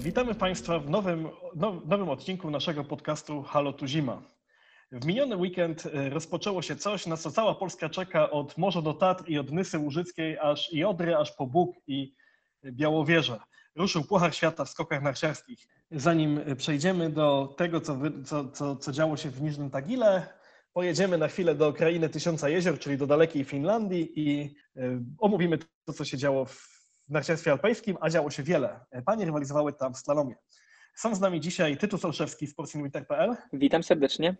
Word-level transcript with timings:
Witamy 0.00 0.34
Państwa 0.34 0.78
w 0.78 0.90
nowym, 0.90 1.28
now, 1.56 1.86
nowym 1.86 2.08
odcinku 2.08 2.50
naszego 2.50 2.84
podcastu 2.84 3.42
Halo 3.42 3.72
tu 3.72 3.86
Zima. 3.86 4.22
W 4.92 5.06
miniony 5.06 5.36
weekend 5.36 5.86
e, 5.86 6.10
rozpoczęło 6.10 6.62
się 6.62 6.76
coś, 6.76 7.06
na 7.06 7.16
co 7.16 7.30
cała 7.30 7.54
Polska 7.54 7.88
czeka 7.88 8.30
od 8.30 8.58
morza 8.58 8.82
do 8.82 8.94
Tatr 8.94 9.24
i 9.28 9.38
od 9.38 9.52
Nysy 9.52 9.78
Łużyckiej 9.78 10.38
aż 10.38 10.72
i 10.72 10.84
Odry, 10.84 11.16
aż 11.16 11.32
po 11.32 11.46
Bóg 11.46 11.76
i 11.86 12.14
Białowieżę. 12.64 13.40
Ruszył 13.76 14.04
Puchar 14.04 14.34
Świata 14.34 14.64
w 14.64 14.70
skokach 14.70 15.02
narciarskich. 15.02 15.68
Zanim 15.90 16.40
przejdziemy 16.56 17.10
do 17.10 17.54
tego, 17.56 17.80
co, 17.80 17.98
co, 18.24 18.48
co, 18.48 18.76
co 18.76 18.92
działo 18.92 19.16
się 19.16 19.30
w 19.30 19.42
Niżnym 19.42 19.70
Tagile, 19.70 20.28
pojedziemy 20.74 21.18
na 21.18 21.28
chwilę 21.28 21.54
do 21.54 21.72
krainy 21.72 22.08
Tysiąca 22.08 22.48
Jezior, 22.48 22.78
czyli 22.78 22.98
do 22.98 23.06
dalekiej 23.06 23.44
Finlandii 23.44 24.12
i 24.16 24.54
e, 24.76 24.80
omówimy 25.18 25.58
to, 25.84 25.92
co 25.92 26.04
się 26.04 26.16
działo 26.16 26.44
w 26.44 26.68
narciarstwie 27.08 27.52
alpejskim, 27.52 27.96
a 28.00 28.10
działo 28.10 28.30
się 28.30 28.42
wiele. 28.42 28.80
Panie 29.06 29.24
rywalizowały 29.24 29.72
tam 29.72 29.94
w 29.94 29.98
slalomie. 29.98 30.34
Są 30.94 31.14
z 31.14 31.20
nami 31.20 31.40
dzisiaj 31.40 31.76
Tytus 31.76 32.04
Olszewski 32.04 32.46
z 32.46 32.50
sportsinwinter.pl 32.50 33.36
Witam 33.52 33.82
serdecznie. 33.82 34.36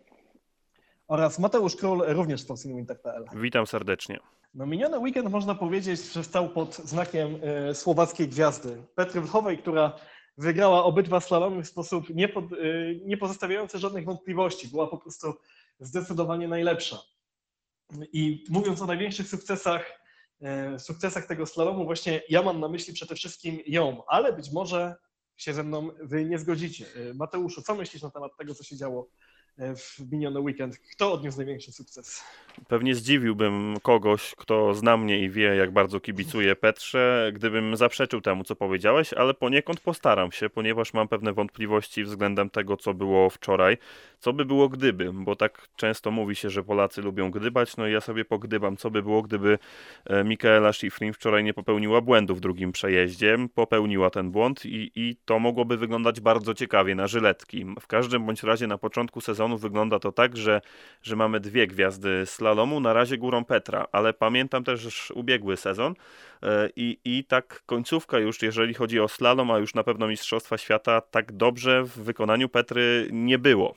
oraz 1.07 1.39
Mateusz 1.39 1.75
Król, 1.75 2.03
również 2.07 2.41
z 2.41 2.43
sportsinwinter.pl. 2.43 3.25
Witam 3.35 3.67
serdecznie. 3.67 4.19
No 4.53 4.65
miniony 4.65 4.99
weekend 4.99 5.29
można 5.29 5.55
powiedzieć, 5.55 6.13
że 6.13 6.23
stał 6.23 6.49
pod 6.49 6.75
znakiem 6.75 7.39
e, 7.41 7.75
słowackiej 7.75 8.27
gwiazdy. 8.27 8.83
Petry 8.95 9.21
Wlchowej, 9.21 9.57
która 9.57 9.95
wygrała 10.37 10.83
obydwa 10.83 11.19
slalomy 11.19 11.63
w 11.63 11.67
sposób 11.67 12.09
nie, 12.09 12.29
pod, 12.29 12.45
e, 12.45 12.55
nie 13.05 13.17
pozostawiający 13.17 13.79
żadnych 13.79 14.05
wątpliwości. 14.05 14.67
Była 14.67 14.87
po 14.87 14.97
prostu 14.97 15.33
zdecydowanie 15.79 16.47
najlepsza. 16.47 17.01
I 18.13 18.43
mówiąc 18.49 18.81
o 18.81 18.85
największych 18.85 19.27
sukcesach, 19.27 19.91
e, 20.41 20.79
sukcesach 20.79 21.25
tego 21.25 21.45
slalomu, 21.45 21.85
właśnie 21.85 22.21
ja 22.29 22.41
mam 22.41 22.59
na 22.59 22.67
myśli 22.67 22.93
przede 22.93 23.15
wszystkim 23.15 23.59
ją, 23.67 24.03
ale 24.07 24.33
być 24.33 24.51
może 24.51 24.95
się 25.37 25.53
ze 25.53 25.63
mną 25.63 25.89
wy 26.01 26.25
nie 26.25 26.39
zgodzicie. 26.39 26.85
E, 26.95 27.13
Mateuszu, 27.13 27.61
co 27.61 27.75
myślisz 27.75 28.01
na 28.03 28.11
temat 28.11 28.31
tego, 28.37 28.55
co 28.55 28.63
się 28.63 28.77
działo 28.77 29.09
w 29.57 30.11
miniony 30.11 30.39
weekend? 30.39 30.77
Kto 30.77 31.13
odniósł 31.13 31.37
największy 31.37 31.71
sukces? 31.71 32.23
Pewnie 32.67 32.95
zdziwiłbym 32.95 33.75
kogoś, 33.81 34.35
kto 34.37 34.73
zna 34.73 34.97
mnie 34.97 35.19
i 35.19 35.29
wie, 35.29 35.55
jak 35.55 35.71
bardzo 35.71 35.99
kibicuję 35.99 36.55
Petrze, 36.55 37.31
gdybym 37.35 37.75
zaprzeczył 37.75 38.21
temu, 38.21 38.43
co 38.43 38.55
powiedziałeś, 38.55 39.13
ale 39.13 39.33
poniekąd 39.33 39.79
postaram 39.79 40.31
się, 40.31 40.49
ponieważ 40.49 40.93
mam 40.93 41.07
pewne 41.07 41.33
wątpliwości 41.33 42.03
względem 42.03 42.49
tego, 42.49 42.77
co 42.77 42.93
było 42.93 43.29
wczoraj. 43.29 43.77
Co 44.19 44.33
by 44.33 44.45
było 44.45 44.69
gdyby, 44.69 45.13
bo 45.13 45.35
tak 45.35 45.67
często 45.75 46.11
mówi 46.11 46.35
się, 46.35 46.49
że 46.49 46.63
Polacy 46.63 47.01
lubią 47.01 47.31
gdybać, 47.31 47.77
no 47.77 47.87
i 47.87 47.91
ja 47.91 48.01
sobie 48.01 48.25
pogdybam, 48.25 48.77
co 48.77 48.91
by 48.91 49.03
było, 49.03 49.21
gdyby 49.21 49.59
e, 50.05 50.23
Mikaela 50.23 50.73
Schifrin 50.73 51.13
wczoraj 51.13 51.43
nie 51.43 51.53
popełniła 51.53 52.01
błędu 52.01 52.35
w 52.35 52.39
drugim 52.39 52.71
przejeździe, 52.71 53.37
popełniła 53.55 54.09
ten 54.09 54.31
błąd 54.31 54.65
i, 54.65 54.91
i 54.95 55.15
to 55.25 55.39
mogłoby 55.39 55.77
wyglądać 55.77 56.19
bardzo 56.19 56.53
ciekawie 56.53 56.95
na 56.95 57.07
żyletki. 57.07 57.65
W 57.81 57.87
każdym 57.87 58.25
bądź 58.25 58.43
razie 58.43 58.67
na 58.67 58.77
początku 58.77 59.21
sezonu 59.21 59.44
wygląda 59.57 59.99
to 59.99 60.11
tak, 60.11 60.37
że, 60.37 60.61
że 61.01 61.15
mamy 61.15 61.39
dwie 61.39 61.67
gwiazdy 61.67 62.25
slalomu, 62.25 62.79
na 62.79 62.93
razie 62.93 63.17
górą 63.17 63.45
Petra, 63.45 63.87
ale 63.91 64.13
pamiętam 64.13 64.63
też 64.63 65.11
ubiegły 65.11 65.57
sezon 65.57 65.95
i, 66.75 66.97
i 67.05 67.23
tak 67.23 67.63
końcówka 67.65 68.19
już, 68.19 68.41
jeżeli 68.41 68.73
chodzi 68.73 68.99
o 68.99 69.07
slalom, 69.07 69.51
a 69.51 69.57
już 69.57 69.73
na 69.73 69.83
pewno 69.83 70.07
Mistrzostwa 70.07 70.57
Świata, 70.57 71.01
tak 71.01 71.31
dobrze 71.31 71.83
w 71.83 71.89
wykonaniu 71.89 72.49
Petry 72.49 73.09
nie 73.11 73.39
było. 73.39 73.75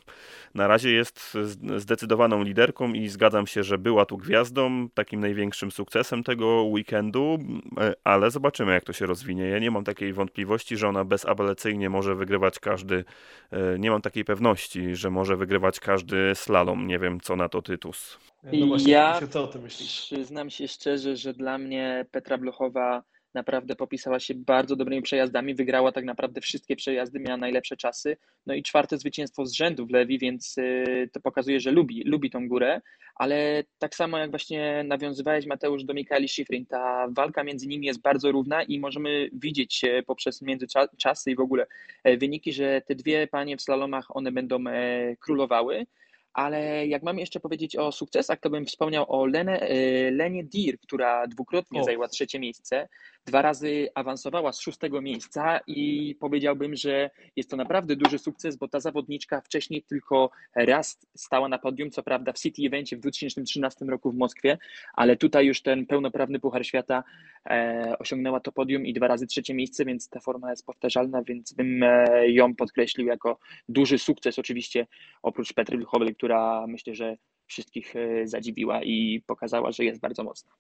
Na 0.55 0.67
razie 0.67 0.93
jest 0.93 1.37
zdecydowaną 1.77 2.43
liderką 2.43 2.93
i 2.93 3.09
zgadzam 3.09 3.47
się, 3.47 3.63
że 3.63 3.79
była 3.79 4.07
tu 4.07 4.17
gwiazdą, 4.17 4.89
takim 4.95 5.21
największym 5.21 5.71
sukcesem 5.71 6.25
tego 6.25 6.63
weekendu, 6.63 7.39
e, 7.81 7.95
ale 8.05 8.31
zobaczymy 8.31 8.73
jak 8.73 8.85
to 8.85 8.93
się 8.93 9.07
rozwinie. 9.07 9.49
Ja 9.49 9.59
nie 9.59 9.71
mam 9.71 9.85
takiej 9.85 10.13
wątpliwości, 10.13 10.77
że 10.77 10.89
ona 10.89 11.05
bezapelacyjnie 11.05 11.91
może 11.91 12.15
wygrywać 12.15 12.59
każdy, 12.59 13.05
e, 13.51 13.79
nie 13.79 13.91
mam 13.91 14.03
takiej 14.03 14.25
pewności, 14.25 14.97
że 14.97 15.11
może 15.11 15.37
wygrywać 15.37 15.81
każdy 15.81 16.33
slalom. 16.35 16.87
Nie 16.87 16.99
wiem 16.99 17.21
co 17.21 17.37
na 17.37 17.49
to 17.49 17.63
Tytus. 17.63 18.19
No 18.43 18.67
właśnie, 18.67 18.93
ja 18.93 19.21
co 19.31 19.45
o 19.45 19.47
tym 19.47 19.63
myślisz? 19.63 20.01
przyznam 20.01 20.51
się 20.51 20.69
szczerze, 20.69 21.17
że 21.17 21.33
dla 21.33 21.59
mnie 21.59 22.07
Petra 22.11 22.39
Blochowa 22.39 23.03
naprawdę 23.35 23.77
popisała 23.77 24.21
się 24.21 24.35
bardzo 24.35 24.77
dobrymi 24.77 25.03
przejazdami, 25.03 25.55
wygrała 25.55 25.93
tak 25.93 26.05
naprawdę 26.05 26.41
wszystkie 26.41 26.77
przejazdy, 26.77 27.21
miała 27.21 27.37
najlepsze 27.37 27.77
czasy, 27.77 28.17
no 28.47 28.55
i 28.55 28.63
czwarte 28.63 28.99
zwycięstwo 28.99 29.47
z 29.47 29.53
rzędu 29.53 29.87
w 29.87 29.91
Lewi, 29.91 30.19
więc 30.19 30.59
y, 30.59 31.11
to 31.13 31.21
pokazuje, 31.21 31.61
że 31.61 31.71
lubi, 31.71 32.03
lubi 32.05 32.31
tą 32.31 32.49
górę, 32.49 32.81
ale 33.15 33.65
tak 33.79 33.95
samo 33.95 34.19
jak 34.19 34.31
właśnie 34.31 34.85
nawiązywałeś 34.87 35.47
Mateusz 35.47 35.85
do 35.85 35.95
Mikaeli 35.95 36.29
Schifrin, 36.29 36.67
ta 36.67 37.09
walka 37.11 37.45
między 37.45 37.67
nimi 37.67 37.87
jest 37.87 38.01
bardzo 38.01 38.33
równa 38.33 38.63
i 38.63 38.79
możemy 38.79 39.31
widzieć 39.33 39.85
e, 39.85 40.03
poprzez 40.03 40.43
międzyczasy 40.43 41.31
i 41.31 41.37
w 41.37 41.41
ogóle 41.41 41.67
e, 42.05 42.17
wyniki, 42.17 42.53
że 42.53 42.83
te 42.87 42.95
dwie 42.95 43.27
panie 43.27 43.57
w 43.57 43.63
slalomach, 43.63 44.17
one 44.17 44.33
będą 44.33 44.67
e, 44.67 45.17
królowały, 45.17 45.87
ale 46.33 46.87
jak 46.87 47.03
mam 47.03 47.19
jeszcze 47.19 47.41
powiedzieć 47.41 47.77
o 47.77 47.93
sukcesach, 47.93 48.41
to 48.41 48.51
bym 48.51 48.67
wspomniał 48.67 49.05
o 49.09 49.27
Lene, 49.27 49.61
e, 49.61 50.11
Lenie 50.11 50.45
Dir, 50.45 50.79
która 50.81 51.27
dwukrotnie 51.27 51.81
O. 51.81 51.85
zajęła 51.85 52.09
trzecie 52.09 52.39
miejsce, 52.39 52.89
dwa 53.29 53.43
razy 53.43 53.89
awansowała 53.95 54.53
z 54.53 54.61
szóstego 54.61 55.01
miejsca 55.01 55.61
i 55.67 56.15
powiedziałbym, 56.21 56.77
że 56.77 57.11
jest 57.37 57.51
to 57.51 57.57
naprawdę 57.57 57.97
duży 57.97 58.19
sukces, 58.19 58.57
bo 58.57 58.69
ta 58.69 58.81
zawodniczka 58.81 59.41
wcześniej 59.41 59.83
tylko 59.83 60.31
raz 60.57 60.99
stała 61.15 61.49
na 61.49 61.59
podium, 61.59 61.91
co 61.91 62.03
prawda 62.03 62.33
w 62.33 62.39
City 62.39 62.63
Evencie 62.67 62.97
w 62.97 63.01
2013 63.01 63.85
roku 63.85 64.11
w 64.13 64.17
Moskwie, 64.17 64.59
ale 64.95 65.17
tutaj 65.17 65.47
już 65.47 65.63
ten 65.63 65.87
pełnoprawny 65.87 66.41
Puchar 66.41 66.67
Świata 66.67 67.05
e, 67.47 67.95
osiągnęła 67.99 68.41
to 68.41 68.53
podium 68.53 68.87
i 68.87 68.93
dwa 68.93 69.09
razy 69.09 69.27
trzecie 69.27 69.55
miejsce, 69.55 69.85
więc 69.85 70.09
ta 70.09 70.21
forma 70.21 70.51
jest 70.51 70.67
powtarzalna, 70.67 71.23
więc 71.23 71.53
bym 71.53 71.83
e, 71.83 72.31
ją 72.31 72.55
podkreślił 72.55 73.07
jako 73.07 73.39
duży 73.69 73.99
sukces 73.99 74.39
oczywiście 74.39 74.87
oprócz 75.23 75.53
Petry 75.53 75.79
Luchowej, 75.79 76.15
która 76.15 76.67
myślę, 76.67 76.95
że 76.95 77.17
wszystkich 77.47 77.97
e, 77.97 78.27
zadziwiła 78.27 78.83
i 78.83 79.23
pokazała, 79.27 79.73
że 79.73 79.85
jest 79.85 80.01
bardzo 80.01 80.25
mocna. 80.25 80.53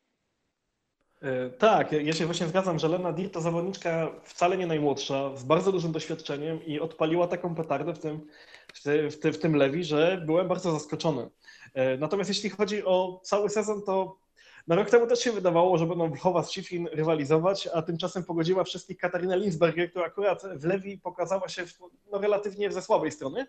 E, 1.22 1.50
Tak, 1.50 1.92
ja 1.92 2.12
się 2.12 2.26
właśnie 2.26 2.46
zgadzam, 2.46 2.78
że 2.78 2.88
Lena 2.88 3.12
Dir 3.12 3.30
to 3.30 3.40
zawodniczka 3.40 4.10
wcale 4.24 4.56
nie 4.56 4.66
najmłodsza, 4.66 5.36
z 5.36 5.44
bardzo 5.44 5.72
dużym 5.72 5.92
doświadczeniem 5.92 6.66
i 6.66 6.80
odpaliła 6.80 7.26
taką 7.26 7.54
petardę 7.54 7.94
w 7.94 7.98
tym, 7.98 8.26
w, 8.74 8.82
ty, 8.82 9.10
w, 9.10 9.18
ty, 9.20 9.32
w 9.32 9.38
tym 9.38 9.56
lewi, 9.56 9.84
że 9.84 10.22
byłem 10.26 10.48
bardzo 10.48 10.72
zaskoczony. 10.72 11.30
E, 11.74 11.96
Natomiast 11.96 12.30
jeśli 12.30 12.50
chodzi 12.50 12.84
o 12.84 13.20
cały 13.24 13.50
sezon, 13.50 13.82
to 13.82 14.18
na 14.66 14.74
rok 14.74 14.90
temu 14.90 15.06
też 15.06 15.20
się 15.20 15.32
wydawało, 15.32 15.78
że 15.78 15.86
będą 15.86 16.10
Wlchowa 16.10 16.42
z 16.42 16.50
Schifrin 16.50 16.88
rywalizować, 16.92 17.68
a 17.74 17.82
tymczasem 17.82 18.24
pogodziła 18.24 18.64
wszystkich 18.64 18.96
Katarina 18.98 19.36
Linsberger, 19.36 19.90
która 19.90 20.04
akurat 20.06 20.42
w 20.56 20.64
lewi 20.64 20.98
pokazała 20.98 21.48
się 21.48 21.66
w, 21.66 21.78
no, 22.12 22.18
relatywnie 22.18 22.72
ze 22.72 22.82
słabej 22.82 23.12
strony, 23.12 23.46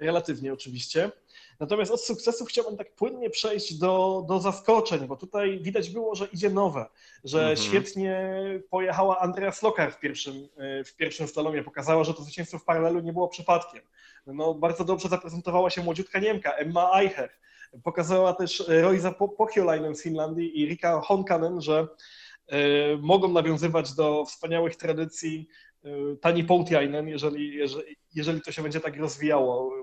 relatywnie 0.00 0.52
oczywiście. 0.52 1.10
Natomiast 1.62 1.92
od 1.92 2.00
sukcesów 2.00 2.48
chciałbym 2.48 2.76
tak 2.76 2.94
płynnie 2.94 3.30
przejść 3.30 3.74
do, 3.74 4.24
do 4.28 4.40
zaskoczeń, 4.40 5.06
bo 5.06 5.16
tutaj 5.16 5.60
widać 5.60 5.90
było, 5.90 6.14
że 6.14 6.26
idzie 6.26 6.50
nowe, 6.50 6.86
że 7.24 7.38
Mhm. 7.38 7.56
świetnie 7.56 8.34
pojechała 8.70 9.18
Andrea 9.18 9.52
Lokar 9.62 9.92
w 9.92 10.00
pierwszym, 10.00 10.48
e, 10.56 10.84
w 10.84 10.96
pierwszym 10.96 11.28
slalomie, 11.28 11.62
pokazała, 11.62 12.04
że 12.04 12.14
to 12.14 12.22
zwycięstwo 12.22 12.58
w 12.58 12.64
paralelu 12.64 13.00
nie 13.00 13.12
było 13.12 13.28
przypadkiem. 13.28 13.82
No, 14.26 14.54
bardzo 14.54 14.84
dobrze 14.84 15.08
zaprezentowała 15.08 15.70
się 15.70 15.82
młodziutka 15.82 16.18
Niemka, 16.18 16.52
Emma 16.52 17.00
Eicher. 17.00 17.30
Pokazała 17.82 18.32
też 18.32 18.64
Roisa 18.68 19.12
Pochiolainen 19.12 19.94
z 19.94 20.02
Finlandii 20.02 20.60
i 20.60 20.66
Rika 20.66 21.00
Honkanen, 21.00 21.60
że 21.60 21.86
e, 22.46 22.58
mogą 22.96 23.28
nawiązywać 23.28 23.92
do 23.94 24.24
wspaniałych 24.24 24.76
tradycji 24.76 25.48
e, 25.84 25.88
Tani 26.20 26.44
Poutiainen, 26.44 27.08
jeżeli, 27.08 27.54
jeżeli, 27.54 27.96
jeżeli 28.14 28.40
to 28.40 28.52
się 28.52 28.62
będzie 28.62 28.80
tak 28.80 28.96
rozwijało. 28.96 29.81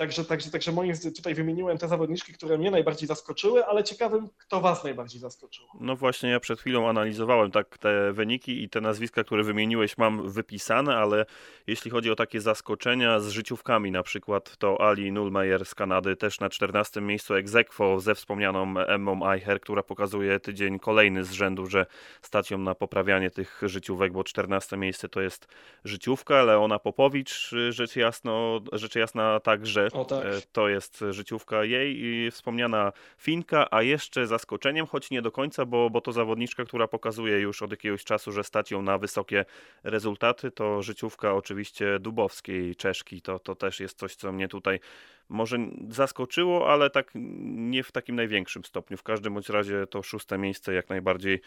Także, 0.00 0.24
także, 0.24 0.50
także 0.50 0.72
moim 0.72 0.94
tutaj 1.16 1.34
wymieniłem 1.34 1.78
te 1.78 1.88
zawodniczki, 1.88 2.32
które 2.32 2.58
mnie 2.58 2.70
najbardziej 2.70 3.08
zaskoczyły, 3.08 3.66
ale 3.66 3.84
ciekawym, 3.84 4.28
kto 4.38 4.60
Was 4.60 4.84
najbardziej 4.84 5.20
zaskoczył. 5.20 5.66
No 5.80 5.96
właśnie, 5.96 6.30
ja 6.30 6.40
przed 6.40 6.60
chwilą 6.60 6.88
analizowałem 6.88 7.50
tak 7.50 7.78
te 7.78 8.12
wyniki 8.12 8.62
i 8.62 8.68
te 8.68 8.80
nazwiska, 8.80 9.24
które 9.24 9.42
wymieniłeś, 9.42 9.98
mam 9.98 10.30
wypisane, 10.30 10.96
ale 10.96 11.26
jeśli 11.66 11.90
chodzi 11.90 12.10
o 12.10 12.16
takie 12.16 12.40
zaskoczenia 12.40 13.20
z 13.20 13.28
życiówkami, 13.28 13.90
na 13.90 14.02
przykład 14.02 14.56
to 14.56 14.88
Ali 14.88 15.12
Nullmeier 15.12 15.64
z 15.64 15.74
Kanady, 15.74 16.16
też 16.16 16.40
na 16.40 16.50
14 16.50 17.00
miejscu 17.00 17.34
aequo 17.34 18.00
ze 18.00 18.14
wspomnianą 18.14 18.78
Emmą 18.78 19.32
Eicher, 19.32 19.60
która 19.60 19.82
pokazuje 19.82 20.40
tydzień 20.40 20.78
kolejny 20.78 21.24
z 21.24 21.32
rzędu, 21.32 21.66
że 21.66 21.86
stać 22.22 22.50
ją 22.50 22.58
na 22.58 22.74
poprawianie 22.74 23.30
tych 23.30 23.60
życiówek, 23.62 24.12
bo 24.12 24.24
14 24.24 24.76
miejsce 24.76 25.08
to 25.08 25.20
jest 25.20 25.48
życiówka. 25.84 26.42
Leona 26.42 26.78
Popowicz, 26.78 27.50
rzecz, 27.68 27.96
jasno, 27.96 28.60
rzecz 28.72 28.94
jasna 28.94 29.40
także 29.40 29.89
O, 29.92 30.04
tak. 30.04 30.24
E, 30.24 30.40
To 30.52 30.68
jest 30.68 31.04
życiówka 31.10 31.64
jej 31.64 31.96
i 32.00 32.30
wspomniana 32.30 32.92
Finka, 33.18 33.68
a 33.70 33.82
jeszcze 33.82 34.26
zaskoczeniem, 34.26 34.86
choć 34.86 35.10
nie 35.10 35.22
do 35.22 35.32
końca, 35.32 35.64
bo, 35.66 35.90
bo 35.90 36.00
to 36.00 36.12
zawodniczka, 36.12 36.64
która 36.64 36.88
pokazuje 36.88 37.40
już 37.40 37.62
od 37.62 37.70
jakiegoś 37.70 38.04
czasu, 38.04 38.32
że 38.32 38.44
stać 38.44 38.70
ją 38.70 38.82
na 38.82 38.98
wysokie 38.98 39.44
rezultaty, 39.84 40.50
to 40.50 40.82
życiówka 40.82 41.34
oczywiście 41.34 41.98
Dubowskiej, 41.98 42.76
Czeszki, 42.76 43.22
to, 43.22 43.38
to 43.38 43.54
też 43.54 43.80
jest 43.80 43.98
coś, 43.98 44.14
co 44.14 44.32
mnie 44.32 44.48
tutaj 44.48 44.80
może 45.30 45.58
zaskoczyło, 45.88 46.72
ale 46.72 46.90
tak 46.90 47.10
nie 47.14 47.82
w 47.82 47.92
takim 47.92 48.16
największym 48.16 48.64
stopniu. 48.64 48.96
W 48.96 49.02
każdym 49.02 49.34
bądź 49.34 49.48
razie 49.48 49.86
to 49.86 50.02
szóste 50.02 50.38
miejsce 50.38 50.74
jak 50.74 50.88
najbardziej 50.88 51.40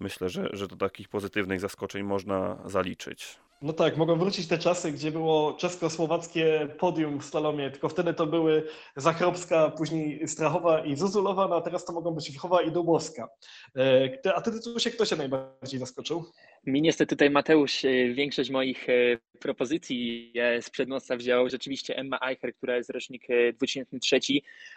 myślę, 0.00 0.28
że, 0.28 0.48
że 0.52 0.68
do 0.68 0.76
takich 0.76 1.08
pozytywnych 1.08 1.60
zaskoczeń 1.60 2.02
można 2.02 2.58
zaliczyć. 2.64 3.38
No 3.62 3.72
tak, 3.72 3.96
mogą 3.96 4.18
wrócić 4.18 4.48
te 4.48 4.58
czasy, 4.58 4.92
gdzie 4.92 5.10
było 5.10 5.52
czesko-słowackie 5.52 6.68
podium 6.78 7.20
w 7.20 7.24
slalomie, 7.24 7.70
tylko 7.70 7.88
wtedy 7.88 8.14
to 8.14 8.26
były 8.26 8.68
Zachrobska, 8.96 9.70
później 9.70 10.28
Strachowa 10.28 10.84
i 10.84 10.96
Zuzulowa, 10.96 11.48
no 11.48 11.56
a 11.56 11.60
teraz 11.60 11.84
to 11.84 11.92
mogą 11.92 12.10
być 12.10 12.36
Wchowa 12.36 12.62
i 12.62 12.72
Dubowska. 12.72 13.28
E, 13.76 14.34
A 14.34 14.40
ty, 14.40 14.50
się 14.80 14.90
kto 14.90 15.04
się 15.04 15.16
najbardziej 15.16 15.80
zaskoczył? 15.80 16.24
Mi 16.68 16.82
niestety 16.82 17.16
tutaj 17.16 17.30
Mateusz 17.30 17.84
e, 17.84 18.08
większość 18.08 18.50
moich 18.50 18.88
e, 18.88 18.92
propozycji 19.40 20.32
e, 20.36 20.62
sprzed 20.62 20.88
nosa 20.88 21.16
wziął. 21.16 21.48
Rzeczywiście 21.48 21.96
Emma 21.96 22.18
Eicher, 22.20 22.54
która 22.54 22.76
jest 22.76 22.90
rocznik 22.90 23.30
e, 23.30 23.52
2003, 23.52 24.18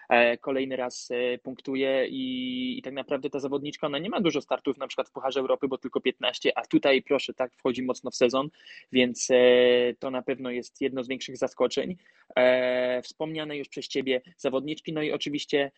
e, 0.10 0.38
kolejny 0.38 0.76
raz 0.76 1.10
punktuje 1.44 2.08
i, 2.08 2.80
i 2.80 2.82
tak 2.82 2.94
naprawdę 2.94 3.30
ta 3.30 3.40
zawodniczka, 3.40 3.88
ona 3.88 3.98
nie 3.98 4.10
ma 4.10 4.22
dużo 4.22 4.42
startów 4.42 4.78
na 4.78 4.88
przykład 4.88 5.10
w 5.10 5.12
Pucharze 5.12 5.40
Europy, 5.40 5.68
bo 5.68 5.78
tylko 5.78 6.02
15, 6.02 6.58
a 6.58 6.66
tutaj 6.66 7.04
proszę, 7.04 7.34
tak 7.34 7.54
wchodzi 7.56 7.84
mocno 7.84 8.12
w 8.12 8.16
sezon, 8.16 8.50
więc 8.92 9.28
to 10.00 10.12
na 10.12 10.22
pewno 10.22 10.52
jest 10.52 10.82
jedno 10.82 11.04
z 11.04 11.08
większych 11.08 11.38
zaskoczeń. 11.38 11.98
Wspomniane 13.04 13.58
już 13.58 13.70
przez 13.70 13.88
Ciebie 13.88 14.22
zawodniczki, 14.38 14.94
no 14.94 15.02
i 15.02 15.12
oczywiście 15.12 15.72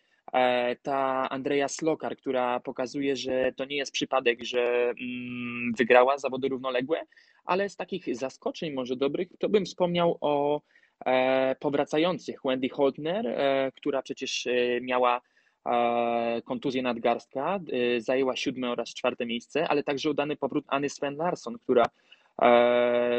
ta 0.82 1.28
Andrea 1.30 1.68
Slokar, 1.68 2.16
która 2.16 2.60
pokazuje, 2.60 3.16
że 3.16 3.52
to 3.56 3.64
nie 3.64 3.76
jest 3.76 3.92
przypadek, 3.92 4.44
że 4.44 4.94
mm, 5.00 5.72
wygrała 5.78 6.18
zawody 6.18 6.48
równoległe, 6.48 7.00
ale 7.44 7.68
z 7.68 7.76
takich 7.76 8.16
zaskoczeń 8.16 8.72
może 8.72 8.96
dobrych, 8.96 9.28
to 9.38 9.48
bym 9.48 9.64
wspomniał 9.64 10.18
o 10.20 10.60
e, 11.06 11.56
powracających. 11.60 12.40
Wendy 12.44 12.68
Holtner, 12.68 13.26
e, 13.26 13.72
która 13.76 14.02
przecież 14.02 14.46
e, 14.46 14.80
miała 14.80 15.20
e, 15.66 16.42
kontuzję 16.44 16.82
nadgarstka, 16.82 17.60
e, 17.72 18.00
zajęła 18.00 18.36
siódme 18.36 18.70
oraz 18.70 18.94
czwarte 18.94 19.26
miejsce, 19.26 19.68
ale 19.68 19.82
także 19.82 20.10
udany 20.10 20.36
powrót 20.36 20.64
Anny 20.68 20.88
Sven 20.88 21.16
Larsson, 21.16 21.58
która 21.58 21.84
e, 21.84 21.88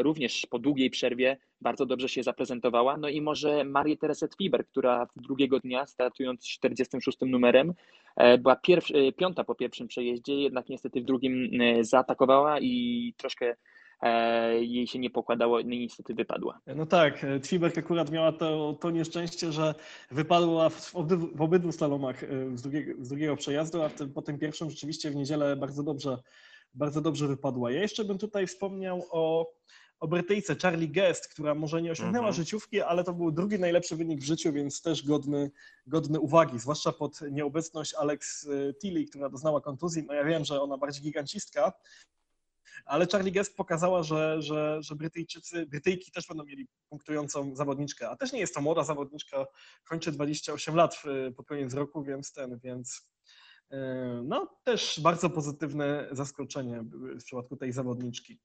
również 0.01 0.47
po 0.50 0.59
długiej 0.59 0.89
przerwie 0.89 1.38
bardzo 1.62 1.85
dobrze 1.85 2.09
się 2.09 2.23
zaprezentowała. 2.23 2.97
No 2.97 3.09
i 3.09 3.21
może 3.21 3.63
Marię 3.63 3.97
Teresę 3.97 4.27
Twiber, 4.27 4.67
która 4.67 5.07
drugiego 5.15 5.59
dnia, 5.59 5.85
startując 5.85 6.47
46 6.47 7.17
numerem, 7.21 7.73
e, 8.15 8.38
była 8.38 8.53
e, 8.53 9.12
piąta 9.12 9.44
po 9.44 9.56
pierwszym 9.56 9.88
przejeździe, 9.88 10.35
jednak 10.35 10.69
niestety 10.69 11.01
w 11.01 11.06
drugim 11.06 11.62
e, 11.62 11.83
zaatakowała 11.83 12.59
i 12.59 13.13
troszkę 13.17 13.56
e, 14.01 14.63
jej 14.63 14.88
się 14.88 15.00
nie 15.00 15.09
pokładało, 15.09 15.57
no 15.57 15.73
i 15.73 15.79
niestety 15.79 16.13
wypadła. 16.13 16.59
No 16.75 16.85
tak, 16.85 17.23
e, 17.23 17.39
Twiberk 17.39 17.77
akurat 17.77 18.12
miała 18.12 18.31
to, 18.31 18.77
to 18.81 18.91
nieszczęście, 18.91 19.51
że 19.51 19.75
wypadła 20.12 20.69
w, 20.69 20.95
obydwu, 20.95 21.27
w 21.35 21.41
obydwu 21.41 21.71
slalomach 21.71 22.23
e, 22.23 22.57
z 22.57 22.62
drugiego, 22.62 22.94
z 23.00 23.09
drugiego 23.09 23.35
przejazdu, 23.35 23.81
a 23.81 23.89
w 23.89 23.94
tym, 23.94 24.13
po 24.13 24.21
tym 24.21 24.39
pierwszym 24.39 24.69
rzeczywiście 24.69 25.12
w 25.12 25.15
niedzielę 25.15 25.56
bardzo 25.56 25.83
dobrze, 25.83 26.17
bardzo 26.75 27.01
dobrze 27.01 27.27
wypadła. 27.27 27.72
Ja 27.72 27.81
jeszcze 27.81 28.04
bym 28.06 28.18
tutaj 28.18 28.48
wspomniał 28.48 29.06
o, 29.12 29.51
o 30.00 30.07
Brytyjce 30.07 30.56
Charlie 30.62 30.88
Guest, 30.89 31.27
która 31.27 31.56
może 31.56 31.81
nie 31.81 31.92
osiągnęła 31.92 32.27
Mhm. 32.27 32.33
życiówki, 32.33 32.81
ale 32.81 33.04
to 33.04 33.13
był 33.13 33.31
drugi 33.31 33.60
najlepszy 33.60 33.95
wynik 33.95 34.22
w 34.22 34.25
życiu, 34.25 34.54
więc 34.54 34.81
też 34.81 35.06
godny, 35.06 35.51
godny 35.88 36.19
uwagi, 36.19 36.60
zwłaszcza 36.60 36.92
pod 36.92 37.22
nieobecność 37.31 37.94
Alex 37.94 38.48
e, 38.48 38.74
Tilly, 38.74 39.06
która 39.06 39.30
doznała 39.30 39.62
kontuzji. 39.62 40.04
No 40.07 40.13
ja 40.13 40.24
wiem, 40.24 40.45
że 40.45 40.62
ona 40.62 40.77
bardziej 40.77 41.04
gigancistka, 41.04 41.74
ale 42.86 43.07
Charlie 43.12 43.31
Guest 43.31 43.56
pokazała, 43.56 44.04
że, 44.04 44.42
że, 44.42 44.77
że 44.81 44.95
Brytyjczycy, 44.95 45.66
Brytyjki 45.66 46.12
też 46.12 46.27
będą 46.27 46.44
mieli 46.44 46.68
punktującą 46.89 47.56
zawodniczkę, 47.56 48.10
a 48.10 48.16
też 48.16 48.33
nie 48.33 48.39
jest 48.39 48.56
to 48.56 48.62
młoda 48.62 48.83
zawodniczka, 48.83 49.45
kończy 49.89 50.12
28 50.12 50.75
lat 50.75 50.95
w, 50.95 51.33
pod 51.36 51.45
koniec 51.48 51.74
roku, 51.74 52.04
więc 52.04 52.33
ten, 52.33 52.60
więc 52.60 53.07
no 54.23 54.47
też 54.63 55.00
bardzo 55.03 55.29
pozytywne 55.29 56.07
zaskoczenie 56.12 56.83
w 57.19 57.23
przypadku 57.23 57.57
tej 57.57 57.71
zawodniczki. 57.71 58.39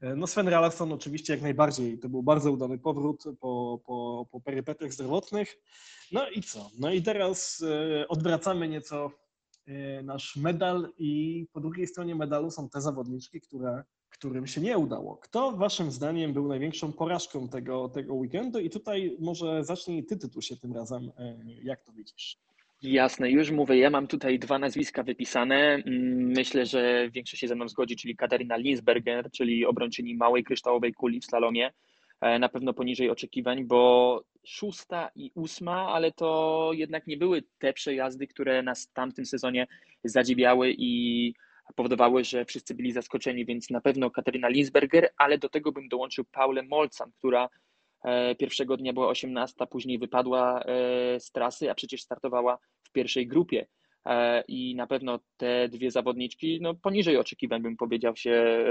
E, 0.00 0.16
No 0.16 0.26
Sven 0.26 0.48
Ralston 0.48 0.92
oczywiście 0.92 1.32
jak 1.32 1.42
najbardziej, 1.42 1.98
to 1.98 2.08
był 2.08 2.22
bardzo 2.22 2.52
udany 2.52 2.78
powrót 2.78 3.24
po, 3.40 3.80
po, 3.86 4.26
po 4.30 4.40
perypetiach 4.40 4.92
zdrowotnych. 4.92 5.56
No 6.12 6.30
i 6.30 6.42
co? 6.42 6.70
No 6.78 6.92
i 6.92 7.02
teraz 7.02 7.62
e, 7.62 8.08
odwracamy 8.08 8.68
nieco 8.68 9.10
e, 9.66 10.02
nasz 10.02 10.36
medal 10.36 10.92
i 10.98 11.46
po 11.52 11.60
drugiej 11.60 11.86
stronie 11.86 12.14
medalu 12.14 12.50
są 12.50 12.68
te 12.68 12.80
zawodniczki, 12.80 13.40
które, 13.40 13.84
którym 14.08 14.46
się 14.46 14.60
nie 14.60 14.78
udało. 14.78 15.16
Kto 15.16 15.52
waszym 15.52 15.90
zdaniem 15.90 16.32
był 16.32 16.48
największą 16.48 16.92
porażką 16.92 17.48
tego, 17.48 17.88
tego 17.88 18.14
weekendu? 18.14 18.58
I 18.58 18.70
tutaj 18.70 19.16
może 19.20 19.64
zacznij 19.64 20.06
ty 20.06 20.16
Tytusie 20.16 20.56
tym 20.56 20.72
razem, 20.72 21.10
e, 21.18 21.36
jak 21.62 21.82
to 21.82 21.92
widzisz? 21.92 22.44
Jasne, 22.86 23.30
już 23.30 23.50
mówię, 23.50 23.76
ja 23.78 23.90
mam 23.90 24.06
tutaj 24.06 24.38
dwa 24.38 24.58
nazwiska 24.58 25.02
wypisane. 25.02 25.56
Mm, 25.56 26.32
Myślę, 26.36 26.66
że 26.66 27.10
większość 27.10 27.40
się 27.40 27.48
ze 27.48 27.54
mną 27.54 27.68
zgodzi, 27.68 27.96
czyli 27.96 28.16
Katarina 28.16 28.56
Linsberger, 28.56 29.30
czyli 29.30 29.66
obrończyni 29.66 30.14
małej 30.16 30.44
kryształowej 30.44 30.94
kuli 30.94 31.20
w 31.20 31.24
slalomie. 31.24 31.72
E, 32.20 32.38
Na 32.38 32.48
pewno 32.48 32.74
poniżej 32.74 33.10
oczekiwań, 33.10 33.64
bo 33.64 34.22
szósta 34.46 35.10
i 35.14 35.30
ósma, 35.34 35.88
ale 35.92 36.12
to 36.12 36.70
jednak 36.74 37.06
nie 37.06 37.16
były 37.16 37.42
te 37.58 37.72
przejazdy, 37.72 38.26
które 38.26 38.62
nas 38.62 38.86
w 38.86 38.92
tamtym 38.92 39.26
sezonie 39.26 39.66
zadziwiały 40.04 40.74
i 40.78 41.34
powodowały, 41.76 42.24
że 42.24 42.44
wszyscy 42.44 42.74
byli 42.74 42.92
zaskoczeni, 42.92 43.44
więc 43.44 43.70
na 43.70 43.80
pewno 43.80 44.10
Katarina 44.10 44.48
Linsberger, 44.48 45.08
ale 45.16 45.38
do 45.38 45.48
tego 45.48 45.72
bym 45.72 45.88
dołączył 45.88 46.24
Paulę 46.24 46.62
Molcan, 46.62 47.12
która 47.18 47.48
e, 48.04 48.34
pierwszego 48.34 48.76
dnia 48.76 48.92
była 48.92 49.08
18, 49.08 49.66
później 49.70 49.98
wypadła 49.98 50.62
e, 50.62 51.20
z 51.20 51.30
trasy, 51.30 51.70
a 51.70 51.74
przecież 51.74 52.02
startowała 52.02 52.58
pierwszej 52.94 53.26
grupie. 53.26 53.66
E, 54.06 54.44
I 54.48 54.74
na 54.76 54.86
pewno 54.86 55.18
te 55.36 55.68
dwie 55.68 55.90
zawodniczki, 55.90 56.58
no 56.62 56.74
poniżej 56.74 57.16
oczekiwań 57.16 57.62
bym 57.62 57.76
powiedział, 57.76 58.16
się 58.16 58.32
e, 58.32 58.64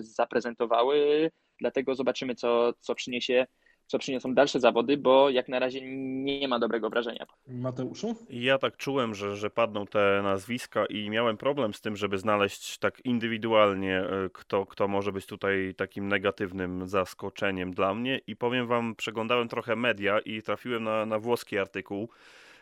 zaprezentowały. 0.00 1.30
Dlatego 1.60 1.94
zobaczymy, 1.94 2.34
co, 2.34 2.72
co 2.80 2.94
przyniesie, 2.94 3.46
co 3.86 3.98
przyniosą 3.98 4.34
dalsze 4.34 4.60
zawody, 4.60 4.96
bo 4.96 5.30
jak 5.30 5.48
na 5.48 5.58
razie 5.58 5.80
nie 6.24 6.48
ma 6.48 6.58
dobrego 6.58 6.90
wrażenia. 6.90 7.26
Mateuszu? 7.48 8.16
Ja 8.30 8.58
tak 8.58 8.76
czułem, 8.76 9.14
że, 9.14 9.36
że 9.36 9.50
padną 9.50 9.86
te 9.86 10.20
nazwiska 10.22 10.86
i 10.86 11.10
miałem 11.10 11.36
problem 11.36 11.74
z 11.74 11.80
tym, 11.80 11.96
żeby 11.96 12.18
znaleźć 12.18 12.78
tak 12.78 13.00
indywidualnie, 13.04 13.98
e, 13.98 14.30
kto, 14.32 14.66
kto 14.66 14.88
może 14.88 15.12
być 15.12 15.26
tutaj 15.26 15.74
takim 15.76 16.08
negatywnym 16.08 16.88
zaskoczeniem 16.88 17.74
dla 17.74 17.94
mnie. 17.94 18.20
I 18.26 18.36
powiem 18.36 18.66
wam, 18.66 18.94
przeglądałem 18.94 19.48
trochę 19.48 19.76
media 19.76 20.18
i 20.18 20.42
trafiłem 20.42 20.84
na, 20.84 21.06
na 21.06 21.18
włoski 21.18 21.58
artykuł. 21.58 22.08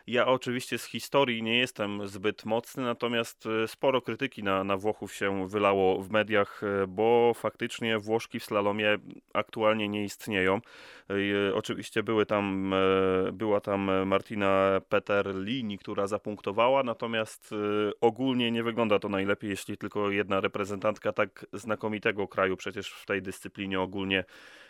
Ja 0.09 0.27
oczywiście 0.27 0.77
z 0.77 0.85
historii 0.85 1.43
nie 1.43 1.57
jestem 1.57 2.07
zbyt 2.07 2.45
mocny, 2.45 2.83
natomiast 2.83 3.45
e, 3.45 3.67
sporo 3.67 4.01
krytyki 4.01 4.43
na, 4.43 4.63
na 4.63 4.77
Włochów 4.77 5.13
się 5.13 5.47
wylało 5.47 6.01
w 6.01 6.09
mediach, 6.09 6.61
e, 6.63 6.87
bo 6.87 7.33
faktycznie 7.35 7.99
Włoszki 7.99 8.39
w 8.39 8.45
slalomie 8.45 8.97
aktualnie 9.33 9.89
nie 9.89 10.03
istnieją. 10.03 10.61
E, 11.09 11.55
Oczywiście 11.55 12.03
były 12.03 12.25
tam, 12.25 12.73
e, 12.73 13.31
była 13.31 13.61
tam 13.61 14.07
Martina 14.07 14.81
Peterlini, 14.89 15.77
która 15.77 16.07
zapunktowała, 16.07 16.83
natomiast 16.83 17.51
e, 17.51 17.55
ogólnie 18.01 18.51
nie 18.51 18.63
wygląda 18.63 18.99
to 18.99 19.09
najlepiej, 19.09 19.49
jeśli 19.49 19.77
tylko 19.77 20.11
jedna 20.11 20.41
reprezentantka 20.41 21.11
tak 21.13 21.45
znakomitego 21.53 22.27
kraju 22.27 22.57
przecież 22.57 22.89
w 22.89 23.05
tej 23.05 23.21
dyscyplinie 23.21 23.81
ogólnie 23.81 24.23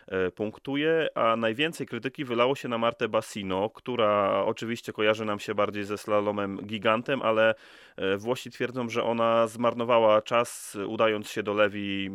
e, 0.06 0.30
punktuje, 0.30 1.08
a 1.14 1.36
najwięcej 1.36 1.86
krytyki 1.86 2.24
wylało 2.24 2.54
się 2.54 2.68
na 2.68 2.78
Martę 2.78 3.08
Bassino, 3.08 3.70
która 3.70 4.42
oczywiście 4.44 4.92
kojarzy 4.92 5.24
nam 5.24 5.38
się 5.38 5.54
bardziej 5.54 5.84
ze 5.84 5.98
slalomem 5.98 6.58
gigantem, 6.66 7.22
ale 7.22 7.54
e, 7.96 8.16
Włosi 8.16 8.50
twierdzą, 8.50 8.88
że 8.88 9.04
ona 9.04 9.46
zmarnowała 9.46 10.22
czas 10.22 10.78
udając 10.86 11.30
się 11.30 11.42
do 11.42 11.54
Lewi 11.54 12.10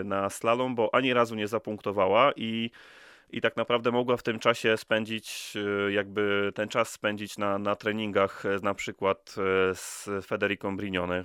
e, 0.00 0.04
na 0.04 0.30
slalom, 0.30 0.74
bo 0.74 0.94
ani 0.94 1.12
razu 1.12 1.34
nie 1.34 1.48
zapunktowała 1.48 2.32
i 2.36 2.70
i 3.30 3.40
tak 3.40 3.56
naprawdę 3.56 3.90
mogła 3.90 4.16
w 4.16 4.22
tym 4.22 4.38
czasie 4.38 4.76
spędzić, 4.76 5.54
e, 5.86 5.92
jakby 5.92 6.52
ten 6.54 6.68
czas 6.68 6.90
spędzić 6.90 7.38
na, 7.38 7.58
na 7.58 7.76
treningach, 7.76 8.46
e, 8.46 8.58
na 8.62 8.74
przykład 8.74 9.34
e, 9.70 9.74
z 9.74 10.08
Federiką 10.26 10.76
Brignone, 10.76 11.24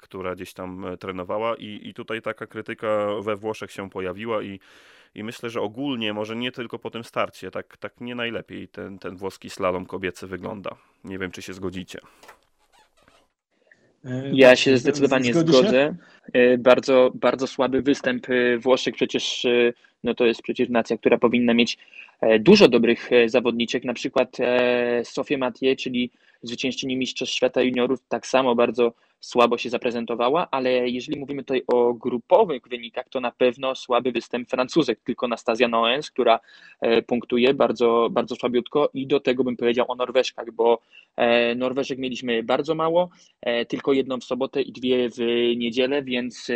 która 0.00 0.34
gdzieś 0.34 0.52
tam 0.52 0.86
trenowała 1.00 1.56
i, 1.56 1.80
i 1.88 1.94
tutaj 1.94 2.22
taka 2.22 2.46
krytyka 2.46 3.06
we 3.20 3.36
Włoszech 3.36 3.72
się 3.72 3.90
pojawiła 3.90 4.42
i, 4.42 4.60
i 5.14 5.24
myślę, 5.24 5.50
że 5.50 5.60
ogólnie, 5.60 6.12
może 6.12 6.36
nie 6.36 6.52
tylko 6.52 6.78
po 6.78 6.90
tym 6.90 7.04
starcie, 7.04 7.50
tak, 7.50 7.76
tak 7.76 8.00
nie 8.00 8.14
najlepiej 8.14 8.68
ten, 8.68 8.98
ten 8.98 9.16
włoski 9.16 9.50
slalom 9.50 9.86
kobiecy 9.86 10.26
wygląda. 10.26 10.76
Nie 11.04 11.18
wiem, 11.18 11.30
czy 11.30 11.42
się 11.42 11.52
zgodzicie. 11.52 11.98
Ja 14.32 14.56
się 14.56 14.78
zdecydowanie 14.78 15.34
zgodzę. 15.34 15.94
Bardzo, 16.58 17.10
bardzo 17.14 17.46
słaby 17.46 17.82
występ 17.82 18.26
Włoszech, 18.58 18.94
przecież 18.94 19.46
no 20.04 20.14
to 20.14 20.26
jest 20.26 20.42
przecież 20.42 20.68
nacja, 20.68 20.96
która 20.96 21.18
powinna 21.18 21.54
mieć 21.54 21.78
dużo 22.40 22.68
dobrych 22.68 23.10
zawodniczek, 23.26 23.84
na 23.84 23.94
przykład 23.94 24.36
Sofię 25.04 25.38
Mathieu, 25.38 25.76
czyli 25.76 26.10
zwyciężczyni 26.42 26.96
Mistrzostw 26.96 27.34
Świata 27.34 27.62
Juniorów, 27.62 28.00
tak 28.08 28.26
samo 28.26 28.54
bardzo 28.54 28.92
słabo 29.22 29.58
się 29.58 29.70
zaprezentowała, 29.70 30.48
ale 30.50 30.88
jeżeli 30.88 31.20
mówimy 31.20 31.42
tutaj 31.42 31.62
o 31.66 31.94
grupowych 31.94 32.68
wynikach, 32.68 33.08
to 33.08 33.20
na 33.20 33.30
pewno 33.30 33.74
słaby 33.74 34.12
występ 34.12 34.50
Francuzek, 34.50 35.00
tylko 35.04 35.28
Nastazja 35.28 35.68
Noens, 35.68 36.10
która 36.10 36.40
e, 36.80 37.02
punktuje 37.02 37.54
bardzo, 37.54 38.08
bardzo 38.10 38.36
słabiutko 38.36 38.90
i 38.94 39.06
do 39.06 39.20
tego 39.20 39.44
bym 39.44 39.56
powiedział 39.56 39.86
o 39.88 39.94
Norweżkach, 39.94 40.50
bo 40.52 40.80
e, 41.16 41.54
Norweżek 41.54 41.98
mieliśmy 41.98 42.42
bardzo 42.42 42.74
mało, 42.74 43.10
e, 43.40 43.66
tylko 43.66 43.92
jedną 43.92 44.20
w 44.20 44.24
sobotę 44.24 44.62
i 44.62 44.72
dwie 44.72 45.08
w 45.10 45.18
niedzielę, 45.56 46.02
więc 46.02 46.50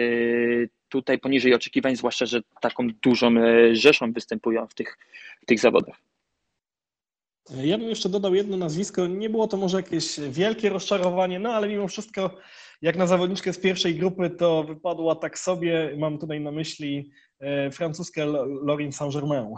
tutaj 0.89 1.19
poniżej 1.19 1.55
oczekiwań, 1.55 1.97
zwłaszcza, 1.97 2.27
że 2.27 2.41
taką 2.61 2.89
dużą 3.03 3.35
rzeszą 3.73 4.13
występują 4.13 4.67
w 4.67 4.75
tych, 4.75 4.99
w 5.43 5.47
tych 5.47 5.61
zawodach. 5.61 5.97
Ja 7.51 7.79
bym 7.79 7.89
jeszcze 7.89 8.09
dodał 8.09 8.35
jedno 8.35 8.57
nazwisko. 8.57 9.07
Nie 9.07 9.31
było 9.31 9.49
to 9.49 9.57
może 9.57 9.77
jakieś 9.77 10.21
wielkie 10.21 10.69
rozczarowanie, 10.69 11.39
no 11.39 11.53
ale 11.53 11.69
mimo 11.69 11.89
wszystko, 11.89 12.31
jak 12.83 12.97
na 12.97 13.07
zawodniczkę 13.07 13.53
z 13.53 13.59
pierwszej 13.59 13.95
grupy, 13.95 14.31
to 14.31 14.65
wypadła 14.65 15.15
tak 15.15 15.39
sobie. 15.39 15.95
Mam 15.99 16.19
tutaj 16.19 16.41
na 16.41 16.51
myśli 16.51 17.11
e, 17.41 17.71
francuskę 17.71 18.27
Lorin 18.63 18.93
Saint-Germain. 18.93 19.55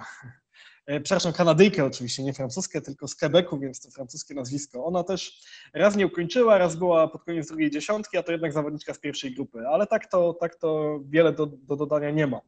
E, 0.86 1.00
przepraszam, 1.00 1.32
Kanadyjkę 1.32 1.84
oczywiście, 1.84 2.22
nie 2.22 2.32
francuskę, 2.32 2.80
tylko 2.80 3.08
z 3.08 3.16
Quebecu, 3.16 3.58
więc 3.58 3.80
to 3.80 3.90
francuskie 3.90 4.34
nazwisko. 4.34 4.84
Ona 4.84 5.04
też 5.04 5.42
raz 5.74 5.96
nie 5.96 6.06
ukończyła, 6.06 6.58
raz 6.58 6.76
była 6.76 7.08
pod 7.08 7.24
koniec 7.24 7.48
drugiej 7.48 7.70
dziesiątki, 7.70 8.18
a 8.18 8.22
to 8.22 8.32
jednak 8.32 8.52
zawodniczka 8.52 8.94
z 8.94 8.98
pierwszej 8.98 9.34
grupy. 9.34 9.68
Ale 9.68 9.86
tak 9.86 10.10
to, 10.10 10.34
tak 10.34 10.56
to 10.56 11.00
wiele 11.04 11.32
do, 11.32 11.46
do 11.46 11.76
dodania 11.76 12.10
nie 12.10 12.26
ma. 12.26 12.40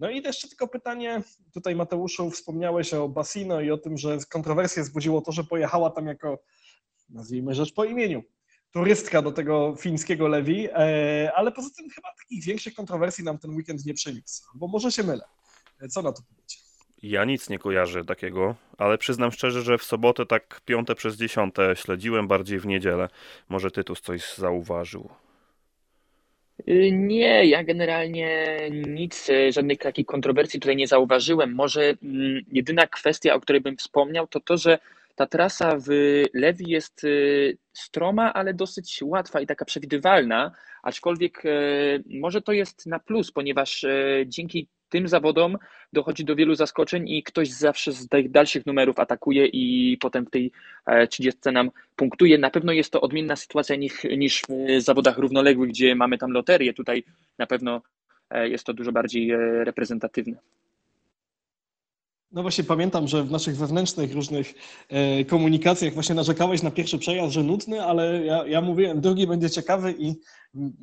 No 0.00 0.10
i 0.10 0.22
jeszcze 0.22 0.48
tylko 0.48 0.68
pytanie, 0.68 1.22
tutaj 1.54 1.74
Mateuszu 1.76 2.30
wspomniałeś 2.30 2.94
o 2.94 3.08
Basino 3.08 3.60
i 3.60 3.70
o 3.70 3.78
tym, 3.78 3.98
że 3.98 4.18
kontrowersję 4.30 4.82
wzbudziło 4.82 5.20
to, 5.20 5.32
że 5.32 5.44
pojechała 5.44 5.90
tam 5.90 6.06
jako, 6.06 6.38
nazwijmy 7.10 7.54
rzecz 7.54 7.74
po 7.74 7.84
imieniu, 7.84 8.22
turystka 8.72 9.22
do 9.22 9.32
tego 9.32 9.76
fińskiego 9.78 10.28
Lewi, 10.28 10.68
e, 10.70 11.32
ale 11.34 11.52
poza 11.52 11.70
tym 11.76 11.90
chyba 11.90 12.08
takich 12.18 12.44
większych 12.44 12.74
kontrowersji 12.74 13.24
nam 13.24 13.38
ten 13.38 13.50
weekend 13.50 13.86
nie 13.86 13.94
przyniósł, 13.94 14.42
bo 14.54 14.68
może 14.68 14.92
się 14.92 15.02
mylę. 15.02 15.24
E, 15.80 15.88
co 15.88 16.02
na 16.02 16.12
to 16.12 16.22
powiecie? 16.28 16.58
Ja 17.02 17.24
nic 17.24 17.48
nie 17.48 17.58
kojarzę 17.58 18.04
takiego, 18.04 18.54
ale 18.78 18.98
przyznam 18.98 19.32
szczerze, 19.32 19.62
że 19.62 19.78
w 19.78 19.84
sobotę 19.84 20.26
tak 20.26 20.60
piąte 20.64 20.94
przez 20.94 21.16
dziesiąte 21.16 21.76
śledziłem 21.76 22.28
bardziej 22.28 22.60
w 22.60 22.66
niedzielę. 22.66 23.08
Może 23.48 23.70
Tytus 23.70 24.00
coś 24.00 24.34
zauważył. 24.34 25.10
Y, 26.68 26.92
nie, 26.92 27.46
ja 27.46 27.64
generalnie 27.64 28.58
nic, 28.70 29.28
y, 29.28 29.52
żadnych 29.52 29.78
takich 29.78 30.06
kontrowersji 30.06 30.60
tutaj 30.60 30.76
nie 30.76 30.86
zauważyłem. 30.86 31.54
Może 31.54 31.94
mm, 32.02 32.40
jedyna 32.52 32.86
kwestia, 32.86 33.34
o 33.34 33.40
której 33.40 33.60
bym 33.60 33.76
wspomniał, 33.76 34.26
to 34.26 34.40
to, 34.40 34.56
że 34.56 34.78
ta 35.14 35.26
trasa 35.26 35.76
w 35.76 35.88
Lewi 36.34 36.70
jest 36.70 37.04
y, 37.04 37.58
stroma, 37.72 38.32
ale 38.32 38.54
dosyć 38.54 39.00
łatwa 39.02 39.40
i 39.40 39.46
taka 39.46 39.64
przewidywalna, 39.64 40.52
aczkolwiek 40.82 41.42
może 42.20 42.42
to 42.42 42.52
jest 42.52 42.86
na 42.86 42.98
plus, 42.98 43.32
ponieważ 43.32 43.86
dzięki 44.26 44.68
tym 44.90 45.08
zawodom 45.08 45.58
dochodzi 45.92 46.24
do 46.24 46.36
wielu 46.36 46.54
zaskoczeń 46.54 47.08
i 47.08 47.22
ktoś 47.22 47.48
zawsze 47.48 47.92
z 47.92 48.08
tych 48.08 48.30
dalszych 48.30 48.66
numerów 48.66 48.98
atakuje 48.98 49.46
i 49.46 49.96
potem 50.00 50.26
w 50.26 50.30
tej 50.30 50.52
30 51.10 51.40
e, 51.46 51.52
nam 51.52 51.70
punktuje. 51.96 52.38
Na 52.38 52.50
pewno 52.50 52.72
jest 52.72 52.92
to 52.92 53.00
odmienna 53.00 53.36
sytuacja 53.36 53.76
niż, 54.16 54.42
w 54.48 54.82
zawodach 54.82 55.18
równoległych, 55.18 55.70
gdzie 55.70 55.94
mamy 55.94 56.18
tam 56.18 56.30
loterię. 56.30 56.74
Tutaj 56.74 57.04
na 57.38 57.46
pewno 57.46 57.82
e, 58.30 58.48
jest 58.48 58.64
to 58.64 58.74
dużo 58.74 58.92
bardziej 58.92 59.30
e, 59.30 59.64
reprezentatywne. 59.64 60.36
No 62.32 62.42
właśnie 62.42 62.64
pamiętam, 62.64 63.08
że 63.08 63.24
w 63.24 63.30
naszych 63.30 63.56
wewnętrznych 63.56 64.14
różnych 64.14 64.54
e, 64.88 65.24
komunikacjach 65.24 65.94
właśnie 65.94 66.14
narzekałeś 66.14 66.62
na 66.62 66.70
pierwszy 66.70 66.98
przejazd, 66.98 67.32
że 67.32 67.42
nudny, 67.42 67.84
ale 67.84 68.24
ja, 68.24 68.46
ja 68.46 68.60
mówiłem, 68.60 69.00
drugi 69.00 69.26
będzie 69.26 69.50
ciekawy 69.50 69.94
i 69.98 70.14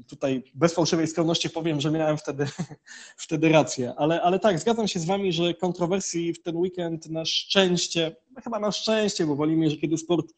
tutaj 0.07 0.43
bez 0.53 0.73
fałszywej 0.73 1.07
skromności 1.07 1.49
powiem, 1.49 1.81
że 1.81 1.91
miałem 1.91 2.17
wtedy, 2.17 2.45
wtedy 3.25 3.49
rację. 3.49 3.93
Ale, 3.97 4.21
ale 4.21 4.39
tak, 4.39 4.59
zgadzam 4.59 4.87
się 4.87 4.99
z 4.99 5.05
wami, 5.05 5.33
że 5.33 5.53
kontrowersji 5.53 6.33
w 6.33 6.41
ten 6.41 6.55
weekend 6.55 7.09
na 7.09 7.25
szczęście, 7.25 8.15
chyba 8.43 8.59
na 8.59 8.71
szczęście, 8.71 9.25
bo 9.25 9.35
wolimy, 9.35 9.69
że 9.69 9.77
kiedy 9.77 9.97
sport 9.97 10.33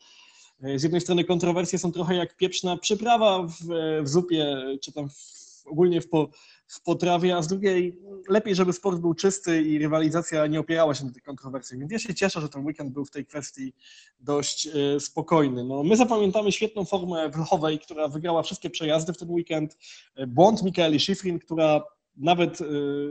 e, 0.63 0.79
z 0.79 0.83
jednej 0.83 1.01
strony 1.01 1.23
kontrowersje 1.23 1.79
są 1.79 1.91
trochę 1.91 2.15
jak 2.15 2.37
pieprzna 2.37 2.77
przyprawa 2.77 3.43
w, 3.43 3.55
w 4.03 4.07
zupie, 4.09 4.57
czy 4.81 4.91
tam 4.91 5.09
w, 5.09 5.63
ogólnie 5.65 6.01
w, 6.01 6.09
po, 6.09 6.29
w 6.69 6.81
potrawie, 6.81 7.35
a 7.35 7.41
z 7.41 7.47
drugiej 7.47 7.99
lepiej, 8.27 8.55
żeby 8.55 8.73
sport 8.73 8.99
był 8.99 9.13
czysty 9.13 9.61
i 9.61 9.79
rywalizacja 9.79 10.47
nie 10.47 10.59
opierała 10.59 10.93
się 10.93 11.05
na 11.05 11.11
tych 11.11 11.23
kontrowersjach. 11.23 11.79
Więc 11.79 11.91
ja 11.91 11.99
się 11.99 12.15
cieszę, 12.15 12.41
że 12.41 12.49
ten 12.49 12.65
weekend 12.65 12.93
był 12.93 13.05
w 13.05 13.11
tej 13.11 13.25
kwestii 13.25 13.73
dość 14.19 14.67
e, 14.67 14.99
spokojny. 14.99 15.63
No, 15.63 15.83
my 15.83 15.97
zapamiętamy 15.97 16.51
świetną 16.51 16.85
formę 16.85 17.29
Wlchowej, 17.29 17.79
która 17.79 18.07
wygrała 18.07 18.43
wszystkie 18.43 18.69
przejazdy 18.69 19.13
w 19.13 19.17
ten 19.17 19.29
weekend. 19.29 19.77
E, 20.15 20.27
błąd 20.27 20.63
Mikaeli 20.63 20.99
Schifrin, 20.99 21.39
która 21.39 21.83
nawet 22.17 22.61
e, 22.61 22.65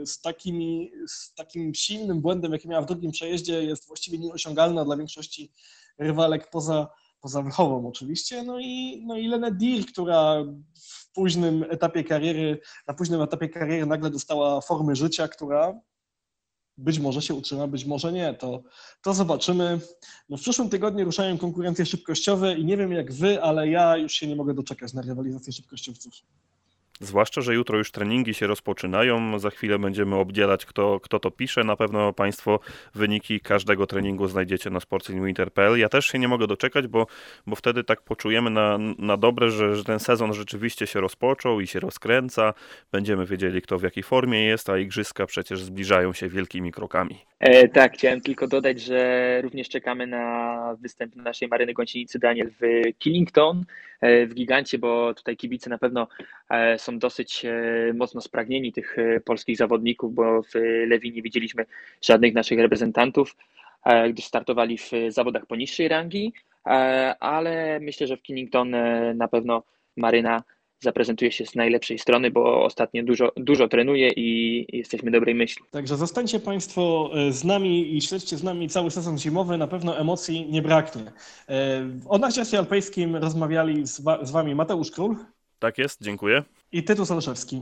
z, 0.05 0.21
takimi, 0.21 0.91
z 1.07 1.33
takim 1.33 1.73
silnym 1.73 2.21
błędem, 2.21 2.51
jaki 2.51 2.67
miała 2.67 2.81
w 2.81 2.85
drugim 2.85 3.11
przejeździe, 3.11 3.63
jest 3.63 3.87
właściwie 3.87 4.17
nieosiągalna 4.17 4.85
dla 4.85 4.97
większości 4.97 5.51
rywalek 5.97 6.49
poza, 6.49 6.87
poza 7.21 7.41
Wlchową 7.41 7.87
oczywiście. 7.87 8.43
No 8.43 8.59
i, 8.59 9.03
no 9.05 9.17
i 9.17 9.27
Lene 9.27 9.51
Dir, 9.51 9.85
która 9.85 10.43
w 10.81 11.11
późnym 11.11 11.65
etapie 11.69 12.03
kariery, 12.03 12.59
na 12.87 12.93
późnym 12.93 13.21
etapie 13.21 13.49
kariery 13.49 13.85
nagle 13.85 14.09
dostała 14.09 14.61
formy 14.61 14.95
życia, 14.95 15.27
która 15.27 15.79
być 16.77 16.99
może 16.99 17.21
się 17.21 17.33
utrzyma, 17.33 17.67
być 17.67 17.85
może 17.85 18.11
nie. 18.13 18.33
To, 18.33 18.63
to 19.01 19.13
zobaczymy. 19.13 19.79
No 20.29 20.37
w 20.37 20.41
przyszłym 20.41 20.69
tygodniu 20.69 21.05
ruszają 21.05 21.37
konkurencje 21.37 21.85
szybkościowe 21.85 22.55
i 22.55 22.65
nie 22.65 22.77
wiem 22.77 22.91
jak 22.91 23.13
wy, 23.13 23.41
ale 23.43 23.69
ja 23.69 23.97
już 23.97 24.13
się 24.13 24.27
nie 24.27 24.35
mogę 24.35 24.53
doczekać 24.53 24.93
na 24.93 25.01
rywalizację 25.01 25.53
szybkościowców. 25.53 26.13
Zwłaszcza, 27.01 27.41
że 27.41 27.53
jutro 27.53 27.77
już 27.77 27.91
treningi 27.91 28.33
się 28.33 28.47
rozpoczynają. 28.47 29.39
Za 29.39 29.49
chwilę 29.49 29.79
będziemy 29.79 30.15
obdzielać, 30.15 30.65
kto, 30.65 30.99
kto 30.99 31.19
to 31.19 31.31
pisze. 31.31 31.63
Na 31.63 31.75
pewno 31.75 32.13
Państwo 32.13 32.59
wyniki 32.95 33.39
każdego 33.39 33.87
treningu 33.87 34.27
znajdziecie 34.27 34.69
na 34.69 34.79
sportsinwinter.pl. 34.79 35.79
Ja 35.79 35.89
też 35.89 36.05
się 36.05 36.19
nie 36.19 36.27
mogę 36.27 36.47
doczekać, 36.47 36.87
bo, 36.87 37.07
bo 37.47 37.55
wtedy 37.55 37.83
tak 37.83 38.01
poczujemy 38.01 38.49
na, 38.49 38.77
na 38.97 39.17
dobre, 39.17 39.51
że, 39.51 39.75
że 39.75 39.83
ten 39.83 39.99
sezon 39.99 40.33
rzeczywiście 40.33 40.87
się 40.87 41.01
rozpoczął 41.01 41.59
i 41.61 41.67
się 41.67 41.79
rozkręca. 41.79 42.53
Będziemy 42.91 43.25
wiedzieli, 43.25 43.61
kto 43.61 43.77
w 43.79 43.83
jakiej 43.83 44.03
formie 44.03 44.45
jest, 44.45 44.69
a 44.69 44.77
igrzyska 44.77 45.25
przecież 45.25 45.61
zbliżają 45.61 46.13
się 46.13 46.29
wielkimi 46.29 46.71
krokami. 46.71 47.19
E, 47.39 47.67
tak, 47.67 47.93
chciałem 47.93 48.21
tylko 48.21 48.47
dodać, 48.47 48.81
że 48.81 49.41
również 49.41 49.69
czekamy 49.69 50.07
na 50.07 50.75
występ 50.81 51.15
naszej 51.15 51.47
Maryny 51.47 51.73
Gąsienicy 51.73 52.19
Daniel 52.19 52.51
w 52.61 52.63
Killington, 52.97 53.65
w 54.01 54.33
Gigancie, 54.33 54.77
bo 54.77 55.13
tutaj 55.13 55.37
kibice 55.37 55.69
na 55.69 55.77
pewno 55.77 56.07
e, 56.49 56.79
są 56.79 56.99
dosyć 56.99 57.45
e, 57.45 57.93
mocno 57.93 58.21
spragnieni 58.21 58.73
tych 58.73 58.95
polskich 59.25 59.57
zawodników, 59.57 60.13
bo 60.13 60.41
w 60.41 60.53
Lewi 60.87 61.11
nie 61.11 61.21
widzieliśmy 61.21 61.65
żadnych 62.01 62.33
naszych 62.33 62.59
reprezentantów, 62.59 63.35
gdyż 64.09 64.25
startowali 64.25 64.77
w 64.77 64.91
zawodach 65.07 65.45
poniższej 65.45 65.87
rangi, 65.87 66.33
ale 67.19 67.79
myślę, 67.81 68.07
że 68.07 68.17
w 68.17 68.21
Killington 68.21 68.75
na 69.15 69.27
pewno 69.27 69.63
Maryna 69.97 70.43
zaprezentuje 70.79 71.31
się 71.31 71.45
z 71.45 71.55
najlepszej 71.55 71.99
strony, 71.99 72.31
bo 72.31 72.65
ostatnio 72.65 73.03
dużo, 73.03 73.31
dużo 73.37 73.67
trenuje 73.67 74.09
i 74.15 74.65
jesteśmy 74.77 75.11
dobrej 75.11 75.35
myśli. 75.35 75.63
Także 75.71 75.97
zostańcie 75.97 76.39
Państwo 76.39 77.11
e, 77.13 77.31
z 77.31 77.43
nami 77.43 77.97
i 77.97 78.01
śledźcie 78.01 78.37
z 78.37 78.43
nami 78.43 78.69
cały 78.69 78.91
sezon 78.91 79.17
zimowy, 79.17 79.57
na 79.57 79.67
pewno 79.67 79.97
emocji 79.97 80.51
nie 80.51 80.61
braknie. 80.61 81.11
E, 81.49 81.89
o 82.07 82.17
narciarstwie 82.17 82.57
alpejskim 82.57 83.15
rozmawiali 83.15 83.87
z, 83.87 84.01
wa 84.01 84.25
z 84.25 84.31
Wami 84.31 84.55
Mateusz 84.55 84.91
Król. 84.91 85.15
Tak 85.59 85.77
jest, 85.77 86.01
dziękuję. 86.01 86.43
I 86.71 86.83
Tytus 86.83 87.11
Olszewski. 87.11 87.61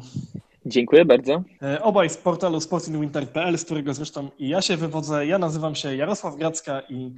Dziękuję 0.65 1.05
bardzo. 1.05 1.43
E, 1.61 1.81
obaj 1.81 2.09
z 2.09 2.17
portalu 2.17 2.61
sportinwinter.pl, 2.61 3.57
z 3.57 3.65
którego 3.65 3.93
zresztą 3.93 4.29
i 4.39 4.49
ja 4.49 4.61
się 4.61 4.77
wywodzę. 4.77 5.27
Ja 5.27 5.37
nazywam 5.37 5.75
się 5.75 5.95
Jarosław 5.95 6.35
Gracka 6.35 6.81
i 6.89 7.11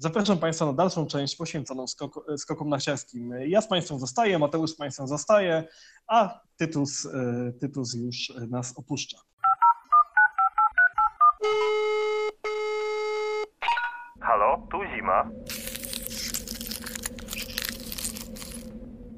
Zapraszam 0.00 0.38
Państwa 0.38 0.66
na 0.66 0.72
dalszą 0.72 1.06
część 1.06 1.36
poświęconą 1.36 1.86
skoku, 1.86 2.22
skokom 2.36 2.68
narciarskim. 2.68 3.34
Ja 3.46 3.60
z 3.60 3.68
Państwem 3.68 3.98
zostaję, 3.98 4.38
Mateusz 4.38 4.70
z 4.70 4.76
Państwem 4.76 5.08
zostaje, 5.08 5.64
a 6.06 6.40
Tytus, 6.56 7.06
e, 7.06 7.52
Tytus 7.60 7.94
już 7.94 8.32
nas 8.50 8.78
opuszcza. 8.78 9.18
Halo, 14.20 14.66
tu 14.70 14.78
zima. 14.96 15.30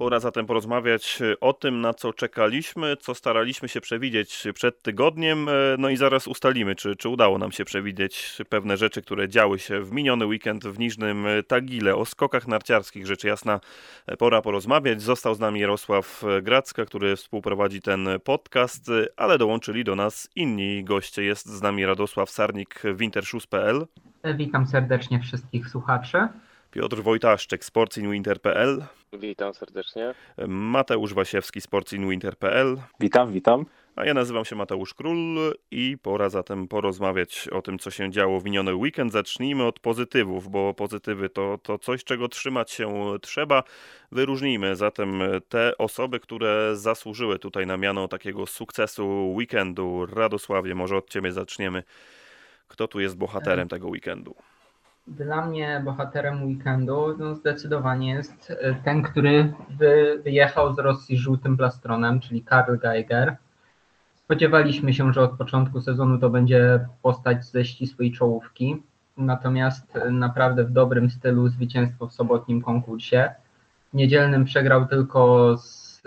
Pora 0.00 0.20
zatem 0.20 0.46
porozmawiać 0.46 1.18
o 1.40 1.52
tym, 1.52 1.80
na 1.80 1.94
co 1.94 2.12
czekaliśmy, 2.12 2.96
co 2.96 3.14
staraliśmy 3.14 3.68
się 3.68 3.80
przewidzieć 3.80 4.44
przed 4.54 4.82
tygodniem, 4.82 5.46
no 5.78 5.88
i 5.88 5.96
zaraz 5.96 6.28
ustalimy, 6.28 6.74
czy, 6.74 6.96
czy 6.96 7.08
udało 7.08 7.38
nam 7.38 7.52
się 7.52 7.64
przewidzieć 7.64 8.38
pewne 8.48 8.76
rzeczy, 8.76 9.02
które 9.02 9.28
działy 9.28 9.58
się 9.58 9.80
w 9.80 9.92
miniony 9.92 10.26
weekend 10.26 10.64
w 10.64 10.78
Niżnym 10.78 11.26
Tagile. 11.46 11.96
O 11.96 12.04
skokach 12.04 12.48
narciarskich 12.48 13.06
rzecz 13.06 13.24
jasna 13.24 13.60
pora 14.18 14.42
porozmawiać. 14.42 15.02
Został 15.02 15.34
z 15.34 15.40
nami 15.40 15.60
Jarosław 15.60 16.24
Gracka, 16.42 16.84
który 16.84 17.16
współprowadzi 17.16 17.82
ten 17.82 18.08
podcast, 18.24 18.90
ale 19.16 19.38
dołączyli 19.38 19.84
do 19.84 19.96
nas 19.96 20.28
inni 20.36 20.84
goście. 20.84 21.22
Jest 21.22 21.46
z 21.46 21.62
nami 21.62 21.86
Radosław 21.86 22.30
Sarnik, 22.30 22.82
wintershoes.pl. 22.94 23.86
Witam 24.36 24.66
serdecznie 24.66 25.20
wszystkich 25.20 25.68
słuchaczy. 25.68 26.28
Piotr 26.70 27.02
Wojtaszczyk, 27.02 27.64
sportsinwinter.pl. 27.64 28.84
Witam 29.12 29.54
serdecznie. 29.54 30.14
Mateusz 30.48 31.14
Wasiewski, 31.14 31.60
sportsinwinter.pl. 31.60 32.76
Witam, 33.00 33.32
witam. 33.32 33.66
A 33.96 34.04
ja 34.04 34.14
nazywam 34.14 34.44
się 34.44 34.56
Mateusz 34.56 34.94
Król 34.94 35.16
i 35.70 35.98
pora 36.02 36.28
zatem 36.28 36.68
porozmawiać 36.68 37.48
o 37.48 37.62
tym, 37.62 37.78
co 37.78 37.90
się 37.90 38.10
działo 38.10 38.40
w 38.40 38.44
miniony 38.44 38.74
weekend. 38.74 39.12
Zacznijmy 39.12 39.64
od 39.64 39.80
pozytywów, 39.80 40.50
bo 40.50 40.74
pozytywy 40.74 41.28
to, 41.28 41.58
to 41.62 41.78
coś, 41.78 42.04
czego 42.04 42.28
trzymać 42.28 42.70
się 42.70 43.16
trzeba. 43.22 43.62
Wyróżnijmy 44.12 44.76
zatem 44.76 45.22
te 45.48 45.78
osoby, 45.78 46.20
które 46.20 46.76
zasłużyły 46.76 47.38
tutaj 47.38 47.66
na 47.66 47.76
miano 47.76 48.08
takiego 48.08 48.46
sukcesu 48.46 49.32
weekendu. 49.34 50.06
Radosławie, 50.06 50.74
może 50.74 50.96
od 50.96 51.10
Ciebie 51.10 51.32
zaczniemy. 51.32 51.82
Kto 52.68 52.88
tu 52.88 53.00
jest 53.00 53.16
bohaterem 53.16 53.68
tego 53.68 53.88
weekendu? 53.88 54.34
Dla 55.06 55.46
mnie 55.46 55.82
bohaterem 55.84 56.46
weekendu 56.46 57.16
no 57.18 57.34
zdecydowanie 57.34 58.10
jest 58.10 58.52
ten, 58.84 59.02
który 59.02 59.52
wy, 59.70 60.20
wyjechał 60.24 60.74
z 60.74 60.78
Rosji 60.78 61.18
żółtym 61.18 61.56
plastronem, 61.56 62.20
czyli 62.20 62.42
Karl 62.42 62.76
Geiger. 62.78 63.36
Spodziewaliśmy 64.14 64.94
się, 64.94 65.12
że 65.12 65.22
od 65.22 65.38
początku 65.38 65.80
sezonu 65.80 66.18
to 66.18 66.30
będzie 66.30 66.86
postać 67.02 67.44
ze 67.44 67.64
ścisłej 67.64 68.12
czołówki, 68.12 68.82
natomiast 69.16 69.98
naprawdę 70.10 70.64
w 70.64 70.70
dobrym 70.70 71.10
stylu 71.10 71.48
zwycięstwo 71.48 72.06
w 72.06 72.12
sobotnim 72.12 72.62
konkursie. 72.62 73.30
Niedzielnym 73.94 74.44
przegrał 74.44 74.86
tylko 74.86 75.56
z 75.58 76.02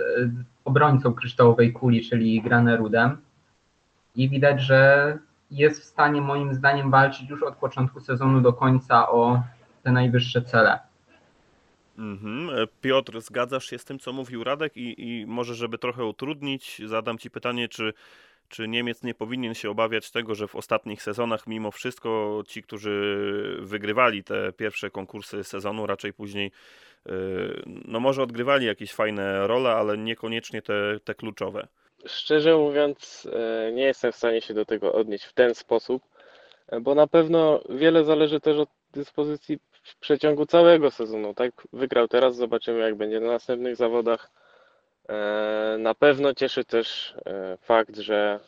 obrońcą 0.66 1.14
kryształowej 1.14 1.74
kuli, 1.74 2.02
czyli 2.02 2.42
Granerudem. 2.42 3.18
I 4.16 4.30
widać, 4.30 4.62
że 4.62 5.18
jest 5.54 5.82
w 5.82 5.86
stanie 5.86 6.22
moim 6.22 6.54
zdaniem 6.54 6.92
walczyć 6.92 7.30
już 7.30 7.44
od 7.44 7.56
początku 7.56 8.00
sezonu 8.00 8.42
do 8.42 8.54
końca 8.54 9.10
o 9.10 9.44
te 9.84 9.92
najwyższe 9.92 10.42
cele. 10.42 10.80
Mhm. 11.98 12.68
Piotr, 12.82 13.22
zgadzasz 13.22 13.66
się 13.66 13.78
z 13.78 13.86
tym, 13.86 14.00
co 14.00 14.14
mówił 14.14 14.44
Radek 14.44 14.78
i, 14.78 14.96
i 14.98 15.26
może, 15.26 15.56
żeby 15.56 15.78
trochę 15.78 16.06
utrudnić, 16.06 16.82
zadam 16.86 17.18
Ci 17.18 17.30
pytanie, 17.32 17.70
czy, 17.70 17.94
czy 18.50 18.68
Niemiec 18.68 19.04
nie 19.04 19.14
powinien 19.14 19.54
się 19.54 19.70
obawiać 19.70 20.12
tego, 20.12 20.36
że 20.36 20.48
w 20.48 20.56
ostatnich 20.56 21.04
sezonach 21.04 21.48
mimo 21.48 21.72
wszystko 21.72 22.44
ci, 22.48 22.64
którzy 22.64 23.58
wygrywali 23.62 24.24
te 24.24 24.54
pierwsze 24.54 24.90
konkursy 24.90 25.44
sezonu, 25.44 25.88
raczej 25.88 26.14
później 26.14 26.52
no 27.86 28.00
może 28.00 28.24
odgrywali 28.24 28.66
jakieś 28.66 28.94
fajne 28.94 29.48
role, 29.48 29.76
ale 29.76 29.98
niekoniecznie 29.98 30.62
te, 30.62 31.00
te 31.04 31.16
kluczowe. 31.16 31.68
Szczerze 32.06 32.58
mówiąc, 32.58 33.28
nie 33.74 33.84
jestem 33.84 34.12
w 34.12 34.16
stanie 34.16 34.42
się 34.42 34.54
do 34.54 34.66
tego 34.66 34.94
odnieść 34.94 35.24
w 35.24 35.34
ten 35.34 35.56
sposób, 35.56 36.04
bo 36.82 36.96
na 36.96 37.08
pewno 37.08 37.62
wiele 37.70 38.04
zależy 38.04 38.40
też 38.40 38.58
od 38.58 38.70
dyspozycji 38.92 39.60
w 39.84 40.00
przeciągu 40.00 40.46
całego 40.46 40.92
sezonu. 40.92 41.34
Tak, 41.34 41.52
wygrał 41.74 42.08
teraz, 42.08 42.36
zobaczymy 42.36 42.80
jak 42.80 42.96
będzie 42.96 43.20
na 43.20 43.28
następnych 43.28 43.76
zawodach. 43.76 44.30
Na 45.78 45.94
pewno 45.94 46.34
cieszy 46.34 46.66
też 46.66 47.16
fakt, 47.62 47.98
że, 47.98 48.40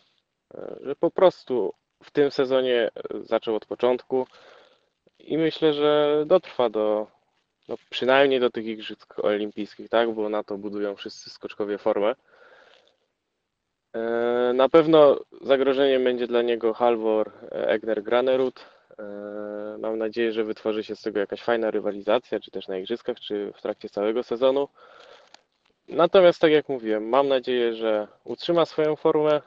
że 0.81 0.95
po 0.95 1.11
prostu 1.11 1.73
w 2.03 2.11
tym 2.11 2.31
sezonie 2.31 2.91
zaczął 3.13 3.55
od 3.55 3.65
początku 3.65 4.27
i 5.19 5.37
myślę, 5.37 5.73
że 5.73 6.23
dotrwa 6.25 6.69
do 6.69 7.07
no 7.67 7.75
przynajmniej 7.89 8.39
do 8.39 8.49
tych 8.49 8.65
Igrzysk 8.65 9.19
Olimpijskich, 9.19 9.89
tak, 9.89 10.13
bo 10.13 10.29
na 10.29 10.43
to 10.43 10.57
budują 10.57 10.95
wszyscy 10.95 11.29
skoczkowie 11.29 11.77
formę. 11.77 12.15
Na 14.53 14.69
pewno 14.69 15.19
zagrożeniem 15.41 16.03
będzie 16.03 16.27
dla 16.27 16.41
niego 16.41 16.73
Halvor 16.73 17.31
Egner 17.51 18.03
Granerud. 18.03 18.65
Mam 19.79 19.97
nadzieję, 19.97 20.31
że 20.31 20.43
wytworzy 20.43 20.83
się 20.83 20.95
z 20.95 21.01
tego 21.01 21.19
jakaś 21.19 21.41
fajna 21.41 21.71
rywalizacja, 21.71 22.39
czy 22.39 22.51
też 22.51 22.67
na 22.67 22.77
Igrzyskach, 22.77 23.19
czy 23.19 23.51
w 23.55 23.61
trakcie 23.61 23.89
całego 23.89 24.23
sezonu. 24.23 24.67
Natomiast, 25.87 26.41
tak 26.41 26.51
jak 26.51 26.69
mówiłem, 26.69 27.09
mam 27.09 27.27
nadzieję, 27.27 27.73
że 27.73 28.07
utrzyma 28.23 28.65
swoją 28.65 28.95
formę. 28.95 29.41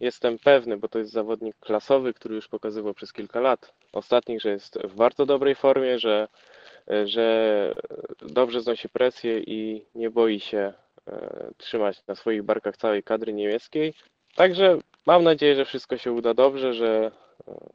Jestem 0.00 0.38
pewny, 0.38 0.76
bo 0.76 0.88
to 0.88 0.98
jest 0.98 1.12
zawodnik 1.12 1.56
klasowy, 1.60 2.14
który 2.14 2.34
już 2.34 2.48
pokazywał 2.48 2.94
przez 2.94 3.12
kilka 3.12 3.40
lat 3.40 3.72
ostatnich, 3.92 4.40
że 4.40 4.50
jest 4.50 4.78
w 4.84 4.94
bardzo 4.94 5.26
dobrej 5.26 5.54
formie, 5.54 5.98
że, 5.98 6.28
że 7.04 7.74
dobrze 8.22 8.60
znosi 8.60 8.88
presję 8.88 9.38
i 9.38 9.84
nie 9.94 10.10
boi 10.10 10.40
się 10.40 10.72
trzymać 11.56 12.06
na 12.06 12.14
swoich 12.14 12.42
barkach 12.42 12.76
całej 12.76 13.02
kadry 13.02 13.32
niemieckiej. 13.32 13.94
Także 14.34 14.78
mam 15.06 15.24
nadzieję, 15.24 15.54
że 15.54 15.64
wszystko 15.64 15.96
się 15.96 16.12
uda 16.12 16.34
dobrze, 16.34 16.74
że, 16.74 17.10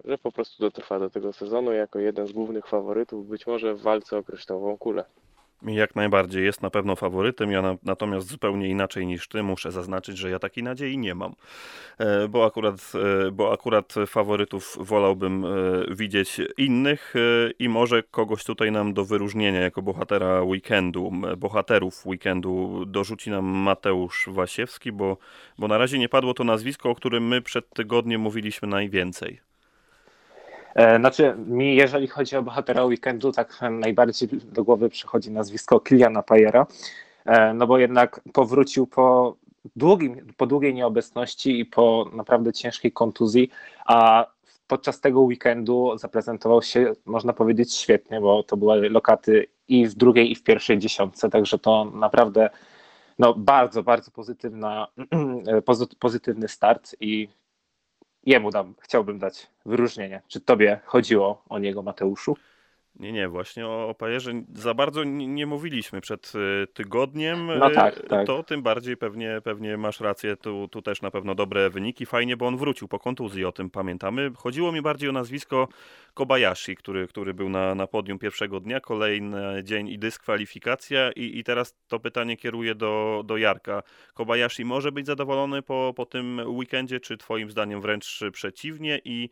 że 0.05 0.17
po 0.17 0.31
prostu 0.31 0.63
dotrwa 0.63 0.99
do 0.99 1.09
tego 1.09 1.33
sezonu 1.33 1.71
jako 1.71 1.99
jeden 1.99 2.27
z 2.27 2.31
głównych 2.31 2.67
faworytów, 2.67 3.27
być 3.27 3.47
może 3.47 3.75
w 3.75 3.81
walce 3.81 4.17
o 4.17 4.23
kryształową 4.23 4.77
kulę. 4.77 5.05
Jak 5.63 5.95
najbardziej 5.95 6.45
jest 6.45 6.61
na 6.61 6.69
pewno 6.69 6.95
faworytem. 6.95 7.51
Ja 7.51 7.61
na, 7.61 7.75
natomiast 7.83 8.27
zupełnie 8.27 8.67
inaczej 8.67 9.07
niż 9.07 9.27
ty 9.27 9.43
muszę 9.43 9.71
zaznaczyć, 9.71 10.17
że 10.17 10.29
ja 10.29 10.39
takiej 10.39 10.63
nadziei 10.63 10.97
nie 10.97 11.15
mam. 11.15 11.35
E, 11.97 12.27
bo, 12.27 12.45
akurat, 12.45 12.91
e, 13.27 13.31
bo 13.31 13.53
akurat 13.53 13.93
faworytów 14.07 14.77
wolałbym 14.79 15.45
e, 15.45 15.49
widzieć 15.95 16.41
innych 16.57 17.13
i 17.59 17.69
może 17.69 18.03
kogoś 18.03 18.43
tutaj 18.43 18.71
nam 18.71 18.93
do 18.93 19.05
wyróżnienia 19.05 19.59
jako 19.59 19.81
bohatera 19.81 20.41
weekendu, 20.41 21.11
bohaterów 21.37 22.05
weekendu 22.05 22.85
dorzuci 22.85 23.29
nam 23.29 23.45
Mateusz 23.45 24.29
Wasiewski, 24.31 24.91
bo, 24.91 25.17
bo 25.57 25.67
na 25.67 25.77
razie 25.77 25.99
nie 25.99 26.09
padło 26.09 26.33
to 26.33 26.43
nazwisko, 26.43 26.89
o 26.89 26.95
którym 26.95 27.27
my 27.27 27.41
przed 27.41 27.69
tygodniem 27.69 28.21
mówiliśmy 28.21 28.67
najwięcej. 28.67 29.50
Znaczy, 30.99 31.35
mi 31.37 31.75
jeżeli 31.75 32.07
chodzi 32.07 32.35
o 32.35 32.43
bohatera 32.43 32.85
weekendu, 32.85 33.31
tak 33.31 33.59
najbardziej 33.71 34.29
do 34.43 34.63
głowy 34.63 34.89
przychodzi 34.89 35.31
nazwisko 35.31 35.79
Kiliana 35.79 36.23
Pajera, 36.23 36.67
no 37.53 37.67
bo 37.67 37.77
jednak 37.77 38.21
powrócił 38.33 38.87
po, 38.87 39.37
długim, 39.75 40.27
po 40.37 40.47
długiej 40.47 40.73
nieobecności 40.73 41.59
i 41.59 41.65
po 41.65 42.09
naprawdę 42.13 42.53
ciężkiej 42.53 42.91
kontuzji, 42.91 43.49
a 43.85 44.25
podczas 44.67 44.99
tego 45.01 45.21
weekendu 45.21 45.97
zaprezentował 45.97 46.61
się, 46.61 46.93
można 47.05 47.33
powiedzieć, 47.33 47.75
świetnie, 47.75 48.21
bo 48.21 48.43
to 48.43 48.57
były 48.57 48.89
lokaty 48.89 49.47
i 49.67 49.87
w 49.87 49.93
drugiej, 49.93 50.31
i 50.31 50.35
w 50.35 50.43
pierwszej 50.43 50.79
dziesiątce, 50.79 51.29
także 51.29 51.59
to 51.59 51.85
naprawdę 51.85 52.49
no, 53.19 53.33
bardzo, 53.33 53.83
bardzo 53.83 54.11
pozytywna, 54.11 54.87
pozytywny 55.99 56.47
start 56.47 56.95
i 56.99 57.27
jemu 58.25 58.51
dam, 58.51 58.73
chciałbym 58.79 59.19
dać 59.19 59.47
wyróżnienie. 59.65 60.21
Czy 60.27 60.41
tobie 60.41 60.79
chodziło 60.85 61.43
o 61.49 61.59
niego, 61.59 61.81
Mateuszu? 61.81 62.37
Nie, 62.95 63.11
nie, 63.11 63.29
właśnie 63.29 63.67
o 63.67 63.95
Pajerze 63.97 64.31
za 64.53 64.73
bardzo 64.73 65.03
nie, 65.03 65.27
nie 65.27 65.45
mówiliśmy 65.45 66.01
przed 66.01 66.33
tygodniem. 66.73 67.47
No 67.59 67.69
tak, 67.69 68.07
tak. 68.07 68.27
To 68.27 68.43
tym 68.43 68.61
bardziej 68.61 68.97
pewnie, 68.97 69.41
pewnie 69.43 69.77
masz 69.77 69.99
rację, 69.99 70.37
tu, 70.37 70.67
tu 70.67 70.81
też 70.81 71.01
na 71.01 71.11
pewno 71.11 71.35
dobre 71.35 71.69
wyniki. 71.69 72.05
Fajnie, 72.05 72.37
bo 72.37 72.47
on 72.47 72.57
wrócił 72.57 72.87
po 72.87 72.99
kontuzji, 72.99 73.45
o 73.45 73.51
tym 73.51 73.69
pamiętamy. 73.69 74.31
Chodziło 74.37 74.71
mi 74.71 74.81
bardziej 74.81 75.09
o 75.09 75.11
nazwisko 75.11 75.67
Kobayashi, 76.13 76.75
który, 76.75 77.07
który 77.07 77.33
był 77.33 77.49
na, 77.49 77.75
na 77.75 77.87
podium 77.87 78.19
pierwszego 78.19 78.59
dnia, 78.59 78.79
kolejny 78.79 79.63
dzień 79.63 79.87
i 79.87 79.99
dyskwalifikacja 79.99 81.11
i, 81.11 81.39
i 81.39 81.43
teraz 81.43 81.75
to 81.87 81.99
pytanie 81.99 82.37
kieruję 82.37 82.75
do, 82.75 83.23
do 83.25 83.37
Jarka. 83.37 83.83
Kobayashi 84.13 84.65
może 84.65 84.91
być 84.91 85.05
zadowolony 85.05 85.61
po, 85.61 85.93
po 85.95 86.05
tym 86.05 86.41
weekendzie, 86.45 86.99
czy 86.99 87.17
twoim 87.17 87.51
zdaniem 87.51 87.81
wręcz 87.81 88.19
przeciwnie 88.33 89.01
i 89.05 89.29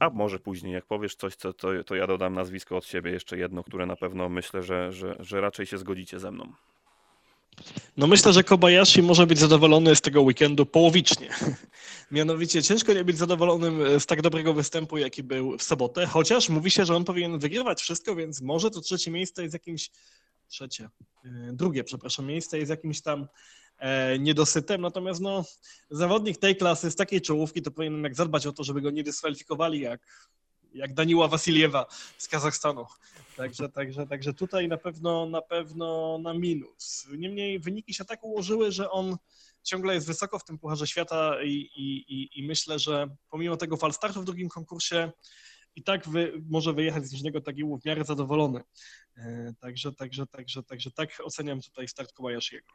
a 0.00 0.10
może 0.10 0.38
później, 0.38 0.72
jak 0.72 0.86
powiesz 0.86 1.14
coś, 1.14 1.36
co, 1.36 1.52
to, 1.52 1.84
to 1.84 1.94
ja 1.94 2.06
dodam 2.06 2.34
nazwisko 2.34 2.76
od 2.76 2.86
siebie, 2.86 3.10
jeszcze 3.10 3.38
jedno, 3.38 3.64
które 3.64 3.86
na 3.86 3.96
pewno 3.96 4.28
myślę, 4.28 4.62
że, 4.62 4.92
że, 4.92 5.16
że 5.20 5.40
raczej 5.40 5.66
się 5.66 5.78
zgodzicie 5.78 6.18
ze 6.18 6.30
mną. 6.30 6.52
No 7.96 8.06
myślę, 8.06 8.32
że 8.32 8.44
Kobayashi 8.44 9.02
może 9.02 9.26
być 9.26 9.38
zadowolony 9.38 9.96
z 9.96 10.00
tego 10.00 10.22
weekendu 10.22 10.66
połowicznie. 10.66 11.30
Mianowicie 12.10 12.62
ciężko 12.62 12.92
nie 12.92 13.04
być 13.04 13.18
zadowolonym 13.18 14.00
z 14.00 14.06
tak 14.06 14.22
dobrego 14.22 14.54
występu, 14.54 14.98
jaki 14.98 15.22
był 15.22 15.58
w 15.58 15.62
sobotę, 15.62 16.06
chociaż 16.06 16.48
mówi 16.48 16.70
się, 16.70 16.84
że 16.84 16.96
on 16.96 17.04
powinien 17.04 17.38
wygrywać 17.38 17.82
wszystko, 17.82 18.16
więc 18.16 18.40
może 18.42 18.70
to 18.70 18.80
trzecie 18.80 19.10
miejsce 19.10 19.42
jest 19.42 19.52
jakimś, 19.52 19.90
trzecie, 20.48 20.88
drugie, 21.52 21.84
przepraszam, 21.84 22.26
miejsce 22.26 22.58
jest 22.58 22.70
jakimś 22.70 23.00
tam 23.00 23.22
e, 23.22 23.26
niedosytem, 24.18 24.80
natomiast 24.80 25.20
no, 25.20 25.44
zawodnik 25.90 26.38
tej 26.38 26.56
klasy 26.56 26.90
z 26.90 26.96
takiej 26.96 27.20
czołówki 27.20 27.62
to 27.62 27.70
powinien 27.70 28.02
jak 28.02 28.14
zadbać 28.14 28.46
o 28.46 28.52
to, 28.52 28.64
żeby 28.64 28.80
go 28.80 28.90
nie 28.90 29.02
dyskwalifikowali 29.02 29.80
jak 29.80 30.00
jak 30.76 30.94
Daniła 30.94 31.28
Wasiliewa 31.28 31.86
z 32.18 32.28
Kazachstanu. 32.28 32.86
Także, 33.36 33.68
także, 33.68 34.06
także 34.06 34.34
tutaj 34.34 34.68
na 34.68 34.76
pewno, 34.76 35.26
na 35.26 35.42
pewno 35.42 36.18
na 36.22 36.34
minus. 36.34 37.06
Niemniej 37.18 37.58
wyniki 37.58 37.94
się 37.94 38.04
tak 38.04 38.24
ułożyły, 38.24 38.72
że 38.72 38.90
on 38.90 39.16
ciągle 39.62 39.94
jest 39.94 40.06
wysoko 40.06 40.38
w 40.38 40.44
tym 40.44 40.58
Pucharze 40.58 40.86
Świata 40.86 41.42
i, 41.42 41.52
i, 41.76 42.28
i, 42.40 42.46
myślę, 42.46 42.78
że 42.78 43.08
pomimo 43.30 43.56
tego 43.56 43.76
falstartu 43.76 44.22
w 44.22 44.24
drugim 44.24 44.48
konkursie 44.48 45.12
i 45.76 45.82
tak 45.82 46.08
wy, 46.08 46.32
może 46.50 46.72
wyjechać 46.72 47.06
z 47.06 47.22
niego 47.22 47.40
taki 47.40 47.64
w 47.64 47.84
miarę 47.84 48.04
zadowolony. 48.04 48.60
E, 49.16 49.54
także, 49.60 49.92
także, 49.92 50.26
także, 50.26 50.62
także 50.62 50.90
tak 50.90 51.10
oceniam 51.24 51.60
tutaj 51.60 51.88
start 51.88 52.12
Kobayashiego. 52.12 52.66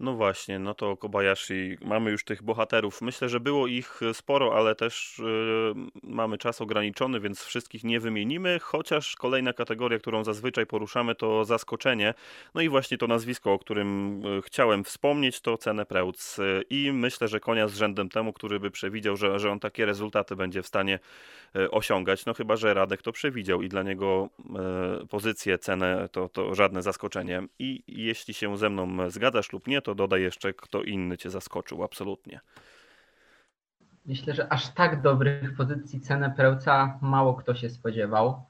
No 0.00 0.14
właśnie, 0.14 0.58
no 0.58 0.74
to 0.74 0.96
Kobayashi, 0.96 1.78
mamy 1.80 2.10
już 2.10 2.24
tych 2.24 2.42
bohaterów. 2.42 3.02
Myślę, 3.02 3.28
że 3.28 3.40
było 3.40 3.66
ich 3.66 4.00
sporo, 4.12 4.56
ale 4.56 4.74
też 4.74 5.18
yy, 5.18 5.74
mamy 6.02 6.38
czas 6.38 6.60
ograniczony, 6.60 7.20
więc 7.20 7.42
wszystkich 7.42 7.84
nie 7.84 8.00
wymienimy, 8.00 8.58
chociaż 8.62 9.16
kolejna 9.16 9.52
kategoria, 9.52 9.98
którą 9.98 10.24
zazwyczaj 10.24 10.66
poruszamy, 10.66 11.14
to 11.14 11.44
zaskoczenie. 11.44 12.14
No 12.54 12.60
i 12.60 12.68
właśnie 12.68 12.98
to 12.98 13.06
nazwisko, 13.06 13.52
o 13.52 13.58
którym 13.58 14.22
y, 14.26 14.42
chciałem 14.42 14.84
wspomnieć, 14.84 15.40
to 15.40 15.56
Cenę 15.56 15.86
Preutz. 15.86 16.36
I 16.70 16.92
myślę, 16.92 17.28
że 17.28 17.40
konia 17.40 17.68
z 17.68 17.76
rzędem 17.76 18.08
temu, 18.08 18.32
który 18.32 18.60
by 18.60 18.70
przewidział, 18.70 19.16
że, 19.16 19.38
że 19.38 19.50
on 19.50 19.60
takie 19.60 19.86
rezultaty 19.86 20.36
będzie 20.36 20.62
w 20.62 20.66
stanie 20.66 20.98
osiągać. 21.70 22.26
No 22.26 22.34
chyba, 22.34 22.56
że 22.56 22.74
Radek 22.74 23.02
to 23.02 23.12
przewidział 23.12 23.62
i 23.62 23.68
dla 23.68 23.82
niego 23.82 24.28
pozycję, 25.10 25.58
cenę 25.58 26.08
to, 26.12 26.28
to 26.28 26.54
żadne 26.54 26.82
zaskoczenie. 26.82 27.42
I 27.58 27.82
jeśli 27.88 28.34
się 28.34 28.58
ze 28.58 28.70
mną 28.70 29.10
zgadzasz 29.10 29.52
lub 29.52 29.66
nie, 29.66 29.82
to 29.88 29.94
dodaj 29.94 30.22
jeszcze, 30.22 30.54
kto 30.54 30.82
inny 30.82 31.18
cię 31.18 31.30
zaskoczył, 31.30 31.84
absolutnie. 31.84 32.40
Myślę, 34.06 34.34
że 34.34 34.52
aż 34.52 34.74
tak 34.74 35.02
dobrych 35.02 35.56
pozycji 35.56 36.00
cenę 36.00 36.34
Prełca 36.36 36.98
mało 37.02 37.34
kto 37.34 37.54
się 37.54 37.70
spodziewał. 37.70 38.42